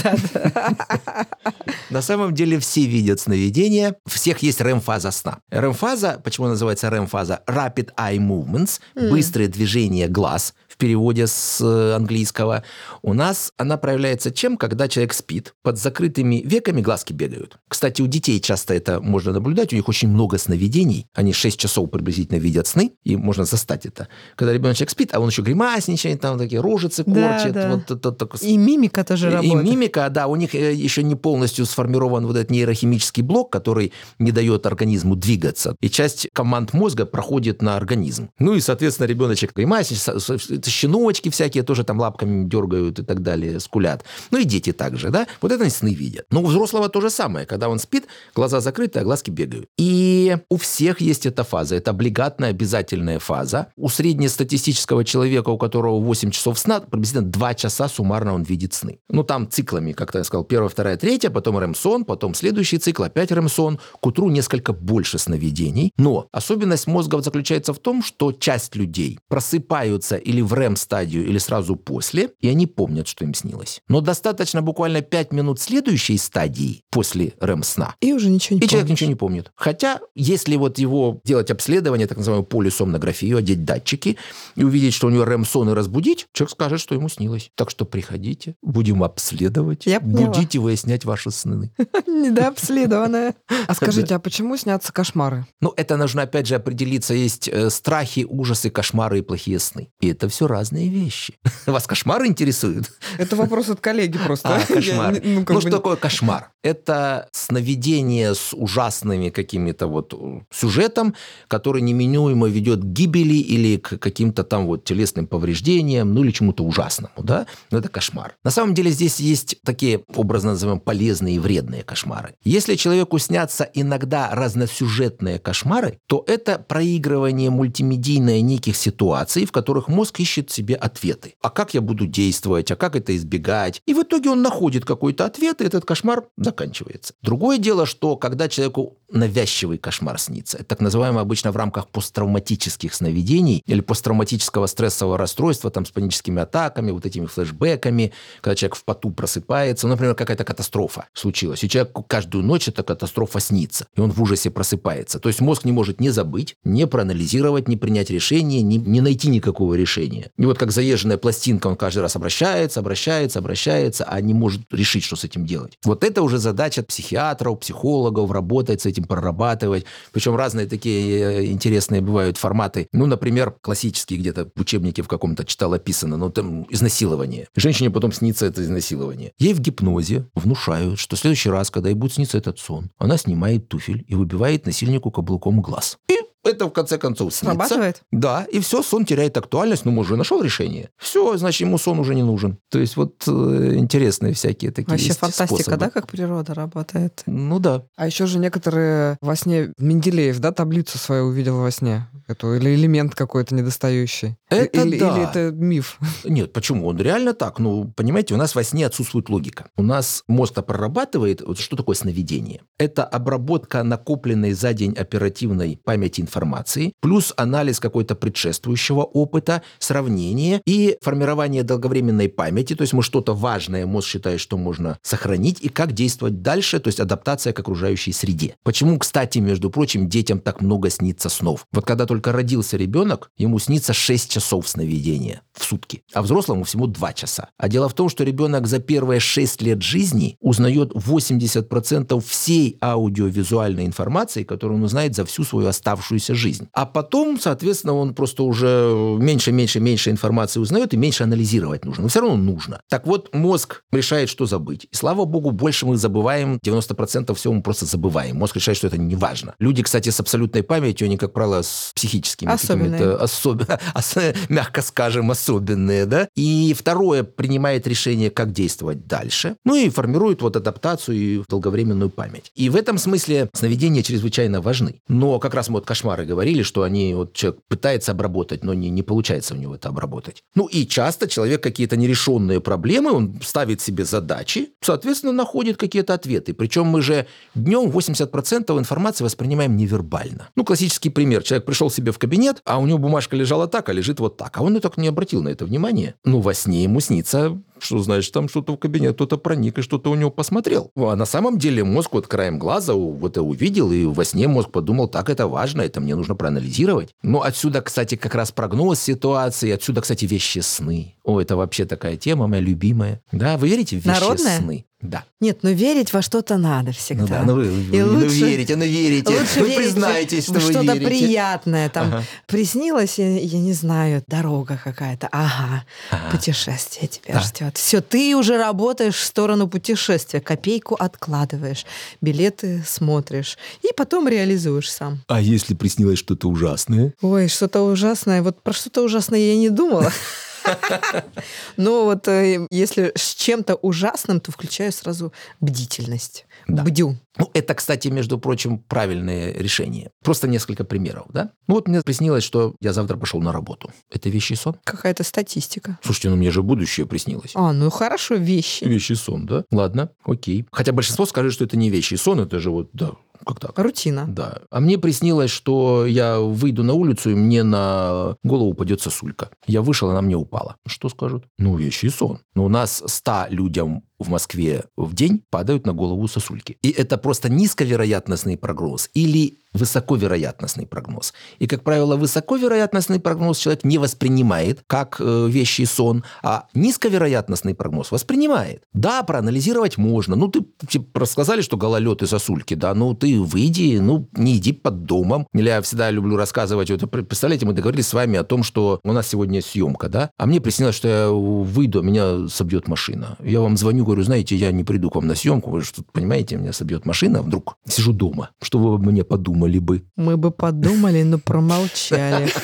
На 1.90 2.02
самом 2.02 2.34
деле 2.34 2.60
все 2.60 2.86
видят 2.86 3.20
сновидения, 3.20 3.96
всех 4.06 4.40
есть 4.40 4.62
РЭМ-фаза 4.62 5.12
сна. 5.12 5.40
РЭМ-фаза, 5.52 6.22
почему 6.24 6.48
называется 6.48 6.90
РЭМ-фаза? 6.90 7.42
Rapid 7.48 7.94
Eye 7.96 8.18
Movements, 8.18 8.80
быстрые 8.96 9.48
движения 9.48 10.08
глаз 10.08 10.54
переводе 10.80 11.28
с 11.28 11.62
э, 11.62 11.94
английского. 11.96 12.64
У 13.04 13.14
нас 13.14 13.52
она 13.58 13.78
проявляется 13.78 14.32
чем? 14.32 14.58
Когда 14.58 14.88
человек 14.88 15.14
спит, 15.14 15.54
под 15.62 15.78
закрытыми 15.78 16.42
веками 16.44 16.82
глазки 16.82 17.14
бегают. 17.14 17.60
Кстати, 17.68 18.02
у 18.02 18.08
детей 18.08 18.40
часто 18.40 18.74
это 18.74 19.00
можно 19.00 19.34
наблюдать, 19.34 19.74
у 19.74 19.76
них 19.76 19.88
очень 19.88 20.08
много 20.08 20.38
сновидений, 20.38 21.06
они 21.14 21.34
6 21.34 21.60
часов 21.60 21.92
приблизительно 21.92 22.40
видят 22.40 22.66
сны, 22.66 22.94
и 23.04 23.16
можно 23.16 23.46
застать 23.46 23.86
это. 23.86 24.08
Когда 24.36 24.54
ребеночек 24.54 24.90
спит, 24.90 25.14
а 25.14 25.20
он 25.20 25.30
еще 25.30 25.42
гримасничает, 25.42 26.22
там 26.22 26.40
такие 26.40 26.62
рожицы 26.62 27.04
корчит. 27.04 27.54
Да, 27.54 27.68
да. 27.68 27.76
Вот, 27.76 27.92
это, 27.92 28.10
это, 28.10 28.30
и 28.42 28.58
мимика 28.58 29.04
тоже 29.04 29.28
и, 29.28 29.32
работает. 29.32 29.66
И 29.66 29.70
мимика, 29.70 30.10
да, 30.10 30.28
у 30.28 30.36
них 30.36 30.56
э, 30.56 30.74
еще 30.74 31.04
не 31.04 31.16
полностью 31.16 31.66
сформирован 31.66 32.26
вот 32.26 32.38
этот 32.38 32.52
нейрохимический 32.52 33.22
блок, 33.22 33.52
который 33.52 33.92
не 34.18 34.32
дает 34.32 34.66
организму 34.66 35.16
двигаться. 35.16 35.76
И 35.82 35.90
часть 35.90 36.30
команд 36.34 36.74
мозга 36.74 37.06
проходит 37.06 37.62
на 37.62 37.76
организм. 37.76 38.30
Ну 38.40 38.56
и, 38.56 38.62
соответственно, 38.62 39.08
ребеночек 39.08 39.54
гримасничает, 39.54 40.22
снятся 40.70 40.90
щеночки 40.90 41.30
всякие, 41.30 41.64
тоже 41.64 41.84
там 41.84 42.00
лапками 42.00 42.48
дергают 42.48 43.00
и 43.00 43.04
так 43.04 43.22
далее, 43.22 43.60
скулят. 43.60 44.06
Ну 44.32 44.38
и 44.38 44.46
дети 44.46 44.72
также, 44.72 45.10
да? 45.10 45.28
Вот 45.42 45.52
это 45.52 45.64
они 45.64 45.72
сны 45.72 45.94
видят. 45.94 46.26
Но 46.32 46.42
у 46.42 46.46
взрослого 46.46 46.90
то 46.90 47.02
же 47.02 47.10
самое. 47.10 47.46
Когда 47.46 47.70
он 47.70 47.80
спит, 47.80 48.06
глаза 48.36 48.62
закрыты, 48.62 49.00
а 49.00 49.04
глазки 49.04 49.32
бегают. 49.32 49.68
И 49.78 50.38
у 50.50 50.58
всех 50.58 51.02
есть 51.02 51.26
эта 51.26 51.44
фаза. 51.44 51.76
Это 51.76 51.92
облигатная, 51.92 52.50
обязательная 52.50 53.20
фаза. 53.20 53.68
У 53.78 53.90
среднестатистического 53.90 55.04
человека, 55.04 55.50
у 55.50 55.58
которого 55.58 56.00
8 56.00 56.32
часов 56.32 56.60
сна, 56.60 56.80
приблизительно 56.80 57.26
2 57.26 57.54
часа 57.54 57.88
суммарно 57.88 58.34
он 58.34 58.44
видит 58.44 58.74
сны. 58.74 59.00
Ну, 59.10 59.24
там 59.24 59.48
циклами, 59.50 59.94
как 59.94 60.16
я 60.16 60.24
сказал, 60.24 60.46
первая, 60.46 60.70
вторая, 60.70 60.98
третья, 60.98 61.30
потом 61.30 61.58
рэм-сон, 61.58 62.06
потом 62.06 62.34
следующий 62.34 62.78
цикл, 62.78 63.04
опять 63.04 63.32
рэм-сон. 63.32 63.80
К 64.00 64.08
утру 64.08 64.30
несколько 64.30 64.74
больше 64.74 65.18
сновидений. 65.18 65.92
Но 65.98 66.28
особенность 66.32 66.88
мозга 66.88 67.22
заключается 67.22 67.74
в 67.74 67.80
том, 67.80 68.04
что 68.04 68.32
часть 68.32 68.76
людей 68.76 69.20
просыпаются 69.28 70.16
или 70.16 70.42
в 70.42 70.54
рэм-стадию, 70.60 71.26
или 71.26 71.38
сразу 71.40 71.76
после, 71.76 72.32
и 72.40 72.48
они 72.50 72.68
помнят, 72.68 73.08
что 73.08 73.26
им 73.26 73.34
снилось. 73.34 73.82
Но 73.88 74.02
достаточно 74.02 74.62
буквально 74.62 75.02
5 75.02 75.32
минут 75.34 75.60
следующей 75.60 76.18
стадии 76.18 76.84
после 76.90 77.34
рэм-сна, 77.40 77.96
И 78.02 78.14
уже 78.14 78.30
ничего 78.30 78.60
не 78.60 78.66
и 78.66 78.68
человек 78.68 78.88
помнишь. 78.88 79.00
ничего 79.02 79.10
не 79.10 79.16
помнит. 79.16 79.52
Хотя, 79.56 80.00
если 80.16 80.56
вот 80.58 80.78
его 80.78 81.22
делать 81.24 81.50
обследование, 81.52 82.06
так 82.08 82.18
называемую 82.18 82.46
полисомнографию, 82.46 83.38
одеть 83.38 83.64
датчики 83.66 84.18
и 84.56 84.64
увидеть, 84.64 84.94
что 84.94 85.08
у 85.08 85.10
него 85.10 85.26
рэм-сон 85.26 85.70
и 85.70 85.74
разбудить, 85.74 86.28
человек 86.34 86.52
скажет, 86.52 86.80
что 86.82 86.94
ему 86.96 87.10
снилось. 87.10 87.52
Так 87.56 87.70
что 87.70 87.86
приходите, 87.86 88.56
будем 88.62 89.04
обследовать, 89.04 89.86
Я 89.86 90.00
поняла. 90.02 90.28
будите 90.28 90.60
выяснять 90.60 91.06
ваши 91.06 91.32
сны. 91.32 91.72
Недообследованная. 92.08 93.36
А 93.68 93.74
скажите, 93.74 94.16
а 94.16 94.20
почему 94.20 94.58
снятся 94.58 94.92
кошмары? 94.94 95.46
Ну, 95.62 95.74
это 95.76 95.98
нужно, 95.98 96.24
опять 96.24 96.48
же, 96.48 96.56
определиться. 96.56 97.14
Есть 97.14 97.48
э, 97.48 97.70
страхи, 97.70 98.26
ужасы, 98.30 98.70
кошмары 98.70 99.20
и 99.20 99.22
плохие 99.22 99.60
сны. 99.60 99.90
И 100.00 100.08
это 100.10 100.30
все 100.30 100.48
разные 100.50 100.90
вещи. 100.90 101.34
Вас 101.66 101.88
кошмары 101.88 102.28
интересуют? 102.28 102.92
Это 103.18 103.36
вопрос 103.36 103.70
от 103.70 103.80
коллеги 103.80 104.18
просто. 104.18 104.50
А, 104.56 104.60
Я 104.60 104.66
кошмар. 104.66 105.14
не- 105.14 105.20
ну, 105.36 105.46
Ну, 105.48 105.56
бы 105.56 105.62
что 105.62 105.70
такое 105.72 105.96
кошмар? 105.96 106.52
Это 106.64 107.30
сновидение 107.32 108.36
с 108.36 108.54
ужасными 108.54 109.30
какими-то 109.30 109.88
вот 109.88 110.14
э, 110.14 110.42
сюжетом, 110.52 111.16
который 111.48 111.82
неминуемо 111.82 112.48
ведет 112.48 112.82
к 112.82 112.86
гибели 112.86 113.36
или 113.36 113.78
к 113.78 113.98
каким-то 113.98 114.44
там 114.44 114.66
вот 114.66 114.84
телесным 114.84 115.26
повреждениям, 115.28 116.14
ну 116.14 116.24
или 116.24 116.32
чему-то 116.32 116.64
ужасному, 116.64 117.14
да? 117.24 117.46
Ну, 117.72 117.78
это 117.78 117.88
кошмар. 117.90 118.36
На 118.44 118.52
самом 118.52 118.74
деле 118.74 118.92
здесь 118.92 119.20
есть 119.20 119.56
такие, 119.64 120.02
образно 120.16 120.52
называем, 120.52 120.80
полезные 120.80 121.36
и 121.36 121.40
вредные 121.40 121.84
кошмары. 121.84 122.36
Если 122.44 122.76
человеку 122.76 123.18
снятся 123.20 123.70
иногда 123.74 124.30
разносюжетные 124.34 125.40
кошмары, 125.40 126.00
то 126.08 126.24
это 126.28 126.60
проигрывание 126.60 127.50
мультимедийное 127.50 128.42
неких 128.42 128.76
ситуаций, 128.76 129.46
в 129.46 129.52
которых 129.52 129.88
мозг 129.88 130.20
ищет 130.20 130.39
себе 130.48 130.76
ответы. 130.76 131.36
А 131.42 131.50
как 131.50 131.74
я 131.74 131.82
буду 131.82 132.06
действовать, 132.06 132.72
а 132.72 132.76
как 132.76 132.96
это 132.96 133.16
избегать? 133.16 133.82
И 133.86 133.94
в 133.94 134.04
итоге 134.04 134.30
он 134.30 134.42
находит 134.42 134.86
какой-то 134.86 135.26
ответ, 135.26 135.62
и 135.62 135.66
этот 135.66 135.86
кошмар 135.86 136.28
заканчивается. 136.38 137.14
Другое 137.22 137.58
дело, 137.58 137.86
что 137.86 138.16
когда 138.16 138.48
человеку 138.48 138.99
навязчивый 139.12 139.78
кошмар 139.78 140.20
снится, 140.20 140.58
это 140.58 140.66
так 140.66 140.82
называемое 140.82 141.22
обычно 141.22 141.52
в 141.52 141.58
рамках 141.58 141.88
посттравматических 141.88 142.94
сновидений 142.94 143.64
или 143.66 143.82
посттравматического 143.82 144.68
стрессового 144.68 145.18
расстройства, 145.18 145.70
там 145.72 145.86
с 145.86 145.92
паническими 145.92 146.42
атаками, 146.42 146.92
вот 146.92 147.06
этими 147.06 147.26
флешбэками, 147.26 148.14
когда 148.42 148.56
человек 148.56 148.76
в 148.76 148.84
поту 148.84 149.12
просыпается, 149.12 149.88
ну, 149.88 149.94
например, 149.94 150.16
какая-то 150.16 150.44
катастрофа 150.44 151.08
случилась, 151.14 151.64
и 151.64 151.70
человеку 151.70 152.04
каждую 152.04 152.44
ночь 152.44 152.68
эта 152.68 152.84
катастрофа 152.84 153.40
снится, 153.40 153.88
и 153.96 154.02
он 154.02 154.12
в 154.12 154.22
ужасе 154.22 154.50
просыпается. 154.52 155.20
То 155.20 155.30
есть 155.30 155.42
мозг 155.42 155.66
не 155.66 155.72
может 155.72 156.00
не 156.00 156.10
забыть, 156.10 156.56
не 156.64 156.88
проанализировать, 156.88 157.68
не 157.68 157.78
принять 157.78 158.10
решение, 158.10 158.62
не, 158.62 158.78
не 158.78 159.02
найти 159.02 159.30
никакого 159.30 159.74
решения. 159.74 160.32
И 160.38 160.46
вот 160.46 160.58
как 160.58 160.72
заезженная 160.72 161.18
пластинка, 161.18 161.68
он 161.68 161.76
каждый 161.76 162.00
раз 162.00 162.16
обращается, 162.16 162.80
обращается, 162.80 163.40
обращается, 163.40 164.04
а 164.06 164.22
не 164.22 164.34
может 164.34 164.62
решить, 164.72 165.04
что 165.04 165.16
с 165.16 165.24
этим 165.24 165.46
делать. 165.46 165.78
Вот 165.84 166.04
это 166.04 166.22
уже 166.22 166.38
задача 166.38 166.84
психиатров, 166.84 167.60
психологов, 167.60 168.32
работать 168.32 168.82
с 168.82 168.86
этим, 168.86 168.99
прорабатывать. 169.08 169.86
Причем 170.12 170.36
разные 170.36 170.68
такие 170.68 171.20
э, 171.20 171.46
интересные 171.46 172.02
бывают 172.02 172.38
форматы. 172.38 172.88
Ну, 172.92 173.06
например, 173.06 173.56
классические 173.62 174.20
где-то 174.20 174.50
в 174.56 174.62
учебнике 174.62 175.02
в 175.02 175.08
каком-то 175.08 175.46
читал 175.46 175.74
описано, 175.74 176.18
ну, 176.18 176.30
там 176.30 176.66
изнасилование. 176.70 177.48
Женщине 177.56 177.90
потом 177.90 178.12
снится 178.12 178.46
это 178.46 178.64
изнасилование. 178.64 179.34
Ей 179.38 179.54
в 179.54 179.60
гипнозе 179.60 180.28
внушают, 180.36 181.00
что 181.00 181.16
в 181.16 181.20
следующий 181.20 181.50
раз, 181.50 181.70
когда 181.72 181.90
ей 181.90 181.96
будет 181.96 182.14
сниться 182.14 182.38
этот 182.38 182.60
сон, 182.60 182.90
она 182.98 183.18
снимает 183.18 183.70
туфель 183.70 184.06
и 184.08 184.16
выбивает 184.16 184.66
насильнику 184.66 185.12
каблуком 185.12 185.62
глаз. 185.62 185.98
И 186.10 186.18
это 186.44 186.66
в 186.66 186.72
конце 186.72 186.98
концов 186.98 187.34
снится. 187.34 187.56
Срабатывает? 187.56 188.02
Да, 188.12 188.46
и 188.52 188.60
все, 188.60 188.82
сон 188.82 189.06
теряет 189.06 189.38
актуальность, 189.38 189.86
ну, 189.86 189.92
может, 189.92 190.10
уже 190.10 190.18
нашел 190.18 190.42
решение. 190.42 190.90
Все, 190.98 191.38
значит, 191.38 191.62
ему 191.62 191.78
сон 191.78 192.00
уже 192.00 192.16
не 192.16 192.24
нужен. 192.24 192.58
То 192.70 192.80
есть 192.80 192.96
вот 192.96 193.24
э, 193.28 193.74
интересные 193.76 194.34
всякие 194.34 194.72
такие 194.72 194.92
Вообще 194.92 195.08
есть 195.08 195.20
фантастика, 195.20 195.64
способы. 195.64 195.78
да, 195.78 195.90
как 195.90 196.08
природа 196.08 196.54
работает? 196.54 197.24
Ну 197.26 197.60
да. 197.60 197.84
А 197.96 198.08
еще 198.08 198.26
же 198.26 198.40
некоторые 198.40 199.18
во 199.22 199.36
сне 199.36 199.74
Менделеев, 199.78 200.40
да, 200.40 200.52
таблицу 200.52 200.98
свою 200.98 201.26
увидел 201.26 201.60
во 201.60 201.72
сне. 201.72 202.08
Эту, 202.28 202.56
или 202.56 202.76
элемент 202.76 203.16
какой-то 203.16 203.56
недостающий. 203.56 204.38
Это 204.50 204.82
или, 204.82 205.00
да. 205.00 205.14
или 205.14 205.24
это 205.30 205.52
миф. 205.52 206.00
Нет, 206.24 206.54
почему? 206.54 206.88
Он 206.88 206.98
реально 206.98 207.34
так. 207.34 207.60
Ну, 207.60 207.92
понимаете, 207.96 208.34
у 208.34 208.38
нас 208.38 208.56
во 208.56 208.64
сне 208.64 208.86
отсутствует 208.86 209.30
логика. 209.30 209.70
У 209.78 209.84
нас 209.84 210.24
мозг-то 210.28 210.62
прорабатывает, 210.62 211.42
вот 211.42 211.60
что 211.60 211.76
такое 211.76 211.96
сновидение? 211.96 212.62
Это 212.78 213.04
обработка 213.04 213.84
накопленной 213.84 214.54
за 214.54 214.74
день 214.74 214.94
оперативной 214.94 215.80
памяти 215.84 216.22
информации, 216.30 216.94
плюс 217.02 217.34
анализ 217.38 217.80
какой-то 217.80 218.16
предшествующего 218.16 219.02
опыта, 219.02 219.64
сравнение 219.80 220.62
и 220.66 220.98
формирование 221.02 221.64
долговременной 221.64 222.30
памяти, 222.30 222.76
то 222.76 222.84
есть 222.84 222.94
мы 222.94 223.02
что-то 223.02 223.34
важное, 223.34 223.86
мозг 223.86 224.08
считает, 224.08 224.40
что 224.40 224.58
можно 224.58 224.98
сохранить, 225.02 225.60
и 225.62 225.70
как 225.70 225.94
действовать 225.94 226.42
дальше, 226.42 226.80
то 226.80 226.88
есть 226.90 227.00
адаптация 227.00 227.52
к 227.52 227.60
окружающей 227.60 228.14
среде. 228.14 228.56
Почему, 228.64 229.00
кстати, 229.00 229.40
между 229.40 229.72
прочим, 229.72 230.08
детям 230.08 230.40
так 230.40 230.62
много 230.62 230.90
снится 230.90 231.30
снов? 231.30 231.66
Вот 231.72 231.86
когда 231.86 232.06
только 232.06 232.32
родился 232.32 232.78
ребенок, 232.78 233.32
ему 233.38 233.60
снится 233.60 233.94
6 233.94 234.32
часов 234.32 234.68
сновидения 234.68 235.42
в 235.54 235.64
сутки, 235.64 236.04
а 236.14 236.22
взрослому 236.22 236.64
всего 236.64 236.86
2 236.86 237.14
часа. 237.14 237.50
А 237.58 237.68
дело 237.68 237.90
в 237.90 237.94
том, 237.94 238.10
что 238.10 238.24
ребенок 238.24 238.68
за 238.68 238.80
первые 238.80 239.20
6 239.20 239.62
лет 239.64 239.82
жизни 239.82 240.38
узнает 240.40 240.92
80% 240.92 242.22
всей 242.22 242.78
аудиовизуальной 242.82 243.86
информации, 243.86 244.44
которую 244.44 244.78
он 244.78 244.84
узнает 244.84 245.16
за 245.16 245.26
всю 245.26 245.44
свою 245.44 245.68
оставшуюся 245.68 246.19
жизнь. 246.28 246.68
А 246.74 246.86
потом, 246.86 247.40
соответственно, 247.40 247.94
он 247.96 248.14
просто 248.14 248.44
уже 248.44 249.18
меньше, 249.20 249.52
меньше, 249.52 249.80
меньше 249.80 250.10
информации 250.10 250.60
узнает 250.60 250.94
и 250.94 250.98
меньше 250.98 251.24
анализировать 251.24 251.86
нужно. 251.86 252.04
Но 252.04 252.10
все 252.10 252.22
равно 252.22 252.38
нужно. 252.38 252.82
Так 252.90 253.08
вот, 253.08 253.34
мозг 253.34 253.84
решает, 253.92 254.30
что 254.30 254.46
забыть. 254.46 254.88
И 254.92 254.96
слава 254.96 255.26
богу, 255.26 255.52
больше 255.52 255.86
мы 255.86 255.98
забываем, 255.98 256.60
90% 256.66 257.34
всего 257.36 257.54
мы 257.54 257.62
просто 257.62 257.86
забываем. 257.86 258.38
Мозг 258.38 258.56
решает, 258.56 258.78
что 258.78 258.88
это 258.88 258.98
не 258.98 259.16
важно. 259.16 259.56
Люди, 259.60 259.84
кстати, 259.84 260.10
с 260.10 260.20
абсолютной 260.20 260.64
памятью, 260.64 261.06
они, 261.06 261.18
как 261.18 261.34
правило, 261.34 261.62
с 261.62 261.92
психическими 261.96 262.50
какими-то 262.50 263.24
особ- 263.24 263.80
ос- 263.96 264.50
мягко 264.50 264.82
скажем, 264.82 265.32
особенные, 265.32 266.06
да. 266.06 266.28
И 266.36 266.74
второе, 266.78 267.24
принимает 267.24 267.88
решение, 267.88 268.30
как 268.30 268.52
действовать 268.52 269.08
дальше. 269.08 269.56
Ну 269.66 269.76
и 269.76 269.90
формирует 269.90 270.42
вот 270.42 270.56
адаптацию 270.56 271.18
и 271.18 271.44
долговременную 271.48 272.10
память. 272.10 272.52
И 272.56 272.70
в 272.70 272.76
этом 272.76 272.98
смысле 272.98 273.50
сновидения 273.54 274.04
чрезвычайно 274.04 274.62
важны. 274.62 275.02
Но 275.08 275.40
как 275.40 275.54
раз 275.54 275.70
мы 275.70 275.76
вот 275.76 275.86
кошмары 276.10 276.26
говорили, 276.26 276.64
что 276.64 276.82
они 276.82 277.14
вот 277.14 277.34
человек 277.34 277.62
пытается 277.68 278.12
обработать, 278.12 278.64
но 278.64 278.74
не, 278.74 278.90
не 278.90 279.04
получается 279.04 279.54
у 279.54 279.58
него 279.58 279.76
это 279.76 279.90
обработать. 279.90 280.44
Ну 280.56 280.66
и 280.66 280.88
часто 280.88 281.28
человек 281.28 281.62
какие-то 281.62 281.98
нерешенные 281.98 282.60
проблемы, 282.60 283.12
он 283.12 283.40
ставит 283.44 283.82
себе 283.82 284.06
задачи, 284.06 284.70
соответственно, 284.82 285.34
находит 285.34 285.78
какие-то 285.78 286.14
ответы. 286.14 286.54
Причем 286.54 286.86
мы 286.86 287.02
же 287.02 287.26
днем 287.56 287.90
80% 287.90 288.80
информации 288.80 289.24
воспринимаем 289.24 289.78
невербально. 289.78 290.50
Ну, 290.56 290.64
классический 290.64 291.10
пример. 291.10 291.44
Человек 291.44 291.66
пришел 291.66 291.92
себе 291.92 292.12
в 292.12 292.18
кабинет, 292.18 292.62
а 292.66 292.80
у 292.80 292.88
него 292.88 292.98
бумажка 292.98 293.36
лежала 293.36 293.68
так, 293.68 293.90
а 293.90 293.94
лежит 293.94 294.20
вот 294.20 294.38
так. 294.38 294.58
А 294.58 294.62
он 294.62 294.78
и 294.78 294.80
так 294.80 294.98
не 294.98 295.10
обратил 295.10 295.44
на 295.44 295.50
это 295.50 295.66
внимания. 295.66 296.16
Ну, 296.26 296.40
во 296.42 296.54
сне 296.54 296.84
ему 296.84 297.02
снится 297.02 297.62
что 297.84 298.00
значит, 298.00 298.34
там 298.34 298.48
что-то 298.48 298.74
в 298.74 298.78
кабинет, 298.78 299.16
кто-то 299.16 299.38
проник 299.38 299.80
и 299.80 299.82
что-то 299.82 300.12
у 300.12 300.16
него 300.16 300.30
посмотрел. 300.30 300.92
А 300.96 301.16
на 301.16 301.26
самом 301.26 301.58
деле 301.58 301.84
мозг 301.84 302.14
вот 302.14 302.28
краем 302.28 302.60
глаза 302.60 302.94
вот 302.94 303.40
это 303.40 303.42
увидел, 303.42 303.92
и 303.92 304.06
во 304.06 304.26
сне 304.26 304.48
мозг 304.48 304.72
подумал, 304.72 305.08
так, 305.08 305.30
это 305.30 305.48
важно, 305.48 305.82
это 305.82 306.02
мне 306.02 306.16
нужно 306.16 306.36
проанализировать. 306.36 307.14
Ну, 307.24 307.42
отсюда, 307.42 307.82
кстати, 307.82 308.16
как 308.16 308.36
раз 308.36 308.52
прогноз 308.52 309.00
ситуации, 309.00 309.72
отсюда, 309.72 310.02
кстати, 310.02 310.26
вещи 310.26 310.60
сны. 310.60 311.16
О, 311.24 311.40
это 311.40 311.56
вообще 311.56 311.86
такая 311.86 312.18
тема 312.18 312.48
моя 312.48 312.62
любимая. 312.62 313.22
Да, 313.32 313.58
вы 313.58 313.70
верите 313.70 313.98
в 313.98 314.06
вещи 314.06 314.20
Народная? 314.20 314.58
сны? 314.58 314.86
Да. 315.02 315.24
Нет, 315.40 315.60
но 315.64 315.70
верить 315.70 316.12
во 316.12 316.22
что-то 316.22 316.58
надо 316.58 316.88
Ну 316.88 316.92
всегда. 316.94 317.26
да, 317.26 317.44
ну 317.46 317.54
вы, 317.56 317.72
вы- 317.72 317.96
И 317.96 318.02
ну 318.02 318.20
лучше- 318.20 318.36
верите, 318.46 318.76
ну 318.76 318.84
верите. 318.84 319.30
Лучше 319.32 319.62
вы 319.62 319.70
верить 319.70 319.78
признаетесь, 319.94 320.44
что 320.44 320.54
в 320.60 320.64
вы 320.66 320.72
что-то 320.74 320.96
приятное. 320.96 321.88
Там 321.90 322.08
Ага. 322.08 322.24
приснилось, 322.48 323.18
я, 323.18 323.40
я 323.40 323.60
не 323.60 323.72
знаю, 323.72 324.22
дорога 324.28 324.78
какая-то. 324.84 325.30
Ага, 325.32 325.86
Ага. 326.12 326.32
путешествие 326.32 327.08
тебя 327.08 327.36
Да. 327.36 327.40
ждет. 327.40 327.78
Все, 327.78 328.02
ты 328.02 328.36
уже 328.36 328.58
работаешь 328.58 329.16
в 329.16 329.24
сторону 329.24 329.70
путешествия. 329.70 330.42
Копейку 330.42 330.96
откладываешь, 330.96 331.86
билеты 332.20 332.84
смотришь. 332.86 333.58
И 333.84 333.94
потом 333.96 334.28
реализуешь 334.28 334.92
сам. 334.92 335.24
А 335.28 335.40
если 335.40 335.76
приснилось 335.76 336.20
что-то 336.20 336.50
ужасное? 336.50 337.14
Ой, 337.22 337.48
что-то 337.48 337.84
ужасное. 337.84 338.42
Вот 338.42 338.62
про 338.62 338.74
что-то 338.74 339.02
ужасное 339.04 339.40
я 339.40 339.56
не 339.56 339.70
думала. 339.70 340.12
Но 341.78 342.06
вот 342.06 342.28
э, 342.28 342.68
если 342.72 343.12
с 343.16 343.36
чем-то 343.36 343.76
ужасным, 343.76 344.40
то 344.40 344.52
включаю 344.52 344.92
сразу 344.92 345.34
бдительность. 345.60 346.46
Да. 346.68 346.84
Бдю. 346.84 347.18
Ну, 347.38 347.50
это, 347.54 347.74
кстати, 347.74 348.10
между 348.10 348.38
прочим, 348.38 348.80
правильное 348.80 349.54
решение. 349.54 350.12
Просто 350.24 350.48
несколько 350.48 350.84
примеров, 350.84 351.28
да? 351.30 351.52
Ну, 351.68 351.76
вот 351.76 351.88
мне 351.88 352.02
приснилось, 352.02 352.44
что 352.44 352.76
я 352.82 352.94
завтра 352.94 353.18
пошел 353.18 353.42
на 353.42 353.52
работу. 353.52 353.92
Это 354.12 354.30
вещий 354.30 354.56
сон? 354.56 354.76
Какая-то 354.84 355.24
статистика. 355.24 355.98
Слушайте, 356.04 356.30
ну 356.30 356.36
мне 356.36 356.52
же 356.52 356.62
будущее 356.62 357.06
приснилось. 357.06 357.52
А, 357.56 357.72
ну 357.72 357.90
хорошо, 357.90 358.36
вещи. 358.36 358.84
Вещий 358.84 359.16
сон, 359.16 359.46
да? 359.46 359.64
Ладно, 359.72 360.12
окей. 360.24 360.66
Хотя 360.72 360.92
большинство 360.92 361.26
скажет, 361.26 361.54
что 361.54 361.64
это 361.64 361.78
не 361.78 361.90
вещий 361.90 362.18
сон, 362.18 362.42
это 362.42 362.60
же 362.60 362.72
вот, 362.72 362.90
да, 362.94 363.12
как 363.46 363.60
так? 363.60 363.78
Рутина. 363.78 364.26
Да. 364.28 364.62
А 364.70 364.80
мне 364.80 364.98
приснилось, 364.98 365.52
что 365.52 366.06
я 366.06 366.40
выйду 366.40 366.84
на 366.84 366.94
улицу, 366.94 367.32
и 367.32 367.36
мне 367.36 367.64
на 367.64 368.36
голову 368.44 368.72
упадет 368.72 369.02
сосулька. 369.02 369.50
Я 369.68 369.82
вышел, 369.82 370.10
она 370.10 370.22
мне 370.22 370.36
упала. 370.36 370.78
Что 370.88 371.10
скажут? 371.10 371.46
Ну, 371.58 371.76
вещий 371.76 372.10
сон. 372.10 372.40
Но 372.56 372.66
у 372.66 372.70
нас 372.70 373.04
100 373.06 373.48
людям 373.50 374.04
в 374.20 374.30
Москве 374.30 374.86
в 374.98 375.16
день 375.16 375.44
падают 375.50 375.86
на 375.86 375.94
голову 375.94 376.28
сосульки. 376.28 376.78
И 376.82 376.90
это 376.90 377.18
просто 377.18 377.50
низковероятностный 377.50 378.58
прогноз 378.58 379.10
или 379.14 379.60
высоковероятностный 379.74 380.88
прогноз. 380.88 381.34
И, 381.60 381.68
как 381.68 381.84
правило, 381.84 382.16
высоковероятностный 382.16 383.20
прогноз 383.20 383.58
человек 383.60 383.84
не 383.84 383.98
воспринимает 383.98 384.84
как 384.88 385.18
э, 385.20 385.48
вещий 385.48 385.86
сон, 385.86 386.24
а 386.42 386.66
низковероятностный 386.74 387.76
прогноз 387.76 388.12
воспринимает. 388.12 388.84
Да, 388.94 389.22
проанализировать 389.24 389.98
можно. 389.98 390.36
Ну, 390.36 390.48
ты 390.48 390.66
типа, 390.88 391.20
рассказали, 391.20 391.62
что 391.62 391.78
гололед 391.78 392.24
и 392.24 392.26
сосульки, 392.26 392.74
да, 392.74 392.94
ну, 392.96 393.14
ты 393.14 393.40
выйди, 393.40 394.00
ну, 394.00 394.28
не 394.34 394.58
иди 394.58 394.74
под 394.74 395.06
домом. 395.06 395.48
Или 395.54 395.68
я 395.68 395.82
всегда 395.82 396.10
люблю 396.10 396.36
рассказывать, 396.36 396.90
вот, 396.90 397.10
представляете, 397.10 397.66
мы 397.66 397.74
договорились 397.74 398.08
с 398.08 398.14
вами 398.14 398.40
о 398.40 398.44
том, 398.44 398.64
что 398.64 399.00
у 399.04 399.14
нас 399.14 399.28
сегодня 399.28 399.62
съемка, 399.62 400.10
да, 400.10 400.32
а 400.38 400.46
мне 400.48 400.60
приснилось, 400.60 400.96
что 400.96 401.08
я 401.08 401.30
выйду, 401.30 402.00
а 402.00 402.04
меня 402.04 402.48
собьет 402.48 402.88
машина. 402.88 403.38
Я 403.44 403.62
вам 403.62 403.78
звоню, 403.78 404.04
говорю, 404.10 404.24
знаете, 404.24 404.56
я 404.56 404.72
не 404.72 404.84
приду 404.84 405.10
к 405.10 405.16
вам 405.16 405.28
на 405.28 405.36
съемку, 405.36 405.70
вы 405.70 405.82
что, 405.82 406.04
понимаете, 406.12 406.58
меня 406.58 406.74
собьет 406.74 407.06
машина, 407.06 407.42
вдруг 407.42 407.76
сижу 407.88 408.12
дома. 408.12 408.50
Что 408.62 408.80
вы 408.80 408.98
мне 408.98 409.24
подумали 409.24 409.80
бы? 409.80 410.04
Мы 410.16 410.36
бы 410.36 410.52
подумали, 410.52 411.24
но 411.24 411.38
промолчали. 411.38 412.50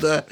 Да. 0.00 0.24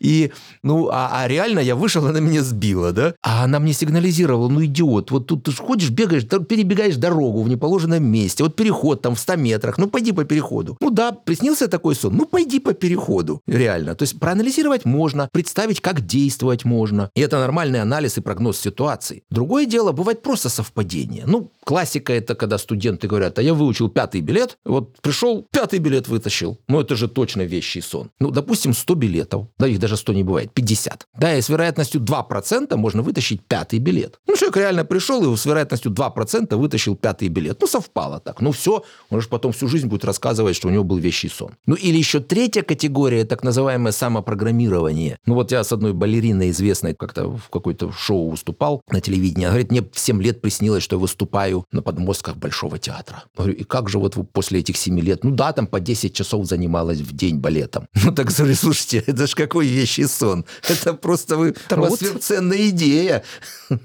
И, 0.00 0.32
ну, 0.62 0.88
а, 0.90 1.10
а 1.12 1.28
реально 1.28 1.60
я 1.60 1.76
вышел, 1.76 2.04
она 2.06 2.18
меня 2.20 2.42
сбила, 2.42 2.92
да? 2.92 3.14
А 3.22 3.44
она 3.44 3.60
мне 3.60 3.72
сигнализировала, 3.72 4.48
ну, 4.48 4.64
идиот, 4.64 5.10
вот 5.10 5.26
тут 5.26 5.44
ты 5.44 5.52
ходишь, 5.52 5.90
бегаешь, 5.90 6.26
перебегаешь 6.26 6.96
дорогу 6.96 7.42
в 7.42 7.48
неположенном 7.48 8.02
месте, 8.02 8.42
вот 8.42 8.56
переход 8.56 9.02
там 9.02 9.14
в 9.14 9.20
100 9.20 9.36
метрах, 9.36 9.78
ну, 9.78 9.86
пойди 9.86 10.12
по 10.12 10.24
переходу. 10.24 10.76
Ну, 10.80 10.90
да, 10.90 11.12
приснился 11.12 11.68
такой 11.68 11.94
сон, 11.94 12.16
ну, 12.16 12.26
пойди 12.26 12.58
по 12.58 12.72
переходу, 12.72 13.40
реально. 13.46 13.94
То 13.94 14.02
есть 14.02 14.18
проанализировать 14.18 14.84
можно, 14.84 15.28
представить, 15.32 15.80
как 15.80 16.06
действовать 16.06 16.64
можно. 16.64 17.10
И 17.14 17.20
это 17.20 17.38
нормальный 17.38 17.80
анализ 17.80 18.18
и 18.18 18.20
прогноз 18.20 18.58
ситуации. 18.58 19.22
Другое 19.30 19.49
дело, 19.66 19.92
бывает 19.92 20.22
просто 20.22 20.48
совпадение. 20.48 21.24
Ну, 21.26 21.50
классика 21.64 22.12
это, 22.12 22.34
когда 22.34 22.58
студенты 22.58 23.08
говорят, 23.08 23.38
а 23.38 23.42
я 23.42 23.52
выучил 23.52 23.88
пятый 23.88 24.20
билет, 24.20 24.58
вот 24.64 24.96
пришел, 25.00 25.46
пятый 25.50 25.80
билет 25.80 26.08
вытащил. 26.08 26.58
Ну, 26.68 26.80
это 26.80 26.94
же 26.94 27.08
точно 27.08 27.42
вещий 27.42 27.80
сон. 27.80 28.10
Ну, 28.20 28.30
допустим, 28.30 28.72
100 28.72 28.94
билетов, 28.94 29.46
да, 29.58 29.66
их 29.66 29.80
даже 29.80 29.96
100 29.96 30.12
не 30.12 30.22
бывает, 30.22 30.52
50. 30.52 31.06
Да, 31.18 31.36
и 31.36 31.40
с 31.40 31.48
вероятностью 31.48 32.00
2% 32.00 32.76
можно 32.76 33.02
вытащить 33.02 33.42
пятый 33.42 33.80
билет. 33.80 34.20
Ну, 34.28 34.36
человек 34.36 34.56
реально 34.56 34.84
пришел 34.84 35.32
и 35.32 35.36
с 35.36 35.44
вероятностью 35.44 35.92
2% 35.92 36.54
вытащил 36.56 36.94
пятый 36.94 37.28
билет. 37.28 37.60
Ну, 37.60 37.66
совпало 37.66 38.20
так. 38.20 38.40
Ну, 38.40 38.52
все, 38.52 38.84
он 39.10 39.20
же 39.20 39.28
потом 39.28 39.50
всю 39.52 39.66
жизнь 39.66 39.88
будет 39.88 40.04
рассказывать, 40.04 40.54
что 40.54 40.68
у 40.68 40.70
него 40.70 40.84
был 40.84 40.98
вещий 40.98 41.28
сон. 41.28 41.50
Ну, 41.66 41.74
или 41.74 41.98
еще 41.98 42.20
третья 42.20 42.62
категория, 42.62 43.24
так 43.24 43.42
называемое 43.42 43.92
самопрограммирование. 43.92 45.18
Ну, 45.26 45.34
вот 45.34 45.50
я 45.52 45.64
с 45.64 45.72
одной 45.72 45.92
балериной 45.92 46.50
известной 46.50 46.94
как-то 46.94 47.28
в 47.28 47.48
какой-то 47.50 47.90
шоу 47.92 48.30
выступал 48.30 48.82
на 48.90 49.00
телевидении. 49.00 49.39
Она 49.46 49.54
говорит, 49.54 49.70
мне 49.70 49.82
в 49.82 49.98
7 49.98 50.22
лет 50.22 50.40
приснилось, 50.40 50.82
что 50.82 50.96
я 50.96 51.00
выступаю 51.00 51.64
на 51.72 51.82
подмостках 51.82 52.36
Большого 52.36 52.78
театра. 52.78 53.24
Говорю, 53.36 53.54
и 53.54 53.64
как 53.64 53.88
же 53.88 53.98
вот 53.98 54.16
вы 54.16 54.24
после 54.24 54.60
этих 54.60 54.76
7 54.76 55.00
лет? 55.00 55.24
Ну 55.24 55.30
да, 55.30 55.52
там 55.52 55.66
по 55.66 55.80
10 55.80 56.14
часов 56.14 56.46
занималась 56.46 56.98
в 56.98 57.14
день 57.14 57.38
балетом. 57.38 57.86
Ну 58.10 58.16
так 58.16 58.30
слушайте, 58.30 59.04
это 59.06 59.26
ж 59.26 59.34
какой 59.34 59.66
вещий 59.66 60.06
сон. 60.06 60.44
Это 60.68 60.94
просто 60.94 61.36
вы, 61.36 61.54
у 61.70 61.74
вас 61.76 61.98
сверхценная 61.98 62.68
идея 62.70 63.22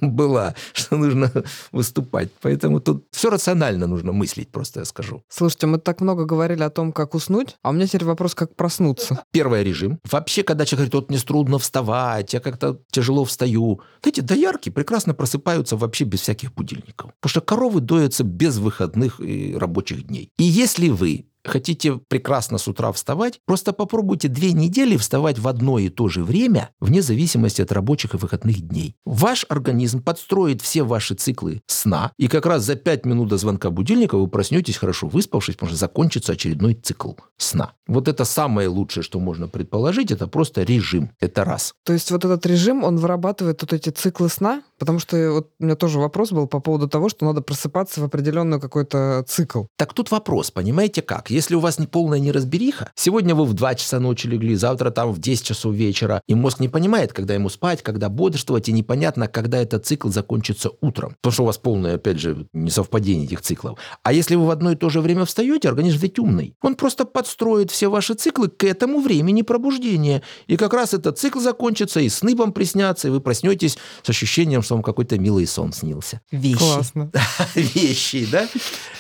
была, 0.02 0.56
что 0.74 0.98
нужно 0.98 1.32
выступать. 1.72 2.30
Поэтому 2.42 2.80
тут 2.80 3.06
все 3.12 3.30
рационально 3.30 3.88
нужно 3.88 4.12
мыслить, 4.14 4.50
просто 4.50 4.80
я 4.80 4.86
скажу. 4.86 5.22
Слушайте, 5.30 5.68
мы 5.68 5.78
так 5.78 6.02
много 6.02 6.26
говорили 6.26 6.64
о 6.64 6.70
том, 6.70 6.92
как 6.92 7.14
уснуть, 7.14 7.58
а 7.62 7.70
у 7.70 7.74
меня 7.74 7.88
теперь 7.88 8.06
вопрос, 8.06 8.36
как 8.36 8.56
проснуться. 8.56 9.24
Первый 9.32 9.64
режим. 9.64 10.00
Вообще, 10.12 10.44
когда 10.44 10.66
человек 10.66 10.92
говорит, 10.92 10.94
вот 10.94 11.10
мне 11.10 11.20
трудно 11.20 11.60
вставать, 11.60 12.34
я 12.34 12.40
как-то 12.40 12.80
тяжело 12.92 13.24
встаю. 13.26 13.82
Эти 14.04 14.22
доярки 14.22 14.70
прекрасно 14.70 15.14
просыпаются 15.14 15.35
вообще 15.44 16.04
без 16.06 16.22
всяких 16.22 16.54
будильников. 16.54 17.12
Потому 17.20 17.30
что 17.30 17.42
коровы 17.42 17.82
доятся 17.82 18.24
без 18.24 18.58
выходных 18.58 19.20
и 19.20 19.56
рабочих 19.56 20.08
дней. 20.08 20.30
И 20.38 20.44
если 20.44 20.90
вы 20.90 21.26
хотите 21.48 22.00
прекрасно 22.08 22.58
с 22.58 22.68
утра 22.68 22.92
вставать, 22.92 23.40
просто 23.46 23.74
попробуйте 23.74 24.28
две 24.28 24.52
недели 24.52 24.98
вставать 24.98 25.40
в 25.40 25.48
одно 25.48 25.80
и 25.80 25.90
то 25.90 26.08
же 26.08 26.24
время, 26.24 26.72
вне 26.80 27.02
зависимости 27.02 27.62
от 27.62 27.72
рабочих 27.72 28.14
и 28.14 28.18
выходных 28.18 28.62
дней. 28.62 28.96
Ваш 29.06 29.46
организм 29.50 30.02
подстроит 30.02 30.62
все 30.62 30.84
ваши 30.84 31.16
циклы 31.16 31.62
сна, 31.68 32.12
и 32.18 32.28
как 32.28 32.46
раз 32.46 32.64
за 32.64 32.76
5 32.76 33.06
минут 33.06 33.30
до 33.30 33.38
звонка 33.38 33.70
будильника 33.70 34.18
вы 34.18 34.28
проснетесь 34.28 34.78
хорошо 34.78 35.08
выспавшись, 35.08 35.56
потому 35.56 35.70
что 35.70 35.80
закончится 35.80 36.34
очередной 36.34 36.74
цикл 36.74 37.14
сна. 37.38 37.74
Вот 37.88 38.08
это 38.08 38.26
самое 38.26 38.68
лучшее, 38.68 39.04
что 39.04 39.20
можно 39.20 39.48
предположить, 39.48 40.12
это 40.12 40.28
просто 40.28 40.64
режим. 40.64 41.12
Это 41.20 41.46
раз. 41.46 41.74
То 41.84 41.94
есть 41.94 42.12
вот 42.12 42.26
этот 42.26 42.46
режим, 42.46 42.84
он 42.84 42.98
вырабатывает 42.98 43.62
вот 43.62 43.74
эти 43.74 43.90
циклы 43.90 44.30
сна? 44.30 44.64
Потому 44.78 45.00
что 45.00 45.32
вот 45.32 45.52
у 45.60 45.64
меня 45.64 45.76
тоже 45.76 46.00
вопрос 46.00 46.32
был 46.32 46.48
по 46.48 46.60
поводу 46.60 46.88
того, 46.88 47.10
что 47.10 47.26
надо 47.26 47.42
просыпаться 47.42 48.02
в 48.02 48.04
определенный 48.04 48.60
какой-то 48.60 49.24
цикл. 49.28 49.64
Так 49.78 49.94
тут 49.94 50.12
вопрос, 50.12 50.52
понимаете 50.52 51.02
как? 51.02 51.30
Если 51.30 51.56
у 51.56 51.60
вас 51.60 51.80
не 51.80 51.88
полная 51.88 52.20
неразбериха, 52.20 52.92
сегодня 52.96 53.36
вы 53.36 53.46
в 53.46 53.54
2 53.54 53.76
часа 53.76 54.00
ночи 54.00 54.28
легли, 54.28 54.56
завтра 54.56 54.92
там 54.92 55.12
в 55.12 55.20
10 55.20 55.46
часов 55.46 55.74
вечера, 55.74 56.22
и 56.28 56.36
мозг 56.36 56.60
не 56.60 56.70
понимает, 56.70 57.14
когда 57.14 57.34
ему 57.34 57.50
спать, 57.50 57.82
когда 57.84 58.10
бодрствовать, 58.10 58.70
и 58.70 58.74
непонятно, 58.74 59.28
когда 59.28 59.60
этот 59.60 59.86
цикл 59.86 60.10
закончится 60.10 60.72
утром. 60.82 61.16
Потому 61.22 61.34
что 61.34 61.44
у 61.44 61.46
вас 61.46 61.58
полное, 61.58 61.96
опять 61.96 62.20
же, 62.20 62.48
несовпадение 62.54 63.26
этих 63.26 63.42
циклов. 63.42 63.80
А 64.04 64.12
если 64.12 64.36
вы 64.36 64.46
в 64.46 64.50
одно 64.50 64.72
и 64.72 64.76
то 64.76 64.90
же 64.90 65.02
время 65.02 65.26
встаете, 65.26 65.70
организм 65.70 66.00
ведь 66.00 66.20
умный. 66.20 66.56
Он 66.62 66.76
просто 66.76 67.06
подстроит 67.06 67.72
все 67.72 67.90
ваши 67.90 68.14
циклы 68.14 68.50
к 68.50 68.64
этому 68.64 69.00
времени 69.00 69.42
пробуждения. 69.42 70.22
И 70.48 70.58
как 70.58 70.74
раз 70.74 70.94
этот 70.94 71.18
цикл 71.18 71.40
закончится, 71.40 72.00
и 72.00 72.10
сны 72.10 72.36
вам 72.36 72.52
приснятся, 72.52 73.08
и 73.08 73.12
вы 73.12 73.22
проснетесь 73.22 73.78
с 74.04 74.10
ощущением, 74.10 74.64
что 74.66 74.76
вам 74.76 74.84
какой-то 74.84 75.18
милый 75.18 75.48
сон 75.48 75.72
снился. 75.72 76.22
Вещи. 76.32 76.58
Классно. 76.58 77.12
Вещи, 77.56 78.28
да? 78.32 78.48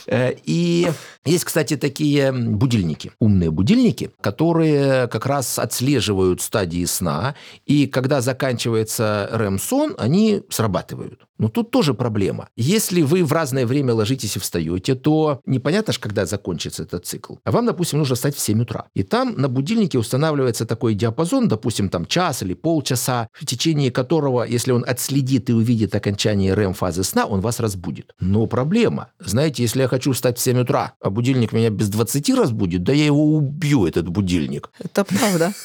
Э, 0.07 0.34
и 0.43 0.89
есть, 1.26 1.43
кстати, 1.43 1.76
такие 1.76 2.32
будильники, 2.32 3.11
умные 3.20 3.51
будильники, 3.51 4.11
которые 4.22 5.07
как 5.07 5.26
раз 5.26 5.59
отслеживают 5.59 6.41
стадии 6.41 6.86
сна, 6.86 7.36
и 7.66 7.88
когда 7.88 8.22
заканчивается 8.22 9.30
REM-сон, 9.34 9.95
они 9.97 10.43
срабатывают. 10.49 11.22
Но 11.38 11.49
тут 11.49 11.72
тоже 11.72 11.93
проблема. 11.93 12.47
Если 12.55 13.01
вы 13.01 13.24
в 13.24 13.34
разное 13.34 13.66
время 13.66 13.93
ложитесь 13.93 14.36
и 14.36 14.39
встаете, 14.39 14.95
то 14.95 15.41
непонятно 15.45 15.91
же, 15.91 15.99
когда 15.99 16.26
закончится 16.26 16.84
этот 16.84 17.05
цикл. 17.05 17.36
А 17.43 17.51
вам, 17.51 17.66
допустим, 17.66 17.99
нужно 17.99 18.16
встать 18.16 18.36
в 18.36 18.39
7 18.39 18.61
утра. 18.61 18.86
И 18.93 19.03
там 19.03 19.36
на 19.36 19.49
будильнике 19.49 19.97
устанавливается 19.97 20.66
такой 20.66 20.93
диапазон, 20.93 21.47
допустим, 21.47 21.89
там 21.89 22.05
час 22.05 22.41
или 22.41 22.53
полчаса, 22.53 23.28
в 23.34 23.45
течение 23.45 23.91
которого, 23.91 24.43
если 24.43 24.72
он 24.72 24.86
отследит 24.88 25.49
и 25.49 25.53
увидит 25.56 25.95
окончание 25.95 26.53
REM-фазы 26.53 27.03
сна, 27.03 27.26
он 27.26 27.41
вас 27.41 27.60
разбудит. 27.60 28.14
Но 28.20 28.45
проблема. 28.47 29.10
Знаете, 29.20 29.64
если 29.64 29.82
я 29.82 29.88
хочу 29.88 30.12
встать 30.12 30.38
в 30.38 30.41
7 30.41 30.60
утра, 30.60 30.93
а 31.01 31.10
будильник 31.10 31.53
меня 31.53 31.70
без 31.70 31.89
20 31.89 32.30
разбудит, 32.36 32.84
да 32.84 32.93
я 32.93 33.06
его 33.06 33.36
убью, 33.36 33.86
этот 33.88 34.08
будильник. 34.08 34.70
Это 34.80 35.03
правда. 35.03 35.53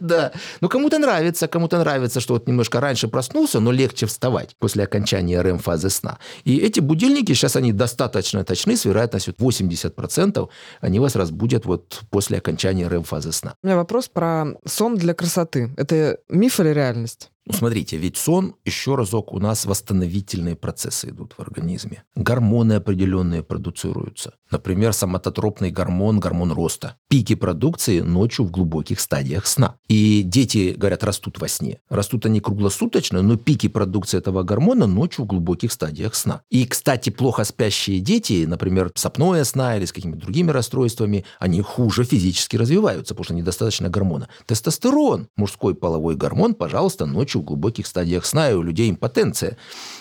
Да. 0.00 0.32
Ну, 0.60 0.68
кому-то 0.68 0.98
нравится, 0.98 1.48
кому-то 1.48 1.78
нравится, 1.78 2.20
что 2.20 2.34
вот 2.34 2.46
немножко 2.48 2.80
раньше 2.80 3.08
проснулся, 3.08 3.60
но 3.60 3.72
легче 3.72 4.06
вставать 4.06 4.56
после 4.58 4.84
окончания 4.84 5.40
REM-фазы 5.40 5.90
сна. 5.90 6.18
И 6.44 6.56
эти 6.58 6.80
будильники, 6.80 7.32
сейчас 7.32 7.56
они 7.56 7.72
достаточно 7.72 8.44
точны, 8.44 8.76
с 8.76 8.84
вероятностью 8.84 9.34
80%, 9.34 10.48
они 10.80 11.00
вас 11.00 11.16
разбудят 11.16 11.66
вот 11.66 12.02
после 12.10 12.38
окончания 12.38 12.88
REM-фазы 12.88 13.32
сна. 13.32 13.54
У 13.62 13.66
меня 13.66 13.76
вопрос 13.76 14.08
про 14.08 14.46
сон 14.64 14.96
для 14.96 15.14
красоты. 15.14 15.70
Это 15.76 16.18
миф 16.28 16.60
или 16.60 16.70
реальность? 16.70 17.31
Ну, 17.44 17.52
смотрите, 17.52 17.96
ведь 17.96 18.16
сон, 18.16 18.54
еще 18.64 18.94
разок, 18.94 19.32
у 19.32 19.40
нас 19.40 19.66
восстановительные 19.66 20.54
процессы 20.54 21.08
идут 21.08 21.32
в 21.32 21.40
организме. 21.40 22.04
Гормоны 22.14 22.74
определенные 22.74 23.42
продуцируются. 23.42 24.34
Например, 24.52 24.92
соматотропный 24.92 25.70
гормон, 25.70 26.20
гормон 26.20 26.52
роста. 26.52 26.96
Пики 27.08 27.34
продукции 27.34 28.00
ночью 28.00 28.44
в 28.44 28.50
глубоких 28.50 29.00
стадиях 29.00 29.46
сна. 29.46 29.76
И 29.88 30.22
дети, 30.22 30.74
говорят, 30.76 31.02
растут 31.04 31.40
во 31.40 31.48
сне. 31.48 31.78
Растут 31.88 32.26
они 32.26 32.40
круглосуточно, 32.40 33.22
но 33.22 33.36
пики 33.36 33.68
продукции 33.68 34.18
этого 34.18 34.42
гормона 34.42 34.86
ночью 34.86 35.24
в 35.24 35.28
глубоких 35.28 35.72
стадиях 35.72 36.14
сна. 36.14 36.42
И, 36.50 36.66
кстати, 36.66 37.08
плохо 37.08 37.44
спящие 37.44 38.00
дети, 38.00 38.44
например, 38.46 38.92
сопное 38.94 39.44
сна 39.44 39.78
или 39.78 39.86
с 39.86 39.92
какими-то 39.92 40.20
другими 40.20 40.50
расстройствами, 40.50 41.24
они 41.38 41.62
хуже 41.62 42.04
физически 42.04 42.56
развиваются, 42.56 43.14
потому 43.14 43.24
что 43.24 43.34
недостаточно 43.34 43.88
гормона. 43.88 44.28
Тестостерон, 44.44 45.28
мужской 45.34 45.74
половой 45.74 46.14
гормон, 46.14 46.54
пожалуйста, 46.54 47.06
ночью 47.06 47.40
в 47.40 47.44
глубоких 47.44 47.86
стадиях 47.86 48.26
сна, 48.26 48.50
и 48.50 48.54
у 48.54 48.62
людей 48.62 48.90
импотенция, 48.90 49.56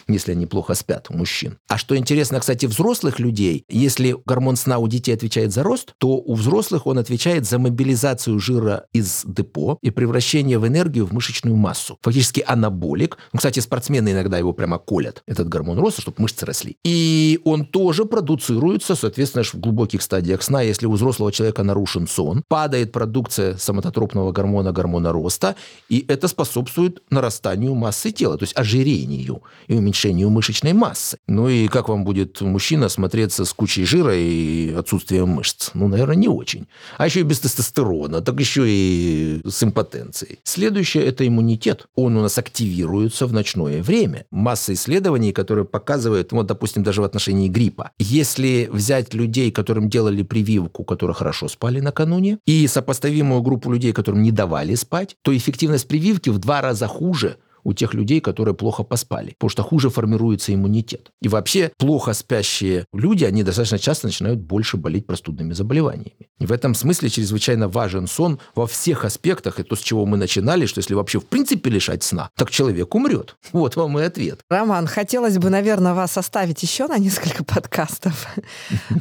если 0.10 0.34
они 0.34 0.45
плохо 0.45 0.74
спят, 0.74 1.08
у 1.10 1.16
мужчин. 1.16 1.58
А 1.70 1.78
что 1.78 1.95
интересно, 1.95 2.41
кстати, 2.41 2.66
взрослых 2.66 3.18
людей, 3.18 3.64
если 3.70 4.18
гормон 4.26 4.40
сна 4.55 4.79
у 4.79 4.87
детей 4.87 5.13
отвечает 5.13 5.51
за 5.51 5.63
рост, 5.63 5.93
то 5.97 6.09
у 6.09 6.33
взрослых 6.35 6.87
он 6.87 6.97
отвечает 6.97 7.45
за 7.45 7.59
мобилизацию 7.59 8.39
жира 8.39 8.85
из 8.93 9.23
депо 9.25 9.77
и 9.81 9.89
превращение 9.89 10.59
в 10.59 10.67
энергию 10.67 11.05
в 11.05 11.13
мышечную 11.13 11.55
массу. 11.55 11.97
Фактически 12.01 12.43
анаболик. 12.45 13.17
Ну, 13.33 13.37
кстати, 13.37 13.59
спортсмены 13.59 14.09
иногда 14.09 14.37
его 14.37 14.53
прямо 14.53 14.77
колят, 14.77 15.23
этот 15.27 15.47
гормон 15.49 15.79
роста, 15.79 16.01
чтобы 16.01 16.21
мышцы 16.21 16.45
росли. 16.45 16.77
И 16.83 17.39
он 17.43 17.65
тоже 17.65 18.05
продуцируется, 18.05 18.95
соответственно, 18.95 19.43
в 19.43 19.55
глубоких 19.55 20.01
стадиях 20.01 20.41
сна. 20.43 20.61
Если 20.61 20.85
у 20.85 20.91
взрослого 20.91 21.31
человека 21.31 21.63
нарушен 21.63 22.07
сон, 22.07 22.43
падает 22.47 22.91
продукция 22.91 23.57
соматотропного 23.57 24.31
гормона, 24.31 24.71
гормона 24.71 25.11
роста, 25.11 25.55
и 25.89 26.05
это 26.07 26.27
способствует 26.27 27.01
нарастанию 27.09 27.75
массы 27.75 28.11
тела, 28.11 28.37
то 28.37 28.43
есть 28.43 28.57
ожирению 28.57 29.43
и 29.67 29.73
уменьшению 29.73 30.29
мышечной 30.29 30.73
массы. 30.73 31.17
Ну 31.27 31.49
и 31.49 31.67
как 31.67 31.89
вам 31.89 32.03
будет 32.03 32.41
мужчина 32.41 32.89
смотреться 32.89 33.45
с 33.45 33.53
кучей 33.53 33.85
жира 33.85 34.15
и 34.15 34.30
отсутствием 34.77 35.29
мышц? 35.29 35.71
Ну, 35.73 35.88
наверное, 35.88 36.15
не 36.15 36.27
очень. 36.27 36.67
А 36.97 37.05
еще 37.05 37.21
и 37.21 37.23
без 37.23 37.39
тестостерона, 37.39 38.21
так 38.21 38.39
еще 38.39 38.65
и 38.67 39.41
с 39.45 39.63
импотенцией. 39.63 40.39
Следующее– 40.43 41.05
это 41.05 41.27
иммунитет. 41.27 41.88
Он 41.95 42.17
у 42.17 42.21
нас 42.21 42.38
активируется 42.38 43.27
в 43.27 43.34
ночное 43.34 43.82
время. 43.82 44.25
Масса 44.32 44.73
исследований, 44.73 45.32
которые 45.32 45.65
показывают, 45.65 46.32
вот, 46.32 46.47
допустим, 46.47 46.84
даже 46.84 47.01
в 47.01 47.05
отношении 47.05 47.49
гриппа. 47.49 47.91
Если 47.99 48.69
взять 48.71 49.13
людей, 49.13 49.51
которым 49.51 49.89
делали 49.89 50.23
прививку, 50.23 50.84
которые 50.84 51.15
хорошо 51.15 51.47
спали 51.47 51.79
накануне, 51.79 52.39
и 52.45 52.67
сопоставимую 52.67 53.41
группу 53.41 53.71
людей, 53.71 53.93
которым 53.93 54.21
не 54.21 54.32
давали 54.32 54.75
спать, 54.75 55.15
то 55.21 55.36
эффективность 55.36 55.88
прививки 55.88 56.29
в 56.29 56.39
два 56.39 56.61
раза 56.61 56.88
хуже, 56.88 57.38
у 57.64 57.74
тех 57.74 57.93
людей, 57.93 58.22
которые 58.22 58.55
плохо 58.55 58.84
поспали, 58.84 59.32
потому 59.32 59.49
что 59.49 59.64
хуже 59.64 59.89
формируется 59.89 60.53
иммунитет. 60.53 61.12
И 61.22 61.28
вообще 61.28 61.72
плохо 61.78 62.14
спящие 62.14 62.86
люди, 62.93 63.24
они 63.24 63.43
достаточно 63.43 63.80
часто 63.80 64.07
начинают 64.07 64.39
больше 64.39 64.78
болеть 64.78 65.07
простудными 65.07 65.53
заболеваниями. 65.53 66.30
И 66.39 66.45
в 66.45 66.51
этом 66.51 66.74
смысле 66.74 67.09
чрезвычайно 67.09 67.68
важен 67.68 68.07
сон 68.07 68.39
во 68.55 68.68
всех 68.68 69.05
аспектах. 69.05 69.59
И 69.59 69.64
то, 69.64 69.76
с 69.76 69.80
чего 69.80 70.05
мы 70.05 70.18
начинали, 70.18 70.66
что 70.66 70.80
если 70.80 70.93
вообще 70.93 71.20
в 71.20 71.26
принципе 71.26 71.70
лишать 71.70 72.03
сна, 72.03 72.30
так 72.36 72.49
человек 72.49 72.93
умрет. 72.95 73.36
Вот 73.51 73.76
вам 73.76 73.99
и 73.99 74.03
ответ. 74.03 74.39
Роман, 74.49 74.88
хотелось 74.88 75.38
бы, 75.38 75.49
наверное, 75.49 75.93
вас 75.93 76.18
оставить 76.18 76.64
еще 76.64 76.88
на 76.88 76.97
несколько 76.97 77.43
подкастов, 77.43 78.28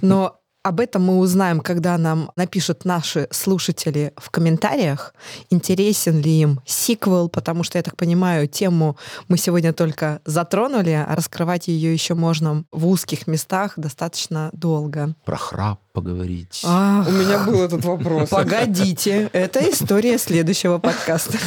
но 0.03 0.40
об 0.63 0.81
этом 0.81 1.03
мы 1.03 1.19
узнаем, 1.19 1.61
когда 1.61 1.97
нам 1.97 2.33
напишут 2.37 2.85
наши 2.85 3.29
слушатели 3.31 4.13
в 4.17 4.31
комментариях, 4.31 5.15
интересен 5.49 6.21
ли 6.21 6.41
им 6.41 6.61
сиквел, 6.67 7.29
потому 7.29 7.63
что, 7.63 7.79
я 7.79 7.83
так 7.83 7.97
понимаю, 7.97 8.47
тему 8.47 8.97
мы 9.29 9.39
сегодня 9.39 9.73
только 9.73 10.21
затронули, 10.25 10.91
а 10.91 11.15
раскрывать 11.15 11.69
ее 11.69 11.93
еще 11.93 12.15
можно 12.15 12.65
в 12.73 12.87
узких 12.87 13.27
местах 13.27 13.75
достаточно 13.77 14.51
долго. 14.53 15.15
Про 15.25 15.37
храп 15.37 15.81
поговорить. 15.93 16.63
Ах, 16.65 17.09
У 17.09 17.11
меня 17.11 17.41
был 17.41 17.63
этот 17.63 17.85
вопрос. 17.85 18.29
Погодите, 18.29 19.29
это 19.33 19.61
история 19.71 20.19
следующего 20.19 20.79
подкаста. 20.79 21.39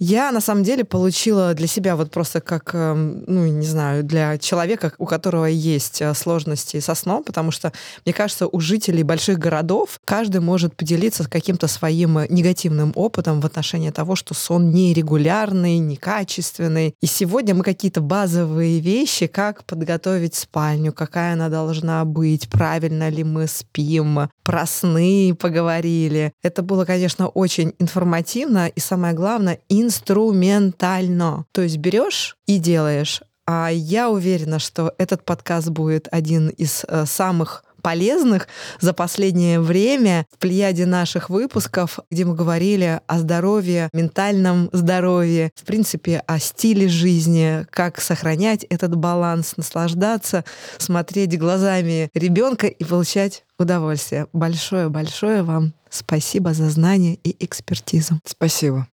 Я, 0.00 0.30
на 0.30 0.40
самом 0.40 0.62
деле, 0.62 0.84
получила 0.84 1.54
для 1.54 1.66
себя 1.66 1.96
вот 1.96 2.12
просто 2.12 2.40
как, 2.40 2.70
эм, 2.72 3.24
ну, 3.26 3.46
не 3.46 3.66
знаю, 3.66 4.04
для 4.04 4.38
человека, 4.38 4.92
у 4.98 5.06
которого 5.06 5.46
есть 5.46 6.00
э, 6.00 6.14
сложности 6.14 6.78
со 6.78 6.94
сном, 6.94 7.24
потому 7.24 7.50
что, 7.50 7.72
мне 8.04 8.12
кажется, 8.12 8.37
у 8.46 8.60
жителей 8.60 9.02
больших 9.02 9.38
городов 9.38 10.00
каждый 10.04 10.40
может 10.40 10.76
поделиться 10.76 11.28
каким-то 11.28 11.66
своим 11.66 12.18
негативным 12.28 12.92
опытом 12.94 13.40
в 13.40 13.46
отношении 13.46 13.90
того, 13.90 14.16
что 14.16 14.34
сон 14.34 14.70
нерегулярный, 14.70 15.78
некачественный. 15.78 16.94
И 17.00 17.06
сегодня 17.06 17.54
мы 17.54 17.64
какие-то 17.64 18.00
базовые 18.00 18.80
вещи, 18.80 19.26
как 19.26 19.64
подготовить 19.64 20.34
спальню, 20.34 20.92
какая 20.92 21.34
она 21.34 21.48
должна 21.48 22.04
быть, 22.04 22.48
правильно 22.48 23.08
ли 23.08 23.24
мы 23.24 23.46
спим, 23.46 24.28
про 24.42 24.66
сны 24.66 25.34
поговорили. 25.38 26.32
Это 26.42 26.62
было, 26.62 26.84
конечно, 26.84 27.28
очень 27.28 27.74
информативно 27.78 28.68
и, 28.68 28.80
самое 28.80 29.14
главное, 29.14 29.58
инструментально. 29.68 31.44
То 31.52 31.62
есть 31.62 31.78
берешь 31.78 32.36
и 32.46 32.58
делаешь. 32.58 33.22
А 33.50 33.70
я 33.70 34.10
уверена, 34.10 34.58
что 34.58 34.94
этот 34.98 35.24
подкаст 35.24 35.70
будет 35.70 36.06
один 36.10 36.48
из 36.48 36.84
э, 36.86 37.06
самых 37.06 37.64
полезных 37.82 38.48
за 38.80 38.92
последнее 38.92 39.60
время 39.60 40.26
в 40.32 40.38
плеяде 40.38 40.86
наших 40.86 41.30
выпусков, 41.30 41.98
где 42.10 42.24
мы 42.24 42.34
говорили 42.34 43.00
о 43.06 43.18
здоровье, 43.18 43.88
ментальном 43.92 44.68
здоровье, 44.72 45.50
в 45.54 45.64
принципе, 45.64 46.22
о 46.26 46.38
стиле 46.38 46.88
жизни, 46.88 47.66
как 47.70 48.00
сохранять 48.00 48.64
этот 48.64 48.96
баланс, 48.96 49.56
наслаждаться, 49.56 50.44
смотреть 50.78 51.38
глазами 51.38 52.10
ребенка 52.14 52.66
и 52.66 52.84
получать 52.84 53.44
удовольствие. 53.58 54.26
Большое-большое 54.32 55.42
вам 55.42 55.72
спасибо 55.90 56.52
за 56.54 56.70
знания 56.70 57.18
и 57.24 57.36
экспертизу. 57.44 58.20
Спасибо. 58.24 58.88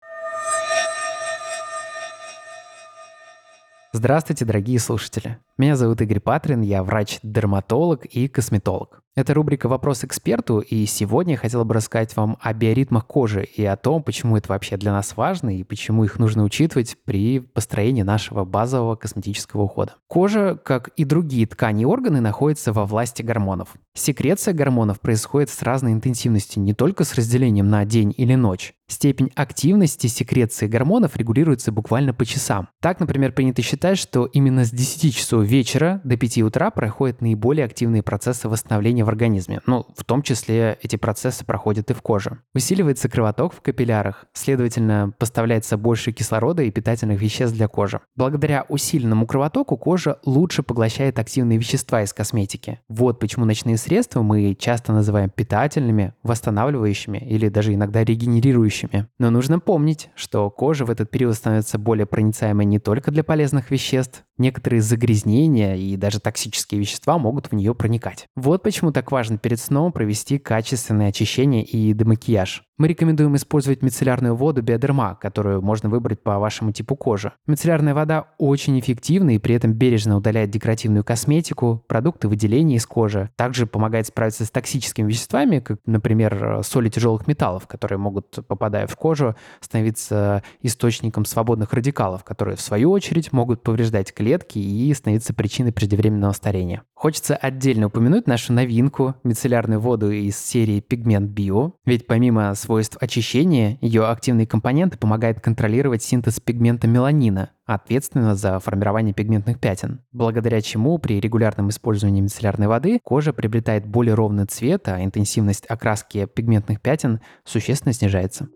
Здравствуйте, 3.97 4.45
дорогие 4.45 4.81
слушатели. 4.81 5.39
Меня 5.57 5.77
зовут 5.77 6.01
Игорь 6.01 6.19
Патрин, 6.19 6.63
я 6.63 6.83
врач-дерматолог 6.83 8.05
и 8.07 8.27
косметолог. 8.27 9.04
Это 9.17 9.33
рубрика 9.33 9.69
«Вопрос 9.69 10.03
эксперту», 10.03 10.59
и 10.59 10.87
сегодня 10.87 11.35
я 11.35 11.39
хотел 11.39 11.65
бы 11.65 11.73
рассказать 11.73 12.17
вам 12.17 12.37
о 12.41 12.53
биоритмах 12.53 13.07
кожи 13.07 13.45
и 13.45 13.65
о 13.65 13.77
том, 13.77 14.03
почему 14.03 14.37
это 14.37 14.49
вообще 14.49 14.77
для 14.77 14.91
нас 14.91 15.17
важно 15.17 15.57
и 15.57 15.63
почему 15.63 16.03
их 16.03 16.19
нужно 16.19 16.43
учитывать 16.43 16.97
при 17.05 17.39
построении 17.39 18.03
нашего 18.03 18.45
базового 18.45 18.97
косметического 18.97 19.63
ухода. 19.63 19.95
Кожа, 20.09 20.57
как 20.57 20.89
и 20.97 21.05
другие 21.05 21.47
ткани 21.47 21.83
и 21.83 21.85
органы, 21.85 22.21
находится 22.21 22.73
во 22.73 22.87
власти 22.87 23.23
гормонов. 23.23 23.77
Секреция 23.97 24.53
гормонов 24.53 24.99
происходит 24.99 25.49
с 25.49 25.63
разной 25.63 25.93
интенсивностью, 25.93 26.61
не 26.65 26.75
только 26.75 27.05
с 27.05 27.15
разделением 27.15 27.71
на 27.71 27.85
день 27.85 28.13
или 28.17 28.35
ночь. 28.35 28.75
Степень 28.89 29.31
активности 29.35 30.09
секреции 30.09 30.67
гормонов 30.67 31.17
регулируется 31.17 31.73
буквально 31.73 32.13
по 32.13 32.27
часам. 32.27 32.69
Так, 32.83 33.01
например, 33.01 33.33
принято 33.33 33.63
считать, 33.63 33.97
что 33.97 34.27
именно 34.27 34.65
с 34.65 34.71
10 34.71 35.15
часов 35.15 35.45
вечера 35.45 36.01
до 36.05 36.17
5 36.17 36.39
утра 36.39 36.71
проходят 36.71 37.21
наиболее 37.21 37.65
активные 37.65 38.03
процессы 38.03 38.49
восстановления 38.49 39.04
в 39.05 39.09
организме. 39.09 39.61
Ну, 39.67 39.87
в 39.97 40.05
том 40.05 40.23
числе 40.23 40.79
эти 40.83 40.97
процессы 40.97 41.45
проходят 41.45 41.91
и 41.91 41.95
в 41.95 42.03
коже. 42.03 42.39
Усиливается 42.55 43.09
кровоток 43.09 43.55
в 43.55 43.61
капиллярах, 43.61 44.27
следовательно, 44.33 45.13
поставляется 45.19 45.77
больше 45.77 46.13
кислорода 46.13 46.63
и 46.63 46.71
питательных 46.71 47.21
веществ 47.21 47.57
для 47.57 47.69
кожи. 47.69 48.01
Благодаря 48.17 48.65
усиленному 48.69 49.27
кровотоку 49.27 49.77
кожа 49.77 50.19
лучше 50.25 50.63
поглощает 50.63 51.19
активные 51.19 51.59
вещества 51.59 52.03
из 52.03 52.13
косметики. 52.13 52.81
Вот 52.89 53.19
почему 53.19 53.45
ночные 53.45 53.77
средства 53.77 54.23
мы 54.23 54.55
часто 54.59 54.93
называем 54.93 55.31
питательными, 55.31 56.15
восстанавливающими 56.23 57.19
или 57.19 57.49
даже 57.49 57.75
иногда 57.75 58.05
регенерирующими. 58.05 59.09
Но 59.19 59.31
нужно 59.31 59.61
помнить, 59.61 60.11
что 60.15 60.51
кожа 60.51 60.85
в 60.85 60.91
этот 60.91 61.11
период 61.11 61.35
становится 61.35 61.79
более 61.79 62.07
проницаемой 62.07 62.65
не 62.65 62.79
только 62.79 63.11
для 63.11 63.25
полезных 63.25 63.71
веществ, 63.71 64.25
некоторые 64.39 64.83
загрязнения 64.83 65.77
и 65.77 65.97
даже 65.97 66.21
токсические 66.21 66.81
вещества 66.81 67.19
могут 67.19 67.49
в 67.49 67.53
нее 67.53 67.75
проникать. 67.75 68.27
Вот 68.35 68.63
почему 68.63 68.93
так 68.95 69.13
важно 69.13 69.37
перед 69.37 69.61
сном 69.61 69.93
провести 69.93 70.39
качественное 70.39 71.09
очищение 71.09 71.63
и 71.63 71.93
демакияж. 71.93 72.65
Мы 72.77 72.89
рекомендуем 72.89 73.37
использовать 73.37 73.83
мицеллярную 73.83 74.35
воду 74.35 74.61
биодерма, 74.61 75.15
которую 75.15 75.63
можно 75.63 75.89
выбрать 75.89 76.21
по 76.23 76.39
вашему 76.41 76.73
типу 76.73 76.97
кожи. 76.97 77.33
Мицеллярная 77.47 77.95
вода 77.95 78.31
очень 78.37 78.81
эффективна 78.81 79.37
и 79.37 79.39
при 79.39 79.55
этом 79.55 79.75
бережно 79.75 80.17
удаляет 80.17 80.51
декоративную 80.51 81.05
косметику, 81.05 81.85
продукты 81.87 82.27
выделения 82.27 82.77
из 82.77 82.87
кожи. 82.87 83.31
Также 83.37 83.67
помогает 83.67 84.09
справиться 84.09 84.45
с 84.45 84.51
токсическими 84.51 85.09
веществами, 85.09 85.61
как, 85.61 85.79
например, 85.87 86.63
соли 86.65 86.89
тяжелых 86.89 87.29
металлов, 87.29 87.69
которые 87.69 87.99
могут, 87.99 88.45
попадая 88.49 88.89
в 88.89 88.97
кожу, 88.97 89.37
становиться 89.61 90.43
источником 90.61 91.27
свободных 91.27 91.73
радикалов, 91.73 92.25
которые, 92.25 92.57
в 92.57 92.61
свою 92.61 92.91
очередь, 92.91 93.33
могут 93.33 93.63
повреждать 93.63 94.13
клетки 94.13 94.59
и 94.59 94.93
становиться 94.95 95.33
причиной 95.33 95.73
преждевременного 95.73 96.33
старения. 96.33 96.83
Хочется 96.95 97.37
отдельно 97.37 97.87
упомянуть 97.87 98.27
нашу 98.27 98.53
новинку– 98.53 98.84
мицеллярную 99.25 99.81
воду 99.81 100.11
из 100.11 100.39
серии 100.39 100.81
Пигмент 100.81 101.31
Био. 101.31 101.73
Ведь 101.85 102.07
помимо 102.07 102.55
свойств 102.55 102.97
очищения, 103.01 103.79
ее 103.81 104.07
активные 104.07 104.47
компоненты 104.47 104.99
помогают 104.99 105.41
контролировать 105.41 106.03
синтез 106.03 106.41
пигмента 106.41 106.87
меланина, 106.87 107.51
ответственного 107.67 108.35
за 108.35 108.59
формирование 108.59 109.15
пигментных 109.15 109.59
пятен, 109.59 110.01
благодаря 110.13 110.61
чему 110.61 110.99
при 110.99 111.21
регулярном 111.21 111.71
использовании 111.71 112.21
мицеллярной 112.21 112.67
воды 112.67 113.01
кожа 113.03 113.33
приобретает 113.33 113.87
более 113.87 114.15
ровный 114.15 114.47
цвет, 114.47 114.89
а 114.89 115.03
интенсивность 115.03 115.67
окраски 115.67 116.27
пигментных 116.27 116.81
пятен 116.81 117.21
существенно 117.45 117.93
снижается. 117.93 118.49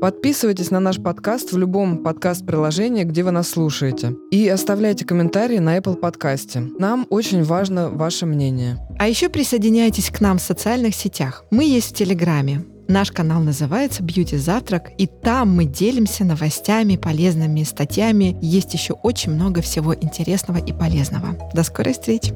Подписывайтесь 0.00 0.70
на 0.70 0.78
наш 0.78 0.98
подкаст 0.98 1.52
в 1.52 1.58
любом 1.58 1.98
подкаст-приложении, 2.02 3.04
где 3.04 3.22
вы 3.22 3.30
нас 3.30 3.48
слушаете. 3.48 4.14
И 4.30 4.46
оставляйте 4.48 5.06
комментарии 5.06 5.58
на 5.58 5.78
Apple 5.78 5.96
подкасте. 5.96 6.60
Нам 6.78 7.06
очень 7.08 7.42
важно 7.42 7.88
ваше 7.88 8.26
мнение. 8.26 8.78
А 8.98 9.08
еще 9.08 9.30
присоединяйтесь 9.30 10.10
к 10.10 10.20
нам 10.20 10.38
в 10.38 10.42
социальных 10.42 10.94
сетях. 10.94 11.44
Мы 11.50 11.64
есть 11.64 11.90
в 11.90 11.94
Телеграме. 11.94 12.64
Наш 12.88 13.10
канал 13.10 13.40
называется 13.40 14.02
Beauty 14.02 14.36
Завтрак, 14.36 14.90
и 14.98 15.06
там 15.06 15.56
мы 15.56 15.64
делимся 15.64 16.24
новостями, 16.24 16.96
полезными 16.96 17.62
статьями. 17.62 18.36
Есть 18.40 18.74
еще 18.74 18.92
очень 18.92 19.32
много 19.32 19.60
всего 19.62 19.94
интересного 19.94 20.58
и 20.58 20.72
полезного. 20.72 21.36
До 21.52 21.64
скорой 21.64 21.94
встречи! 21.94 22.32